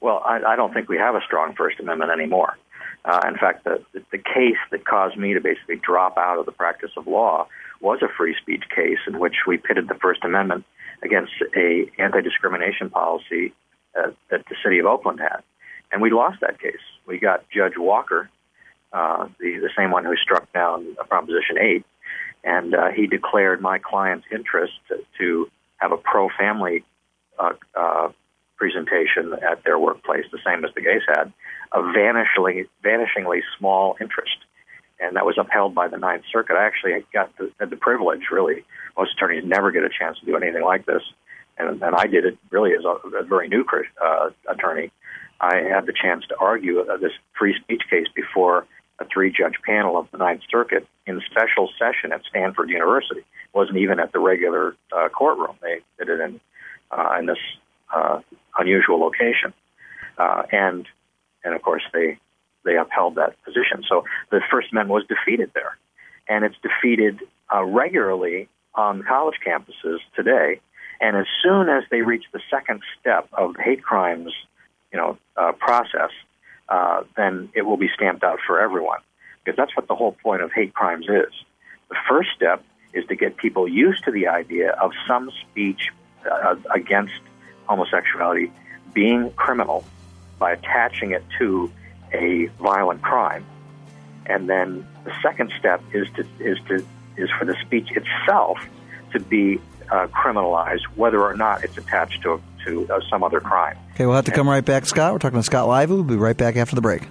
Well, 0.00 0.22
I, 0.24 0.40
I 0.46 0.56
don't 0.56 0.72
think 0.72 0.88
we 0.88 0.96
have 0.96 1.14
a 1.14 1.20
strong 1.26 1.54
First 1.54 1.78
Amendment 1.78 2.10
anymore. 2.10 2.56
Uh, 3.04 3.20
in 3.28 3.36
fact, 3.36 3.64
the, 3.64 3.82
the 4.12 4.18
case 4.18 4.58
that 4.70 4.84
caused 4.86 5.16
me 5.16 5.34
to 5.34 5.40
basically 5.40 5.76
drop 5.76 6.16
out 6.16 6.38
of 6.38 6.46
the 6.46 6.52
practice 6.52 6.90
of 6.96 7.06
law 7.06 7.48
was 7.80 8.00
a 8.02 8.08
free 8.16 8.34
speech 8.40 8.64
case 8.74 8.98
in 9.06 9.18
which 9.18 9.34
we 9.46 9.56
pitted 9.58 9.88
the 9.88 9.94
First 9.94 10.24
Amendment 10.24 10.64
against 11.02 11.32
a 11.54 11.90
anti-discrimination 11.98 12.90
policy 12.90 13.52
uh, 13.98 14.10
that 14.30 14.44
the 14.48 14.56
city 14.64 14.78
of 14.78 14.86
Oakland 14.86 15.20
had, 15.20 15.42
and 15.92 16.02
we 16.02 16.10
lost 16.10 16.40
that 16.40 16.60
case. 16.60 16.84
We 17.06 17.18
got 17.18 17.44
Judge 17.50 17.76
Walker, 17.76 18.28
uh, 18.92 19.28
the 19.40 19.58
the 19.58 19.70
same 19.76 19.90
one 19.90 20.04
who 20.04 20.16
struck 20.16 20.52
down 20.52 20.96
Proposition 21.08 21.58
Eight, 21.58 21.84
and 22.44 22.74
uh, 22.74 22.88
he 22.88 23.06
declared 23.06 23.60
my 23.60 23.78
client's 23.78 24.26
interest 24.30 24.74
to, 24.88 25.04
to 25.18 25.50
have 25.78 25.92
a 25.92 25.96
pro-family 25.96 26.84
uh, 27.38 27.52
uh, 27.74 28.08
presentation 28.56 29.34
at 29.48 29.62
their 29.64 29.78
workplace, 29.78 30.24
the 30.32 30.38
same 30.44 30.64
as 30.64 30.74
the 30.74 30.80
gays 30.80 31.02
had, 31.08 31.32
a 31.72 31.78
vanishingly, 31.78 32.66
vanishingly 32.84 33.40
small 33.56 33.96
interest. 34.00 34.36
And 35.00 35.14
that 35.14 35.24
was 35.24 35.38
upheld 35.38 35.74
by 35.74 35.86
the 35.86 35.96
Ninth 35.96 36.24
Circuit. 36.32 36.56
I 36.56 36.66
actually 36.66 37.04
got 37.12 37.36
the, 37.38 37.52
had 37.60 37.70
the 37.70 37.76
privilege, 37.76 38.22
really. 38.32 38.64
Most 38.96 39.12
attorneys 39.16 39.44
never 39.44 39.70
get 39.70 39.84
a 39.84 39.88
chance 39.88 40.18
to 40.18 40.26
do 40.26 40.36
anything 40.36 40.64
like 40.64 40.86
this. 40.86 41.02
And, 41.56 41.80
and 41.82 41.94
I 41.94 42.06
did 42.06 42.24
it 42.24 42.36
really 42.50 42.72
as 42.72 42.84
a, 42.84 43.18
a 43.18 43.22
very 43.22 43.48
new 43.48 43.64
uh, 44.04 44.30
attorney. 44.48 44.90
I 45.40 45.56
had 45.56 45.86
the 45.86 45.92
chance 45.92 46.24
to 46.28 46.36
argue 46.38 46.80
uh, 46.80 46.96
this 46.96 47.12
free 47.38 47.54
speech 47.60 47.82
case 47.88 48.06
before 48.14 48.66
a 48.98 49.04
three 49.04 49.30
judge 49.30 49.54
panel 49.64 49.96
of 49.96 50.10
the 50.10 50.18
Ninth 50.18 50.42
Circuit 50.50 50.86
in 51.06 51.20
special 51.30 51.70
session 51.78 52.12
at 52.12 52.22
Stanford 52.28 52.70
University. 52.70 53.20
It 53.20 53.54
wasn't 53.54 53.78
even 53.78 54.00
at 54.00 54.12
the 54.12 54.18
regular 54.18 54.74
uh, 54.96 55.08
courtroom. 55.08 55.56
They 55.62 55.80
did 55.98 56.08
it 56.08 56.20
in, 56.20 56.40
uh, 56.90 57.16
in 57.18 57.26
this 57.26 57.38
uh, 57.94 58.20
unusual 58.58 58.98
location. 58.98 59.52
Uh, 60.18 60.42
and 60.50 60.86
and 61.44 61.54
of 61.54 61.62
course 61.62 61.82
they 61.92 62.18
they 62.64 62.76
upheld 62.76 63.14
that 63.14 63.42
position. 63.44 63.84
So 63.88 64.04
the 64.30 64.40
First 64.50 64.72
Amendment 64.72 64.94
was 64.94 65.06
defeated 65.06 65.52
there, 65.54 65.78
and 66.28 66.44
it's 66.44 66.56
defeated 66.62 67.20
uh, 67.54 67.64
regularly 67.64 68.48
on 68.74 69.02
college 69.02 69.36
campuses 69.46 69.98
today. 70.16 70.60
And 71.00 71.16
as 71.16 71.26
soon 71.42 71.68
as 71.68 71.84
they 71.90 72.02
reach 72.02 72.24
the 72.32 72.40
second 72.50 72.80
step 73.00 73.28
of 73.32 73.54
hate 73.56 73.82
crimes, 73.82 74.32
you 74.92 74.98
know, 74.98 75.18
uh, 75.36 75.52
process, 75.52 76.10
uh, 76.68 77.02
then 77.16 77.48
it 77.54 77.62
will 77.62 77.76
be 77.76 77.88
stamped 77.94 78.24
out 78.24 78.38
for 78.46 78.60
everyone, 78.60 79.00
because 79.44 79.56
that's 79.56 79.74
what 79.76 79.88
the 79.88 79.94
whole 79.94 80.12
point 80.12 80.42
of 80.42 80.52
hate 80.52 80.74
crimes 80.74 81.06
is. 81.08 81.32
The 81.88 81.96
first 82.08 82.30
step 82.34 82.62
is 82.92 83.04
to 83.06 83.16
get 83.16 83.36
people 83.36 83.68
used 83.68 84.04
to 84.04 84.10
the 84.10 84.28
idea 84.28 84.70
of 84.72 84.92
some 85.06 85.30
speech 85.42 85.90
uh, 86.30 86.56
against 86.74 87.20
homosexuality 87.66 88.50
being 88.92 89.30
criminal 89.32 89.84
by 90.38 90.52
attaching 90.52 91.12
it 91.12 91.24
to 91.38 91.70
a 92.12 92.46
violent 92.60 93.02
crime. 93.02 93.44
And 94.26 94.48
then 94.48 94.86
the 95.04 95.12
second 95.22 95.52
step 95.58 95.82
is 95.92 96.06
to 96.16 96.26
is 96.38 96.58
to 96.68 96.84
is 97.16 97.30
for 97.38 97.44
the 97.44 97.56
speech 97.64 97.88
itself 97.90 98.58
to 99.12 99.20
be 99.20 99.60
uh, 99.90 100.06
criminalized, 100.08 100.84
whether 100.96 101.20
or 101.22 101.34
not 101.34 101.64
it's 101.64 101.76
attached 101.78 102.22
to 102.22 102.40
to 102.64 102.86
uh, 102.92 103.00
some 103.10 103.22
other 103.22 103.40
crime. 103.40 103.76
Okay, 103.94 104.06
we'll 104.06 104.16
have 104.16 104.24
to 104.26 104.32
come 104.32 104.48
right 104.48 104.64
back, 104.64 104.86
Scott. 104.86 105.12
We're 105.12 105.18
talking 105.18 105.38
to 105.38 105.42
Scott 105.42 105.68
Lively. 105.68 105.96
We'll 105.96 106.04
be 106.04 106.16
right 106.16 106.36
back 106.36 106.56
after 106.56 106.74
the 106.74 106.82
break. 106.82 107.02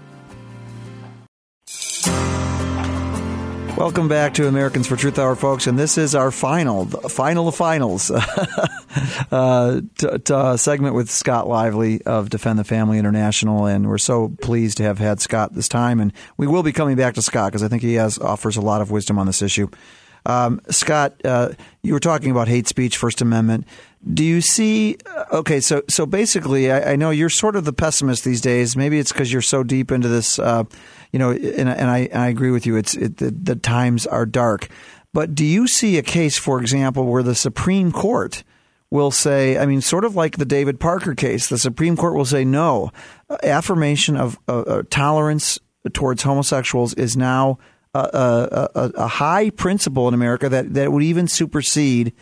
Welcome 3.78 4.08
back 4.08 4.34
to 4.34 4.48
Americans 4.48 4.88
for 4.88 4.96
Truth 4.96 5.20
Hour, 5.20 5.36
folks, 5.36 5.68
and 5.68 5.78
this 5.78 6.00
is 6.00 6.16
our 6.16 6.32
final, 6.32 6.86
final 6.88 7.48
of 7.48 7.54
finals 7.56 8.10
uh, 9.32 9.82
t- 10.00 10.18
t- 10.18 10.34
uh, 10.34 10.58
segment 10.58 10.96
with 10.96 11.12
Scott 11.12 11.48
Lively 11.48 12.02
of 12.02 12.32
Defend 12.32 12.58
the 12.58 12.64
Family 12.64 12.98
International, 12.98 13.68
and 13.68 13.88
we're 13.88 14.00
so 14.00 14.30
pleased 14.42 14.78
to 14.78 14.84
have 14.84 14.98
had 14.98 15.22
Scott 15.22 15.54
this 15.54 15.68
time, 15.68 16.00
and 16.00 16.12
we 16.38 16.48
will 16.48 16.64
be 16.64 16.72
coming 16.72 16.96
back 16.96 17.14
to 17.14 17.22
Scott 17.22 17.52
because 17.52 17.62
I 17.62 17.68
think 17.68 17.84
he 17.84 17.94
has 17.94 18.18
offers 18.18 18.58
a 18.58 18.62
lot 18.62 18.82
of 18.82 18.90
wisdom 18.90 19.20
on 19.20 19.28
this 19.28 19.44
issue. 19.44 19.68
Um, 20.28 20.62
Scott, 20.70 21.20
uh, 21.26 21.50
you 21.82 21.94
were 21.94 22.00
talking 22.00 22.30
about 22.30 22.48
hate 22.48 22.68
speech, 22.68 22.98
First 22.98 23.22
Amendment. 23.22 23.66
Do 24.14 24.24
you 24.24 24.42
see? 24.42 24.98
Uh, 25.06 25.26
okay, 25.38 25.60
so 25.60 25.82
so 25.90 26.06
basically, 26.06 26.72
I, 26.72 26.94
I 26.94 26.96
know 26.96 27.10
you're 27.10 27.30
sort 27.30 27.56
of 27.56 27.66
the 27.66 27.74
pessimist 27.74 28.24
these 28.24 28.42
days. 28.42 28.78
Maybe 28.78 29.00
it's 29.00 29.12
because 29.12 29.34
you're 29.34 29.42
so 29.42 29.64
deep 29.64 29.92
into 29.92 30.08
this 30.08 30.38
uh, 30.38 30.66
you 31.12 31.20
know, 31.20 31.32
and, 31.32 31.70
and 31.70 31.90
I, 31.90 32.10
I 32.14 32.28
agree 32.28 32.52
with 32.52 32.66
you. 32.66 32.76
It's 32.76 32.96
it, 32.96 33.18
the, 33.18 33.32
the 33.32 33.56
times 33.56 34.06
are 34.06 34.26
dark. 34.26 34.70
But 35.14 35.34
do 35.34 35.46
you 35.46 35.68
see 35.68 35.98
a 35.98 36.04
case, 36.04 36.38
for 36.38 36.62
example, 36.62 37.06
where 37.06 37.24
the 37.24 37.36
Supreme 37.36 37.92
Court 37.92 38.44
will 38.90 39.12
say, 39.12 39.58
I 39.58 39.66
mean, 39.66 39.82
sort 39.82 40.06
of 40.06 40.16
like 40.16 40.38
the 40.38 40.46
David 40.46 40.80
Parker 40.80 41.16
case, 41.16 41.48
the 41.48 41.58
Supreme 41.58 41.98
Court 41.98 42.14
will 42.14 42.26
say 42.26 42.46
no. 42.46 42.92
Affirmation 43.44 44.16
of 44.16 44.38
uh, 44.48 44.60
uh, 44.60 44.84
tolerance 44.90 45.60
towards 45.94 46.24
homosexuals 46.24 46.94
is 46.94 47.18
now 47.18 47.58
a, 47.98 48.70
a, 48.76 48.92
a, 48.96 49.08
high 49.08 49.50
principle 49.50 50.08
in 50.08 50.14
America 50.14 50.50
that, 50.50 50.74
that 50.74 50.92
would 50.92 51.04
even 51.04 51.28
supersede 51.28 52.14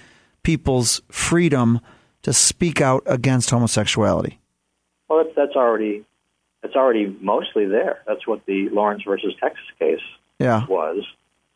people's 0.43 1.01
freedom 1.09 1.79
to 2.21 2.33
speak 2.33 2.81
out 2.81 3.03
against 3.05 3.49
homosexuality. 3.49 4.39
Well, 5.07 5.23
that's, 5.23 5.35
that's 5.35 5.55
already 5.55 6.05
it's 6.63 6.75
already 6.75 7.15
mostly 7.21 7.67
there. 7.67 8.01
That's 8.07 8.25
what 8.27 8.45
the 8.45 8.69
Lawrence 8.69 9.03
versus 9.05 9.33
Texas 9.39 9.65
case 9.77 9.99
yeah. 10.39 10.65
was 10.65 11.03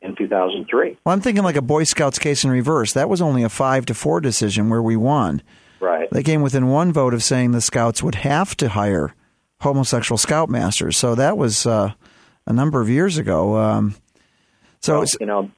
in 0.01 0.15
2003. 0.15 0.97
Well, 1.03 1.13
I'm 1.13 1.22
thinking 1.22 1.43
like 1.43 1.55
a 1.55 1.61
Boy 1.61 1.84
Scouts 1.84 2.20
case 2.20 2.43
in 2.43 2.51
reverse. 2.51 2.93
That 2.93 3.09
was 3.09 3.22
only 3.22 3.43
a 3.43 3.49
five 3.49 3.86
to 3.88 3.93
four 3.93 4.22
decision 4.22 4.70
where 4.70 4.82
we 4.82 4.95
won. 4.95 5.41
Right. 5.80 6.07
They 6.11 6.24
came 6.24 6.41
within 6.41 6.67
one 6.67 6.93
vote 6.93 7.13
of 7.13 7.24
saying 7.24 7.51
the 7.51 7.61
Scouts 7.61 8.03
would 8.03 8.15
have 8.15 8.55
to 8.57 8.70
hire 8.70 9.15
homosexual 9.61 10.17
scoutmasters. 10.17 10.95
So 10.95 11.15
that 11.15 11.38
was 11.38 11.65
uh, 11.65 11.93
a 12.45 12.53
number 12.53 12.82
of 12.82 12.89
years 12.89 13.17
ago. 13.17 13.57
Um, 13.57 13.95
so 14.82 15.00
well, 15.00 15.08
you 15.20 15.26
know, 15.26 15.52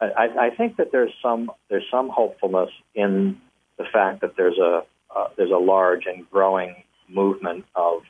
I, 0.00 0.28
I 0.38 0.50
think 0.50 0.76
that 0.76 0.92
there's 0.92 1.12
some 1.22 1.50
there's 1.68 1.84
some 1.90 2.08
hopefulness 2.08 2.70
in 2.94 3.40
the 3.78 3.84
fact 3.92 4.20
that 4.20 4.36
there's 4.36 4.58
a 4.58 4.84
uh, 5.14 5.28
there's 5.36 5.50
a 5.50 5.56
large 5.56 6.06
and 6.06 6.28
growing 6.30 6.74
movement 7.08 7.64
of 7.74 8.02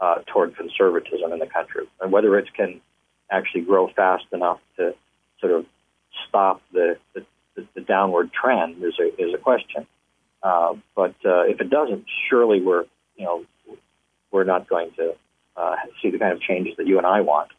uh, 0.00 0.16
toward 0.32 0.56
conservatism 0.56 1.32
in 1.32 1.38
the 1.38 1.46
country, 1.46 1.86
and 2.00 2.12
whether 2.12 2.38
it 2.38 2.52
can 2.54 2.80
actually 3.30 3.62
grow 3.62 3.88
fast 3.88 4.24
enough 4.32 4.60
to 4.76 4.94
sort 5.40 5.52
of 5.52 5.66
stop 6.28 6.62
the 6.72 6.96
the, 7.14 7.24
the 7.74 7.80
downward 7.80 8.30
trend 8.32 8.82
is 8.82 8.94
a 9.00 9.22
is 9.22 9.34
a 9.34 9.38
question. 9.38 9.86
Uh, 10.42 10.74
but 10.94 11.14
uh, 11.24 11.42
if 11.42 11.60
it 11.60 11.70
doesn't, 11.70 12.04
surely 12.28 12.60
we're 12.60 12.84
you 13.16 13.24
know 13.24 13.44
we're 14.30 14.44
not 14.44 14.68
going 14.68 14.90
to 14.92 15.14
uh, 15.56 15.76
see 16.02 16.10
the 16.10 16.18
kind 16.18 16.32
of 16.32 16.40
changes 16.40 16.74
that 16.76 16.86
you 16.86 16.98
and 16.98 17.06
I 17.06 17.22
want. 17.22 17.50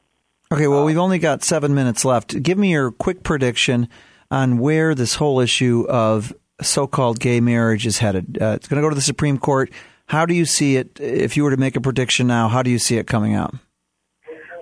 Okay, 0.49 0.67
well, 0.67 0.85
we've 0.85 0.97
only 0.97 1.19
got 1.19 1.43
seven 1.43 1.75
minutes 1.75 2.05
left. 2.05 2.41
Give 2.41 2.57
me 2.57 2.71
your 2.71 2.91
quick 2.91 3.21
prediction 3.23 3.89
on 4.31 4.59
where 4.59 4.95
this 4.95 5.15
whole 5.15 5.41
issue 5.41 5.85
of 5.89 6.33
so-called 6.61 7.19
gay 7.19 7.41
marriage 7.41 7.85
is 7.85 7.97
headed. 7.97 8.37
Uh, 8.41 8.53
it's 8.55 8.67
going 8.67 8.81
to 8.81 8.85
go 8.85 8.89
to 8.89 8.95
the 8.95 9.01
Supreme 9.01 9.37
Court. 9.37 9.69
How 10.05 10.25
do 10.25 10.33
you 10.33 10.45
see 10.45 10.77
it? 10.77 10.99
If 11.01 11.35
you 11.35 11.43
were 11.43 11.51
to 11.51 11.57
make 11.57 11.75
a 11.75 11.81
prediction 11.81 12.27
now, 12.27 12.47
how 12.47 12.63
do 12.63 12.69
you 12.69 12.79
see 12.79 12.97
it 12.97 13.07
coming 13.07 13.35
out? 13.35 13.55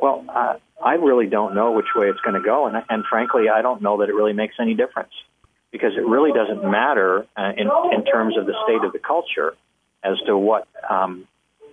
Well, 0.02 0.26
uh, 0.28 0.56
I 0.84 0.94
really 0.96 1.28
don't 1.28 1.54
know 1.54 1.72
which 1.72 1.86
way 1.96 2.08
it's 2.08 2.20
going 2.22 2.34
to 2.34 2.46
go, 2.46 2.66
and, 2.66 2.84
and 2.90 3.04
frankly, 3.06 3.50
I 3.50 3.62
don't 3.62 3.82
know 3.84 3.98
that 4.00 4.10
it 4.10 4.16
really 4.16 4.34
makes 4.34 4.56
any 4.60 4.74
difference 4.74 5.14
because 5.72 5.92
it 5.96 6.06
really 6.06 6.32
doesn't 6.32 6.64
matter 6.64 7.28
uh, 7.38 7.52
in 7.56 7.70
in 7.94 8.06
terms 8.06 8.38
of 8.38 8.48
the 8.48 8.56
state 8.64 8.84
of 8.84 8.92
the 8.92 9.00
culture 9.00 9.54
as 10.04 10.18
to 10.26 10.36
what 10.36 10.68
um, 10.90 11.28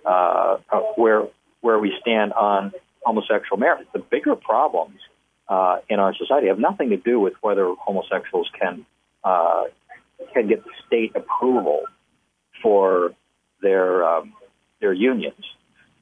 uh, 0.05 0.57
uh 0.71 0.79
where 0.97 1.23
where 1.61 1.79
we 1.79 1.93
stand 2.01 2.33
on 2.33 2.73
homosexual 3.05 3.57
marriage. 3.57 3.87
The 3.93 3.99
bigger 3.99 4.35
problems 4.35 4.99
uh, 5.47 5.77
in 5.89 5.99
our 5.99 6.13
society 6.15 6.47
have 6.47 6.59
nothing 6.59 6.89
to 6.89 6.97
do 6.97 7.19
with 7.19 7.33
whether 7.41 7.73
homosexuals 7.79 8.49
can 8.59 8.85
uh, 9.23 9.63
can 10.33 10.47
get 10.47 10.63
state 10.85 11.11
approval 11.15 11.83
for 12.61 13.11
their 13.61 14.05
um, 14.05 14.33
their 14.81 14.93
unions. 14.93 15.45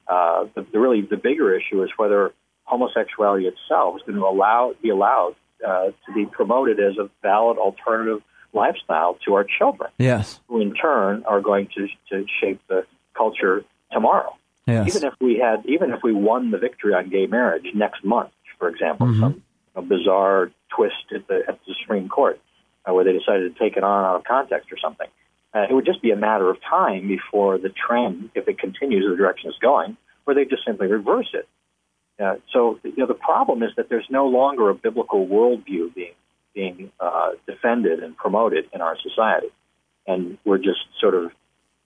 Uh, 0.08 0.44
the, 0.54 0.66
the, 0.72 0.78
really 0.78 1.00
the 1.02 1.16
bigger 1.16 1.54
issue 1.54 1.82
is 1.82 1.90
whether 1.96 2.32
homosexuality 2.64 3.46
itself 3.46 3.96
is 3.96 4.02
going 4.06 4.18
to 4.18 4.24
allow 4.24 4.74
be 4.82 4.90
allowed 4.90 5.34
uh, 5.66 5.86
to 5.86 6.12
be 6.14 6.26
promoted 6.26 6.78
as 6.80 6.98
a 6.98 7.08
valid 7.22 7.58
alternative 7.58 8.20
lifestyle 8.52 9.18
to 9.24 9.34
our 9.34 9.44
children. 9.44 9.90
Yes, 9.98 10.40
who 10.48 10.60
in 10.60 10.74
turn 10.74 11.24
are 11.24 11.40
going 11.40 11.68
to 11.76 11.88
to 12.10 12.26
shape 12.40 12.60
the 12.68 12.86
culture 13.14 13.64
tomorrow. 13.90 14.36
Yes. 14.66 14.88
Even 14.88 15.08
if 15.08 15.14
we 15.20 15.38
had, 15.38 15.66
even 15.66 15.90
if 15.90 16.00
we 16.02 16.12
won 16.12 16.50
the 16.50 16.58
victory 16.58 16.94
on 16.94 17.10
gay 17.10 17.26
marriage 17.26 17.66
next 17.74 18.04
month, 18.04 18.30
for 18.58 18.68
example, 18.68 19.08
mm-hmm. 19.08 19.20
some 19.20 19.42
a 19.74 19.82
bizarre 19.82 20.50
twist 20.68 21.12
at 21.14 21.26
the 21.28 21.42
at 21.48 21.58
the 21.66 21.74
Supreme 21.80 22.08
Court 22.08 22.40
uh, 22.86 22.92
where 22.92 23.04
they 23.04 23.12
decided 23.12 23.54
to 23.54 23.58
take 23.58 23.76
it 23.76 23.84
on 23.84 24.04
out 24.04 24.16
of 24.16 24.24
context 24.24 24.70
or 24.72 24.78
something 24.78 25.08
Uh, 25.54 25.66
it 25.68 25.72
would 25.74 25.84
just 25.84 26.00
be 26.00 26.10
a 26.10 26.16
matter 26.16 26.48
of 26.48 26.56
time 26.62 27.08
before 27.08 27.58
the 27.58 27.68
trend, 27.68 28.30
if 28.34 28.48
it 28.48 28.58
continues 28.58 29.04
the 29.08 29.16
direction 29.16 29.50
it's 29.50 29.58
going, 29.58 29.96
where 30.24 30.34
they 30.34 30.44
just 30.44 30.64
simply 30.64 30.86
reverse 30.86 31.28
it. 31.34 31.46
Uh, 32.22 32.36
so 32.52 32.78
you 32.84 32.94
know, 32.96 33.06
the 33.06 33.14
problem 33.14 33.62
is 33.62 33.70
that 33.76 33.88
there's 33.88 34.06
no 34.10 34.26
longer 34.26 34.70
a 34.70 34.74
biblical 34.74 35.26
worldview 35.26 35.94
being 35.94 36.14
being 36.54 36.92
uh, 37.00 37.30
defended 37.46 38.02
and 38.02 38.16
promoted 38.16 38.68
in 38.74 38.80
our 38.82 38.96
society, 38.98 39.48
and 40.06 40.38
we're 40.44 40.58
just 40.58 40.84
sort 41.00 41.14
of, 41.14 41.32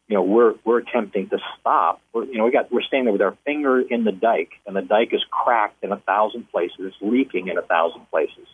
you 0.09 0.15
know, 0.15 0.23
we're 0.23 0.55
we're 0.65 0.79
attempting 0.79 1.29
to 1.31 1.39
stop. 1.59 2.01
We're, 2.13 2.25
you 2.25 2.39
know, 2.39 2.45
we 2.45 2.53
got 2.53 2.71
we're 2.71 2.83
standing 2.83 3.07
there 3.07 3.13
with 3.13 3.23
our 3.23 3.37
finger 3.45 3.81
in 3.81 4.05
the 4.05 4.13
dike, 4.13 4.53
and 4.67 4.77
the 4.77 4.83
dike 4.83 5.13
is 5.13 5.25
cracked 5.31 5.83
in 5.83 5.93
a 5.93 5.97
thousand 5.97 6.51
places. 6.51 6.77
It's 6.79 6.97
leaking 7.01 7.49
in 7.49 7.59
a 7.59 7.63
thousand 7.63 8.09
places, 8.11 8.47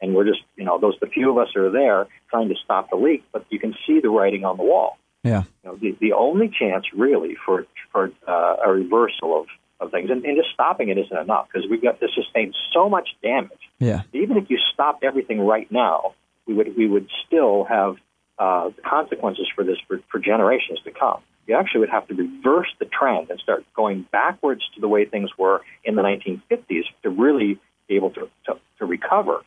and 0.00 0.14
we're 0.14 0.24
just, 0.24 0.40
you 0.56 0.64
know, 0.64 0.78
those 0.78 0.94
the 1.00 1.08
few 1.08 1.30
of 1.30 1.38
us 1.38 1.54
are 1.56 1.70
there 1.70 2.06
trying 2.30 2.48
to 2.48 2.54
stop 2.64 2.90
the 2.90 2.96
leak, 2.96 3.24
but 3.32 3.44
you 3.50 3.58
can 3.58 3.74
see 3.86 4.00
the 4.00 4.08
writing 4.08 4.44
on 4.44 4.56
the 4.56 4.62
wall. 4.62 4.98
Yeah. 5.24 5.42
You 5.64 5.70
know, 5.70 5.76
the 5.76 5.96
the 6.00 6.12
only 6.12 6.48
chance 6.48 6.86
really 6.94 7.36
for 7.44 7.66
for 7.90 8.12
uh, 8.28 8.56
a 8.64 8.72
reversal 8.72 9.40
of 9.40 9.46
of 9.80 9.90
things, 9.90 10.10
and, 10.10 10.24
and 10.24 10.36
just 10.36 10.54
stopping 10.54 10.90
it 10.90 10.98
isn't 10.98 11.16
enough 11.16 11.48
because 11.52 11.68
we've 11.68 11.82
got 11.82 11.98
to 12.00 12.08
sustain 12.14 12.52
so 12.72 12.88
much 12.88 13.08
damage. 13.22 13.58
Yeah. 13.80 14.02
Even 14.12 14.36
if 14.36 14.48
you 14.48 14.58
stopped 14.72 15.02
everything 15.02 15.40
right 15.40 15.70
now, 15.72 16.14
we 16.46 16.54
would 16.54 16.76
we 16.76 16.86
would 16.86 17.08
still 17.26 17.64
have 17.64 17.96
uh, 18.40 18.70
consequences 18.84 19.46
for 19.54 19.62
this 19.62 19.76
for, 19.86 20.00
for 20.10 20.18
generations 20.18 20.80
to 20.84 20.90
come. 20.90 21.20
You 21.46 21.56
actually 21.56 21.80
would 21.80 21.90
have 21.90 22.08
to 22.08 22.14
reverse 22.14 22.68
the 22.78 22.86
trend 22.86 23.30
and 23.30 23.38
start 23.38 23.64
going 23.76 24.06
backwards 24.10 24.62
to 24.74 24.80
the 24.80 24.88
way 24.88 25.04
things 25.04 25.30
were 25.38 25.62
in 25.84 25.94
the 25.94 26.02
1950s 26.02 26.84
to 27.02 27.10
really 27.10 27.58
be 27.86 27.96
able 27.96 28.10
to, 28.10 28.30
to, 28.46 28.58
to 28.78 28.86
recover. 28.86 29.42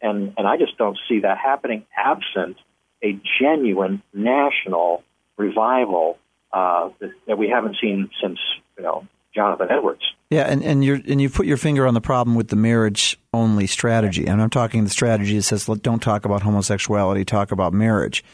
And 0.00 0.32
and 0.38 0.46
I 0.46 0.56
just 0.56 0.78
don't 0.78 0.98
see 1.08 1.20
that 1.20 1.38
happening 1.38 1.84
absent 1.96 2.56
a 3.02 3.18
genuine 3.40 4.02
national 4.12 5.04
revival 5.36 6.18
uh, 6.52 6.90
that, 7.00 7.12
that 7.26 7.38
we 7.38 7.48
haven't 7.48 7.76
seen 7.80 8.08
since 8.20 8.38
you 8.76 8.82
know 8.82 9.06
Jonathan 9.34 9.68
Edwards. 9.70 10.02
Yeah, 10.30 10.42
and, 10.42 10.62
and 10.62 10.84
you 10.84 11.02
and 11.08 11.20
you 11.20 11.30
put 11.30 11.46
your 11.46 11.56
finger 11.56 11.86
on 11.86 11.94
the 11.94 12.00
problem 12.00 12.36
with 12.36 12.48
the 12.48 12.56
marriage 12.56 13.18
only 13.32 13.66
strategy. 13.66 14.26
And 14.26 14.42
I'm 14.42 14.50
talking 14.50 14.84
the 14.84 14.90
strategy 14.90 15.36
that 15.36 15.42
says 15.42 15.66
don't 15.82 16.02
talk 16.02 16.24
about 16.24 16.42
homosexuality, 16.42 17.24
talk 17.24 17.50
about 17.50 17.72
marriage. 17.72 18.24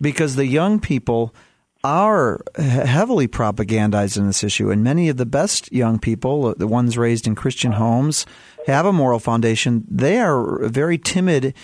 Because 0.00 0.36
the 0.36 0.46
young 0.46 0.80
people 0.80 1.34
are 1.82 2.40
heavily 2.56 3.26
propagandized 3.26 4.16
in 4.16 4.26
this 4.26 4.44
issue, 4.44 4.70
and 4.70 4.84
many 4.84 5.08
of 5.08 5.16
the 5.16 5.26
best 5.26 5.72
young 5.72 5.98
people, 5.98 6.54
the 6.56 6.66
ones 6.66 6.96
raised 6.96 7.26
in 7.26 7.34
Christian 7.34 7.72
homes, 7.72 8.26
have 8.66 8.86
a 8.86 8.92
moral 8.92 9.18
foundation. 9.18 9.84
They 9.90 10.18
are 10.18 10.68
very 10.68 10.98
timid 10.98 11.54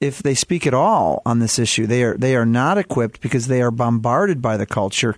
if 0.00 0.22
they 0.22 0.34
speak 0.34 0.66
at 0.66 0.74
all 0.74 1.22
on 1.26 1.40
this 1.40 1.58
issue. 1.58 1.86
They 1.86 2.04
are 2.04 2.16
they 2.16 2.36
are 2.36 2.46
not 2.46 2.78
equipped 2.78 3.20
because 3.20 3.48
they 3.48 3.60
are 3.60 3.70
bombarded 3.70 4.40
by 4.40 4.56
the 4.56 4.66
culture. 4.66 5.16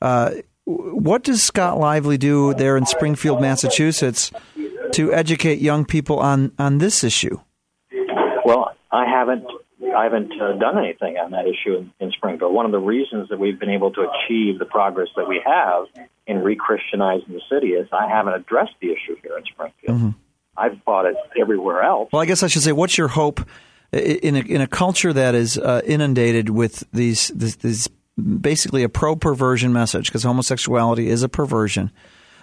Uh, 0.00 0.30
what 0.68 1.24
does 1.24 1.42
Scott 1.42 1.78
Lively 1.78 2.18
do 2.18 2.52
there 2.52 2.76
in 2.76 2.84
Springfield, 2.84 3.40
Massachusetts, 3.40 4.30
to 4.92 5.12
educate 5.12 5.60
young 5.60 5.86
people 5.86 6.18
on 6.18 6.52
on 6.58 6.78
this 6.78 7.02
issue? 7.02 7.40
Well, 8.44 8.74
I 8.92 9.06
haven't 9.06 9.46
I 9.96 10.04
haven't 10.04 10.32
uh, 10.40 10.52
done 10.58 10.78
anything 10.78 11.16
on 11.16 11.30
that 11.30 11.46
issue 11.46 11.78
in, 11.78 11.92
in 12.00 12.10
Springfield. 12.10 12.52
One 12.52 12.66
of 12.66 12.72
the 12.72 12.78
reasons 12.78 13.30
that 13.30 13.38
we've 13.38 13.58
been 13.58 13.70
able 13.70 13.92
to 13.92 14.02
achieve 14.02 14.58
the 14.58 14.66
progress 14.66 15.08
that 15.16 15.26
we 15.26 15.40
have 15.44 15.86
in 16.26 16.42
re-Christianizing 16.42 17.32
the 17.32 17.40
city 17.50 17.68
is 17.68 17.88
I 17.90 18.06
haven't 18.08 18.34
addressed 18.34 18.74
the 18.80 18.88
issue 18.88 19.16
here 19.22 19.38
in 19.38 19.44
Springfield. 19.44 19.96
Mm-hmm. 19.96 20.10
I've 20.56 20.82
fought 20.84 21.06
it 21.06 21.16
everywhere 21.40 21.82
else. 21.82 22.10
Well, 22.12 22.20
I 22.20 22.26
guess 22.26 22.42
I 22.42 22.48
should 22.48 22.62
say, 22.62 22.72
what's 22.72 22.98
your 22.98 23.08
hope 23.08 23.40
in 23.92 24.36
a, 24.36 24.40
in 24.40 24.60
a 24.60 24.66
culture 24.66 25.12
that 25.12 25.34
is 25.34 25.56
uh, 25.56 25.80
inundated 25.86 26.50
with 26.50 26.84
these, 26.92 27.28
these, 27.28 27.56
these 27.56 27.88
basically 28.18 28.82
a 28.82 28.88
pro 28.88 29.16
perversion 29.16 29.72
message 29.72 30.06
because 30.06 30.24
homosexuality 30.24 31.08
is 31.08 31.22
a 31.22 31.28
perversion. 31.28 31.90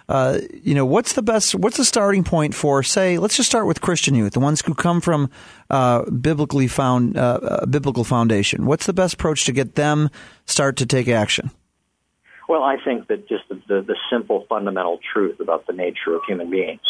Uh, 0.08 0.40
you 0.62 0.76
know, 0.76 0.86
what's 0.86 1.14
the 1.14 1.24
best? 1.24 1.56
What's 1.56 1.78
the 1.78 1.86
starting 1.86 2.24
point 2.24 2.54
for, 2.54 2.84
say, 2.84 3.18
let's 3.18 3.36
just 3.36 3.50
start 3.50 3.66
with 3.66 3.82
Christian 3.82 4.14
youth, 4.14 4.34
the 4.34 4.40
ones 4.40 4.62
who 4.62 4.76
come 4.76 5.02
from 5.02 5.32
uh, 5.72 6.04
biblically 6.12 6.68
found 6.68 7.18
uh, 7.18 7.66
biblical 7.68 8.04
foundation. 8.04 8.66
What's 8.68 8.86
the 8.86 8.94
best 8.94 9.16
approach 9.16 9.46
to 9.46 9.52
get 9.52 9.76
them 9.76 10.12
start 10.46 10.78
to 10.78 10.86
take 10.86 11.08
action? 11.08 11.50
Well, 12.48 12.62
I 12.62 12.78
think 12.84 13.08
that 13.08 13.28
just 13.28 13.50
the, 13.50 13.56
the, 13.68 13.82
the 13.82 13.96
simple 14.12 14.46
fundamental 14.48 15.00
truth 15.12 15.40
about 15.40 15.66
the 15.66 15.74
nature 15.74 16.14
of 16.14 16.22
human 16.28 16.52
beings, 16.52 16.82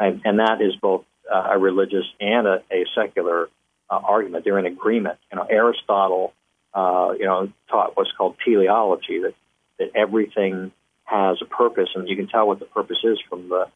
and, 0.00 0.20
and 0.24 0.40
that 0.40 0.60
is 0.60 0.74
both 0.82 1.04
uh, 1.32 1.50
a 1.52 1.58
religious 1.58 2.04
and 2.20 2.48
a, 2.48 2.62
a 2.72 2.84
secular 2.96 3.48
uh, 3.88 4.00
argument. 4.02 4.44
They're 4.44 4.58
in 4.58 4.66
agreement. 4.66 5.18
You 5.30 5.38
know, 5.38 5.46
Aristotle 5.48 6.32
uh, 6.74 7.14
you 7.18 7.24
know, 7.24 7.50
taught 7.68 7.96
what's 7.96 8.12
called 8.12 8.36
teleology, 8.44 9.20
that, 9.20 9.34
that 9.78 9.90
everything 9.94 10.72
has 11.04 11.38
a 11.40 11.44
purpose, 11.44 11.90
and 11.94 12.08
you 12.08 12.16
can 12.16 12.28
tell 12.28 12.46
what 12.46 12.58
the 12.58 12.64
purpose 12.64 12.98
is 13.04 13.18
from 13.28 13.48
the, 13.48 13.66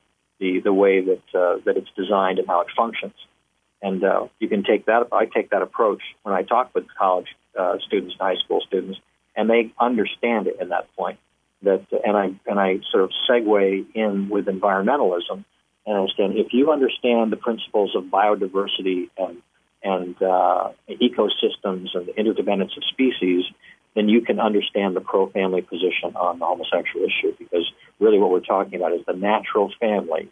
the, 0.40 0.60
the 0.60 0.72
way 0.72 1.00
that, 1.00 1.22
uh, 1.34 1.58
that 1.64 1.76
it's 1.76 1.90
designed 1.96 2.38
and 2.38 2.48
how 2.48 2.60
it 2.62 2.68
functions. 2.76 3.14
And 3.80 4.02
uh, 4.02 4.26
you 4.40 4.48
can 4.48 4.64
take 4.64 4.86
that, 4.86 5.08
I 5.12 5.26
take 5.26 5.50
that 5.50 5.62
approach 5.62 6.02
when 6.22 6.34
I 6.34 6.42
talk 6.42 6.74
with 6.74 6.86
college 6.98 7.28
uh, 7.56 7.78
students 7.86 8.14
and 8.18 8.20
high 8.20 8.42
school 8.42 8.60
students, 8.66 8.98
and 9.36 9.48
they 9.48 9.72
understand 9.78 10.48
it 10.48 10.56
in 10.60 10.70
that 10.70 10.92
point. 10.96 11.18
That, 11.62 11.86
and 12.04 12.16
I, 12.16 12.26
and 12.46 12.58
I 12.58 12.78
sort 12.90 13.04
of 13.04 13.10
segue 13.28 13.86
in 13.94 14.28
with 14.28 14.46
environmentalism 14.46 15.44
and 15.86 15.96
understand 15.96 16.36
if 16.36 16.52
you 16.52 16.70
understand 16.70 17.32
the 17.32 17.36
principles 17.36 17.96
of 17.96 18.04
biodiversity 18.04 19.10
and 19.16 19.42
and 19.82 20.20
uh, 20.22 20.70
ecosystems 20.88 21.94
and 21.94 22.06
the 22.06 22.14
interdependence 22.16 22.76
of 22.76 22.84
species, 22.84 23.44
then 23.94 24.08
you 24.08 24.20
can 24.20 24.40
understand 24.40 24.94
the 24.94 25.00
pro 25.00 25.28
family 25.30 25.62
position 25.62 26.14
on 26.14 26.38
the 26.38 26.44
homosexual 26.44 27.04
issue 27.06 27.34
because 27.38 27.70
really 27.98 28.18
what 28.18 28.30
we're 28.30 28.40
talking 28.40 28.74
about 28.74 28.92
is 28.92 29.00
the 29.06 29.12
natural 29.12 29.72
family 29.80 30.30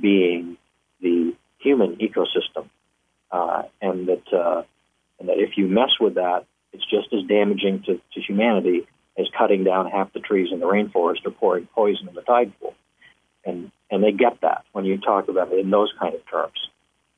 being 0.00 0.56
the 1.00 1.34
human 1.58 1.96
ecosystem. 1.96 2.68
Uh, 3.30 3.62
and 3.80 4.08
that 4.08 4.32
uh, 4.32 4.62
and 5.18 5.28
that 5.28 5.38
if 5.38 5.56
you 5.56 5.66
mess 5.66 5.90
with 6.00 6.14
that, 6.14 6.44
it's 6.72 6.84
just 6.84 7.12
as 7.12 7.22
damaging 7.28 7.82
to, 7.82 8.00
to 8.12 8.20
humanity 8.20 8.86
as 9.18 9.26
cutting 9.36 9.64
down 9.64 9.90
half 9.90 10.12
the 10.12 10.20
trees 10.20 10.48
in 10.52 10.60
the 10.60 10.66
rainforest 10.66 11.24
or 11.24 11.30
pouring 11.30 11.66
poison 11.74 12.08
in 12.08 12.14
the 12.14 12.22
tide 12.22 12.52
pool. 12.60 12.74
And 13.44 13.70
and 13.90 14.02
they 14.02 14.12
get 14.12 14.40
that 14.42 14.64
when 14.72 14.84
you 14.84 14.98
talk 14.98 15.28
about 15.28 15.52
it 15.52 15.58
in 15.58 15.70
those 15.70 15.92
kind 16.00 16.14
of 16.14 16.20
terms. 16.30 16.68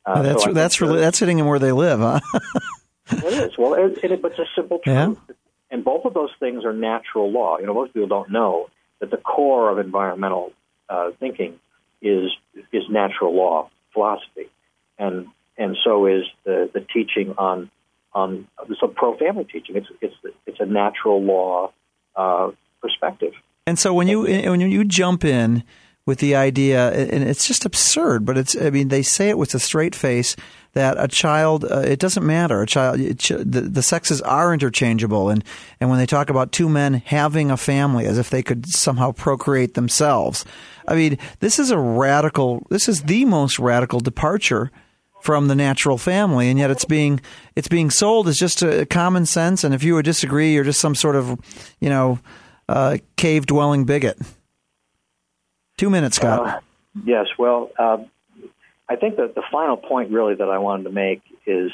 Uh, 0.06 0.22
that's 0.22 0.44
so 0.44 0.52
that's 0.52 0.80
really 0.80 1.00
that's 1.00 1.18
hitting 1.18 1.38
them 1.38 1.46
where 1.46 1.58
they 1.58 1.72
live, 1.72 2.00
huh? 2.00 2.20
it 3.10 3.24
is. 3.24 3.58
Well, 3.58 3.74
it, 3.74 3.98
it, 4.02 4.12
it's 4.12 4.38
a 4.38 4.44
simple 4.54 4.78
truth, 4.78 5.18
yeah. 5.28 5.34
and 5.70 5.84
both 5.84 6.04
of 6.04 6.12
those 6.12 6.30
things 6.38 6.64
are 6.64 6.74
natural 6.74 7.30
law. 7.30 7.58
You 7.58 7.66
know, 7.66 7.74
most 7.74 7.94
people 7.94 8.08
don't 8.08 8.30
know 8.30 8.68
that 9.00 9.10
the 9.10 9.16
core 9.16 9.70
of 9.70 9.78
environmental 9.78 10.52
uh, 10.88 11.10
thinking 11.18 11.58
is 12.02 12.30
is 12.72 12.82
natural 12.90 13.34
law 13.34 13.70
philosophy, 13.94 14.50
and 14.98 15.28
and 15.56 15.76
so 15.82 16.06
is 16.06 16.24
the 16.44 16.70
the 16.72 16.80
teaching 16.80 17.34
on 17.38 17.70
on 18.12 18.46
so 18.78 18.88
pro 18.88 19.16
family 19.16 19.44
teaching. 19.44 19.76
It's 19.76 19.88
it's 20.02 20.14
it's 20.46 20.60
a 20.60 20.66
natural 20.66 21.22
law 21.22 21.72
uh, 22.14 22.50
perspective. 22.82 23.32
And 23.66 23.78
so 23.78 23.94
when 23.94 24.08
you 24.08 24.22
when 24.22 24.60
you 24.60 24.84
jump 24.84 25.24
in 25.24 25.64
with 26.06 26.18
the 26.18 26.34
idea, 26.34 26.90
and 26.92 27.24
it's 27.24 27.46
just 27.46 27.64
absurd, 27.64 28.26
but 28.26 28.36
it's, 28.36 28.54
I 28.54 28.68
mean, 28.70 28.88
they 28.88 29.02
say 29.02 29.30
it 29.30 29.38
with 29.38 29.54
a 29.54 29.58
straight 29.58 29.94
face 29.94 30.36
that 30.74 30.96
a 30.98 31.08
child, 31.08 31.64
uh, 31.64 31.78
it 31.78 31.98
doesn't 31.98 32.26
matter. 32.26 32.60
A 32.60 32.66
child, 32.66 33.00
it, 33.00 33.18
the, 33.20 33.62
the 33.62 33.82
sexes 33.82 34.20
are 34.20 34.52
interchangeable. 34.52 35.30
And, 35.30 35.42
and 35.80 35.88
when 35.88 35.98
they 35.98 36.06
talk 36.06 36.28
about 36.28 36.52
two 36.52 36.68
men 36.68 36.94
having 37.06 37.50
a 37.50 37.56
family 37.56 38.06
as 38.06 38.18
if 38.18 38.28
they 38.28 38.42
could 38.42 38.66
somehow 38.66 39.12
procreate 39.12 39.74
themselves, 39.74 40.44
I 40.86 40.94
mean, 40.94 41.16
this 41.40 41.58
is 41.58 41.70
a 41.70 41.78
radical, 41.78 42.66
this 42.68 42.88
is 42.88 43.04
the 43.04 43.24
most 43.24 43.58
radical 43.58 44.00
departure 44.00 44.70
from 45.22 45.48
the 45.48 45.54
natural 45.54 45.96
family, 45.96 46.50
and 46.50 46.58
yet 46.58 46.70
it's 46.70 46.84
being 46.84 47.18
it's 47.56 47.68
being 47.68 47.88
sold 47.88 48.28
as 48.28 48.36
just 48.36 48.60
a 48.60 48.84
common 48.84 49.24
sense. 49.24 49.64
And 49.64 49.74
if 49.74 49.82
you 49.82 49.94
would 49.94 50.04
disagree, 50.04 50.52
you're 50.52 50.64
just 50.64 50.80
some 50.80 50.94
sort 50.94 51.16
of, 51.16 51.40
you 51.80 51.88
know, 51.88 52.18
uh, 52.68 52.98
cave 53.16 53.46
dwelling 53.46 53.86
bigot. 53.86 54.18
Two 55.76 55.90
minutes, 55.90 56.16
Scott. 56.16 56.46
Uh, 56.46 56.60
yes. 57.04 57.26
Well, 57.38 57.70
uh, 57.78 57.98
I 58.88 58.96
think 58.96 59.16
that 59.16 59.34
the 59.34 59.42
final 59.50 59.76
point 59.76 60.10
really 60.10 60.34
that 60.34 60.48
I 60.48 60.58
wanted 60.58 60.84
to 60.84 60.90
make 60.90 61.22
is 61.46 61.72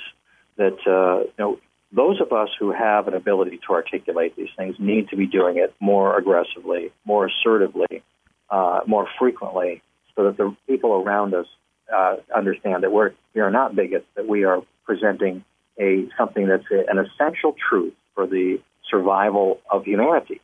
that 0.56 0.78
uh, 0.86 1.24
you 1.24 1.32
know 1.38 1.58
those 1.92 2.20
of 2.20 2.32
us 2.32 2.48
who 2.58 2.72
have 2.72 3.08
an 3.08 3.14
ability 3.14 3.60
to 3.66 3.74
articulate 3.74 4.36
these 4.36 4.48
things 4.56 4.76
need 4.78 5.08
to 5.08 5.16
be 5.16 5.26
doing 5.26 5.58
it 5.58 5.74
more 5.80 6.16
aggressively, 6.16 6.92
more 7.04 7.28
assertively, 7.28 8.02
uh, 8.48 8.80
more 8.86 9.08
frequently, 9.18 9.82
so 10.14 10.24
that 10.24 10.36
the 10.36 10.56
people 10.66 10.92
around 10.92 11.34
us 11.34 11.46
uh, 11.94 12.16
understand 12.34 12.84
that 12.84 12.92
we're 12.92 13.12
we 13.34 13.40
are 13.40 13.50
not 13.50 13.74
bigots, 13.74 14.06
that 14.14 14.26
we 14.26 14.44
are 14.44 14.62
presenting 14.84 15.44
a 15.78 16.08
something 16.16 16.46
that's 16.46 16.64
a, 16.70 16.84
an 16.88 16.98
essential 16.98 17.54
truth 17.68 17.94
for 18.14 18.26
the 18.26 18.60
survival 18.88 19.60
of 19.70 19.84
humanity 19.84 20.40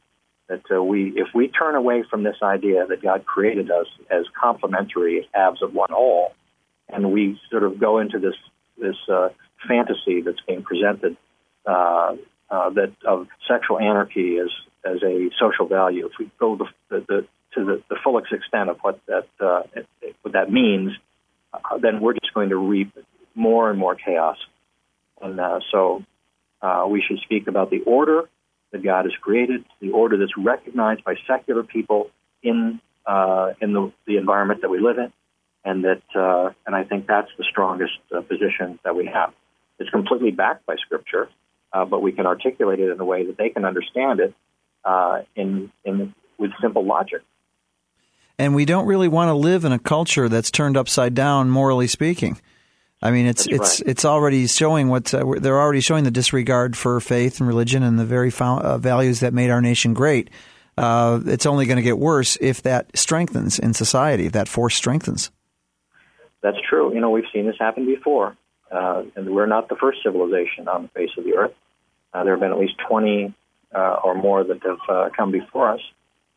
that 0.48 0.62
uh, 0.70 0.82
we, 0.82 1.12
if 1.16 1.28
we 1.34 1.48
turn 1.48 1.74
away 1.74 2.04
from 2.08 2.22
this 2.22 2.36
idea 2.42 2.86
that 2.86 3.02
God 3.02 3.24
created 3.24 3.70
us 3.70 3.86
as 4.10 4.24
complementary 4.40 5.28
halves 5.32 5.62
of 5.62 5.74
one 5.74 5.90
whole, 5.90 6.32
and 6.88 7.12
we 7.12 7.40
sort 7.50 7.64
of 7.64 7.80
go 7.80 7.98
into 7.98 8.18
this 8.18 8.34
this 8.78 8.96
uh, 9.10 9.30
fantasy 9.66 10.20
that's 10.20 10.40
being 10.46 10.62
presented 10.62 11.16
uh, 11.66 12.14
uh, 12.50 12.70
that 12.70 12.92
of 13.04 13.26
sexual 13.48 13.78
anarchy 13.78 14.38
as 14.38 14.50
as 14.84 15.02
a 15.02 15.30
social 15.40 15.66
value. 15.66 16.06
If 16.06 16.12
we 16.18 16.30
go 16.38 16.56
the, 16.56 16.66
the, 16.88 17.04
the, 17.08 17.26
to 17.54 17.64
the, 17.64 17.82
the 17.88 17.96
fullest 18.04 18.32
extent 18.32 18.70
of 18.70 18.78
what 18.82 19.00
that 19.06 19.26
uh, 19.40 19.62
what 20.22 20.34
that 20.34 20.52
means, 20.52 20.92
uh, 21.52 21.78
then 21.78 22.00
we're 22.00 22.14
just 22.14 22.32
going 22.34 22.50
to 22.50 22.56
reap 22.56 22.96
more 23.34 23.68
and 23.68 23.78
more 23.78 23.96
chaos. 23.96 24.36
And 25.20 25.40
so 25.72 26.04
uh, 26.62 26.86
we 26.88 27.02
should 27.02 27.18
speak 27.20 27.48
about 27.48 27.70
the 27.70 27.80
order 27.80 28.28
that 28.72 28.82
God 28.82 29.04
has 29.04 29.14
created, 29.20 29.64
the 29.80 29.90
order 29.90 30.16
that's 30.16 30.36
recognized 30.36 31.04
by 31.04 31.14
secular 31.26 31.62
people 31.62 32.10
in 32.42 32.80
uh, 33.06 33.52
in 33.60 33.72
the, 33.72 33.92
the 34.06 34.16
environment 34.16 34.62
that 34.62 34.68
we 34.68 34.80
live 34.80 34.98
in, 34.98 35.12
and 35.64 35.84
that 35.84 36.02
uh, 36.14 36.52
and 36.66 36.74
I 36.74 36.84
think 36.84 37.06
that's 37.06 37.30
the 37.38 37.44
strongest 37.44 37.98
uh, 38.14 38.20
position 38.20 38.78
that 38.84 38.96
we 38.96 39.06
have. 39.06 39.32
It's 39.78 39.90
completely 39.90 40.30
backed 40.30 40.66
by 40.66 40.76
Scripture, 40.76 41.28
uh, 41.72 41.84
but 41.84 42.02
we 42.02 42.12
can 42.12 42.26
articulate 42.26 42.80
it 42.80 42.90
in 42.90 43.00
a 43.00 43.04
way 43.04 43.26
that 43.26 43.36
they 43.36 43.50
can 43.50 43.64
understand 43.64 44.20
it 44.20 44.34
uh, 44.84 45.22
in 45.34 45.70
in 45.84 46.14
with 46.38 46.50
simple 46.60 46.84
logic. 46.84 47.22
And 48.38 48.54
we 48.54 48.66
don't 48.66 48.86
really 48.86 49.08
want 49.08 49.28
to 49.28 49.34
live 49.34 49.64
in 49.64 49.72
a 49.72 49.78
culture 49.78 50.28
that's 50.28 50.50
turned 50.50 50.76
upside 50.76 51.14
down, 51.14 51.48
morally 51.48 51.86
speaking. 51.86 52.38
I 53.02 53.10
mean, 53.10 53.26
it's 53.26 53.44
That's 53.44 53.60
it's 53.60 53.80
right. 53.80 53.90
it's 53.90 54.04
already 54.04 54.46
showing 54.46 54.88
what 54.88 55.12
uh, 55.12 55.24
they're 55.38 55.60
already 55.60 55.80
showing 55.80 56.04
the 56.04 56.10
disregard 56.10 56.76
for 56.76 56.98
faith 57.00 57.40
and 57.40 57.48
religion 57.48 57.82
and 57.82 57.98
the 57.98 58.06
very 58.06 58.30
fo- 58.30 58.58
uh, 58.58 58.78
values 58.78 59.20
that 59.20 59.34
made 59.34 59.50
our 59.50 59.60
nation 59.60 59.94
great. 59.94 60.30
Uh, 60.78 61.20
it's 61.26 61.46
only 61.46 61.66
going 61.66 61.76
to 61.76 61.82
get 61.82 61.98
worse 61.98 62.36
if 62.40 62.62
that 62.62 62.96
strengthens 62.96 63.58
in 63.58 63.74
society. 63.74 64.26
If 64.26 64.32
that 64.32 64.48
force 64.48 64.74
strengthens. 64.74 65.30
That's 66.42 66.58
true. 66.68 66.94
You 66.94 67.00
know, 67.00 67.10
we've 67.10 67.24
seen 67.32 67.46
this 67.46 67.56
happen 67.58 67.86
before, 67.86 68.36
uh, 68.70 69.02
and 69.14 69.34
we're 69.34 69.46
not 69.46 69.68
the 69.68 69.76
first 69.76 69.98
civilization 70.02 70.68
on 70.68 70.82
the 70.82 70.88
face 70.88 71.10
of 71.18 71.24
the 71.24 71.34
earth. 71.34 71.54
Uh, 72.12 72.24
there 72.24 72.34
have 72.34 72.40
been 72.40 72.52
at 72.52 72.58
least 72.58 72.74
20 72.88 73.34
uh, 73.74 73.96
or 74.04 74.14
more 74.14 74.44
that 74.44 74.62
have 74.62 74.78
uh, 74.88 75.08
come 75.16 75.32
before 75.32 75.72
us. 75.72 75.80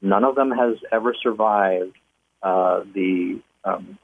None 0.01 0.23
of 0.23 0.35
them 0.35 0.51
has 0.51 0.77
ever 0.91 1.13
survived 1.21 1.95
uh, 2.41 2.81
the 2.93 3.41
um, 3.63 3.97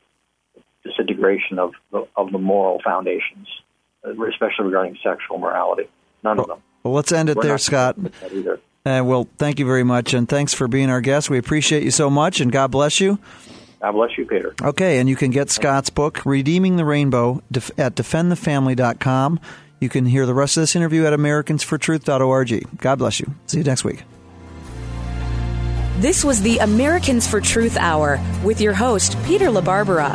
disintegration 0.85 1.59
of 1.59 1.73
the, 1.91 2.07
of 2.15 2.31
the 2.31 2.37
moral 2.37 2.79
foundations, 2.83 3.47
uh, 4.05 4.11
especially 4.27 4.65
regarding 4.65 4.97
sexual 5.03 5.37
morality. 5.37 5.89
None 6.23 6.39
of 6.39 6.47
them. 6.47 6.59
Well, 6.83 6.93
let's 6.93 7.11
end 7.11 7.29
it 7.29 7.35
We're 7.35 7.43
there, 7.43 7.57
Scott. 7.57 7.97
either. 8.31 8.59
Uh, 8.85 9.01
well, 9.03 9.27
thank 9.39 9.57
you 9.59 9.65
very 9.65 9.83
much, 9.83 10.13
and 10.13 10.29
thanks 10.29 10.53
for 10.53 10.67
being 10.67 10.89
our 10.91 11.01
guest. 11.01 11.29
We 11.29 11.39
appreciate 11.39 11.83
you 11.83 11.91
so 11.91 12.09
much, 12.09 12.39
and 12.39 12.51
God 12.51 12.69
bless 12.69 12.99
you. 12.99 13.17
God 13.81 13.91
bless 13.93 14.17
you, 14.17 14.25
Peter. 14.25 14.53
Okay, 14.61 14.99
and 14.99 15.09
you 15.09 15.15
can 15.15 15.31
get 15.31 15.49
Scott's 15.49 15.89
book, 15.89 16.23
Redeeming 16.25 16.77
the 16.77 16.85
Rainbow, 16.85 17.41
at 17.77 17.95
defendthefamily.com. 17.95 19.39
You 19.79 19.89
can 19.89 20.05
hear 20.05 20.25
the 20.25 20.33
rest 20.33 20.57
of 20.57 20.61
this 20.61 20.75
interview 20.75 21.05
at 21.05 21.13
americansfortruth.org. 21.13 22.77
God 22.79 22.95
bless 22.99 23.19
you. 23.19 23.33
See 23.47 23.57
you 23.57 23.63
next 23.63 23.83
week. 23.83 24.03
This 25.99 26.25
was 26.25 26.41
the 26.41 26.57
Americans 26.57 27.25
for 27.25 27.39
Truth 27.39 27.77
Hour 27.77 28.19
with 28.43 28.59
your 28.59 28.73
host, 28.73 29.17
Peter 29.23 29.45
LaBarbera. 29.45 30.11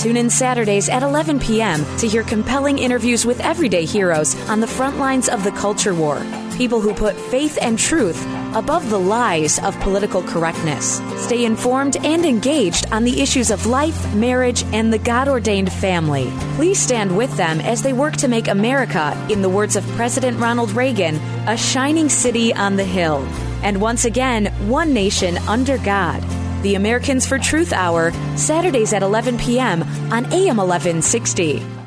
Tune 0.00 0.16
in 0.16 0.30
Saturdays 0.30 0.88
at 0.88 1.02
11 1.02 1.40
p.m. 1.40 1.84
to 1.98 2.06
hear 2.06 2.22
compelling 2.22 2.78
interviews 2.78 3.26
with 3.26 3.40
everyday 3.40 3.84
heroes 3.84 4.36
on 4.48 4.60
the 4.60 4.66
front 4.68 4.98
lines 4.98 5.28
of 5.28 5.42
the 5.42 5.50
culture 5.50 5.92
war. 5.92 6.24
People 6.56 6.80
who 6.80 6.94
put 6.94 7.16
faith 7.16 7.58
and 7.60 7.76
truth 7.76 8.24
above 8.54 8.88
the 8.90 8.98
lies 8.98 9.58
of 9.58 9.78
political 9.80 10.22
correctness. 10.22 11.00
Stay 11.16 11.44
informed 11.44 11.96
and 12.04 12.24
engaged 12.24 12.86
on 12.92 13.02
the 13.02 13.20
issues 13.20 13.50
of 13.50 13.66
life, 13.66 14.14
marriage, 14.14 14.62
and 14.66 14.92
the 14.92 14.98
God 14.98 15.26
ordained 15.26 15.72
family. 15.72 16.32
Please 16.54 16.78
stand 16.78 17.16
with 17.16 17.36
them 17.36 17.60
as 17.60 17.82
they 17.82 17.92
work 17.92 18.14
to 18.18 18.28
make 18.28 18.46
America, 18.46 19.26
in 19.28 19.42
the 19.42 19.48
words 19.48 19.74
of 19.74 19.84
President 19.96 20.38
Ronald 20.38 20.70
Reagan, 20.70 21.16
a 21.48 21.56
shining 21.56 22.08
city 22.08 22.54
on 22.54 22.76
the 22.76 22.84
hill. 22.84 23.26
And 23.64 23.80
once 23.80 24.04
again, 24.04 24.46
one 24.68 24.92
nation 24.92 25.38
under 25.48 25.78
God. 25.78 26.22
The 26.62 26.76
Americans 26.76 27.26
for 27.26 27.38
Truth 27.38 27.72
Hour, 27.72 28.12
Saturdays 28.36 28.92
at 28.92 29.02
11 29.02 29.38
p.m. 29.38 29.82
on 30.12 30.26
AM 30.32 30.58
1160. 30.58 31.83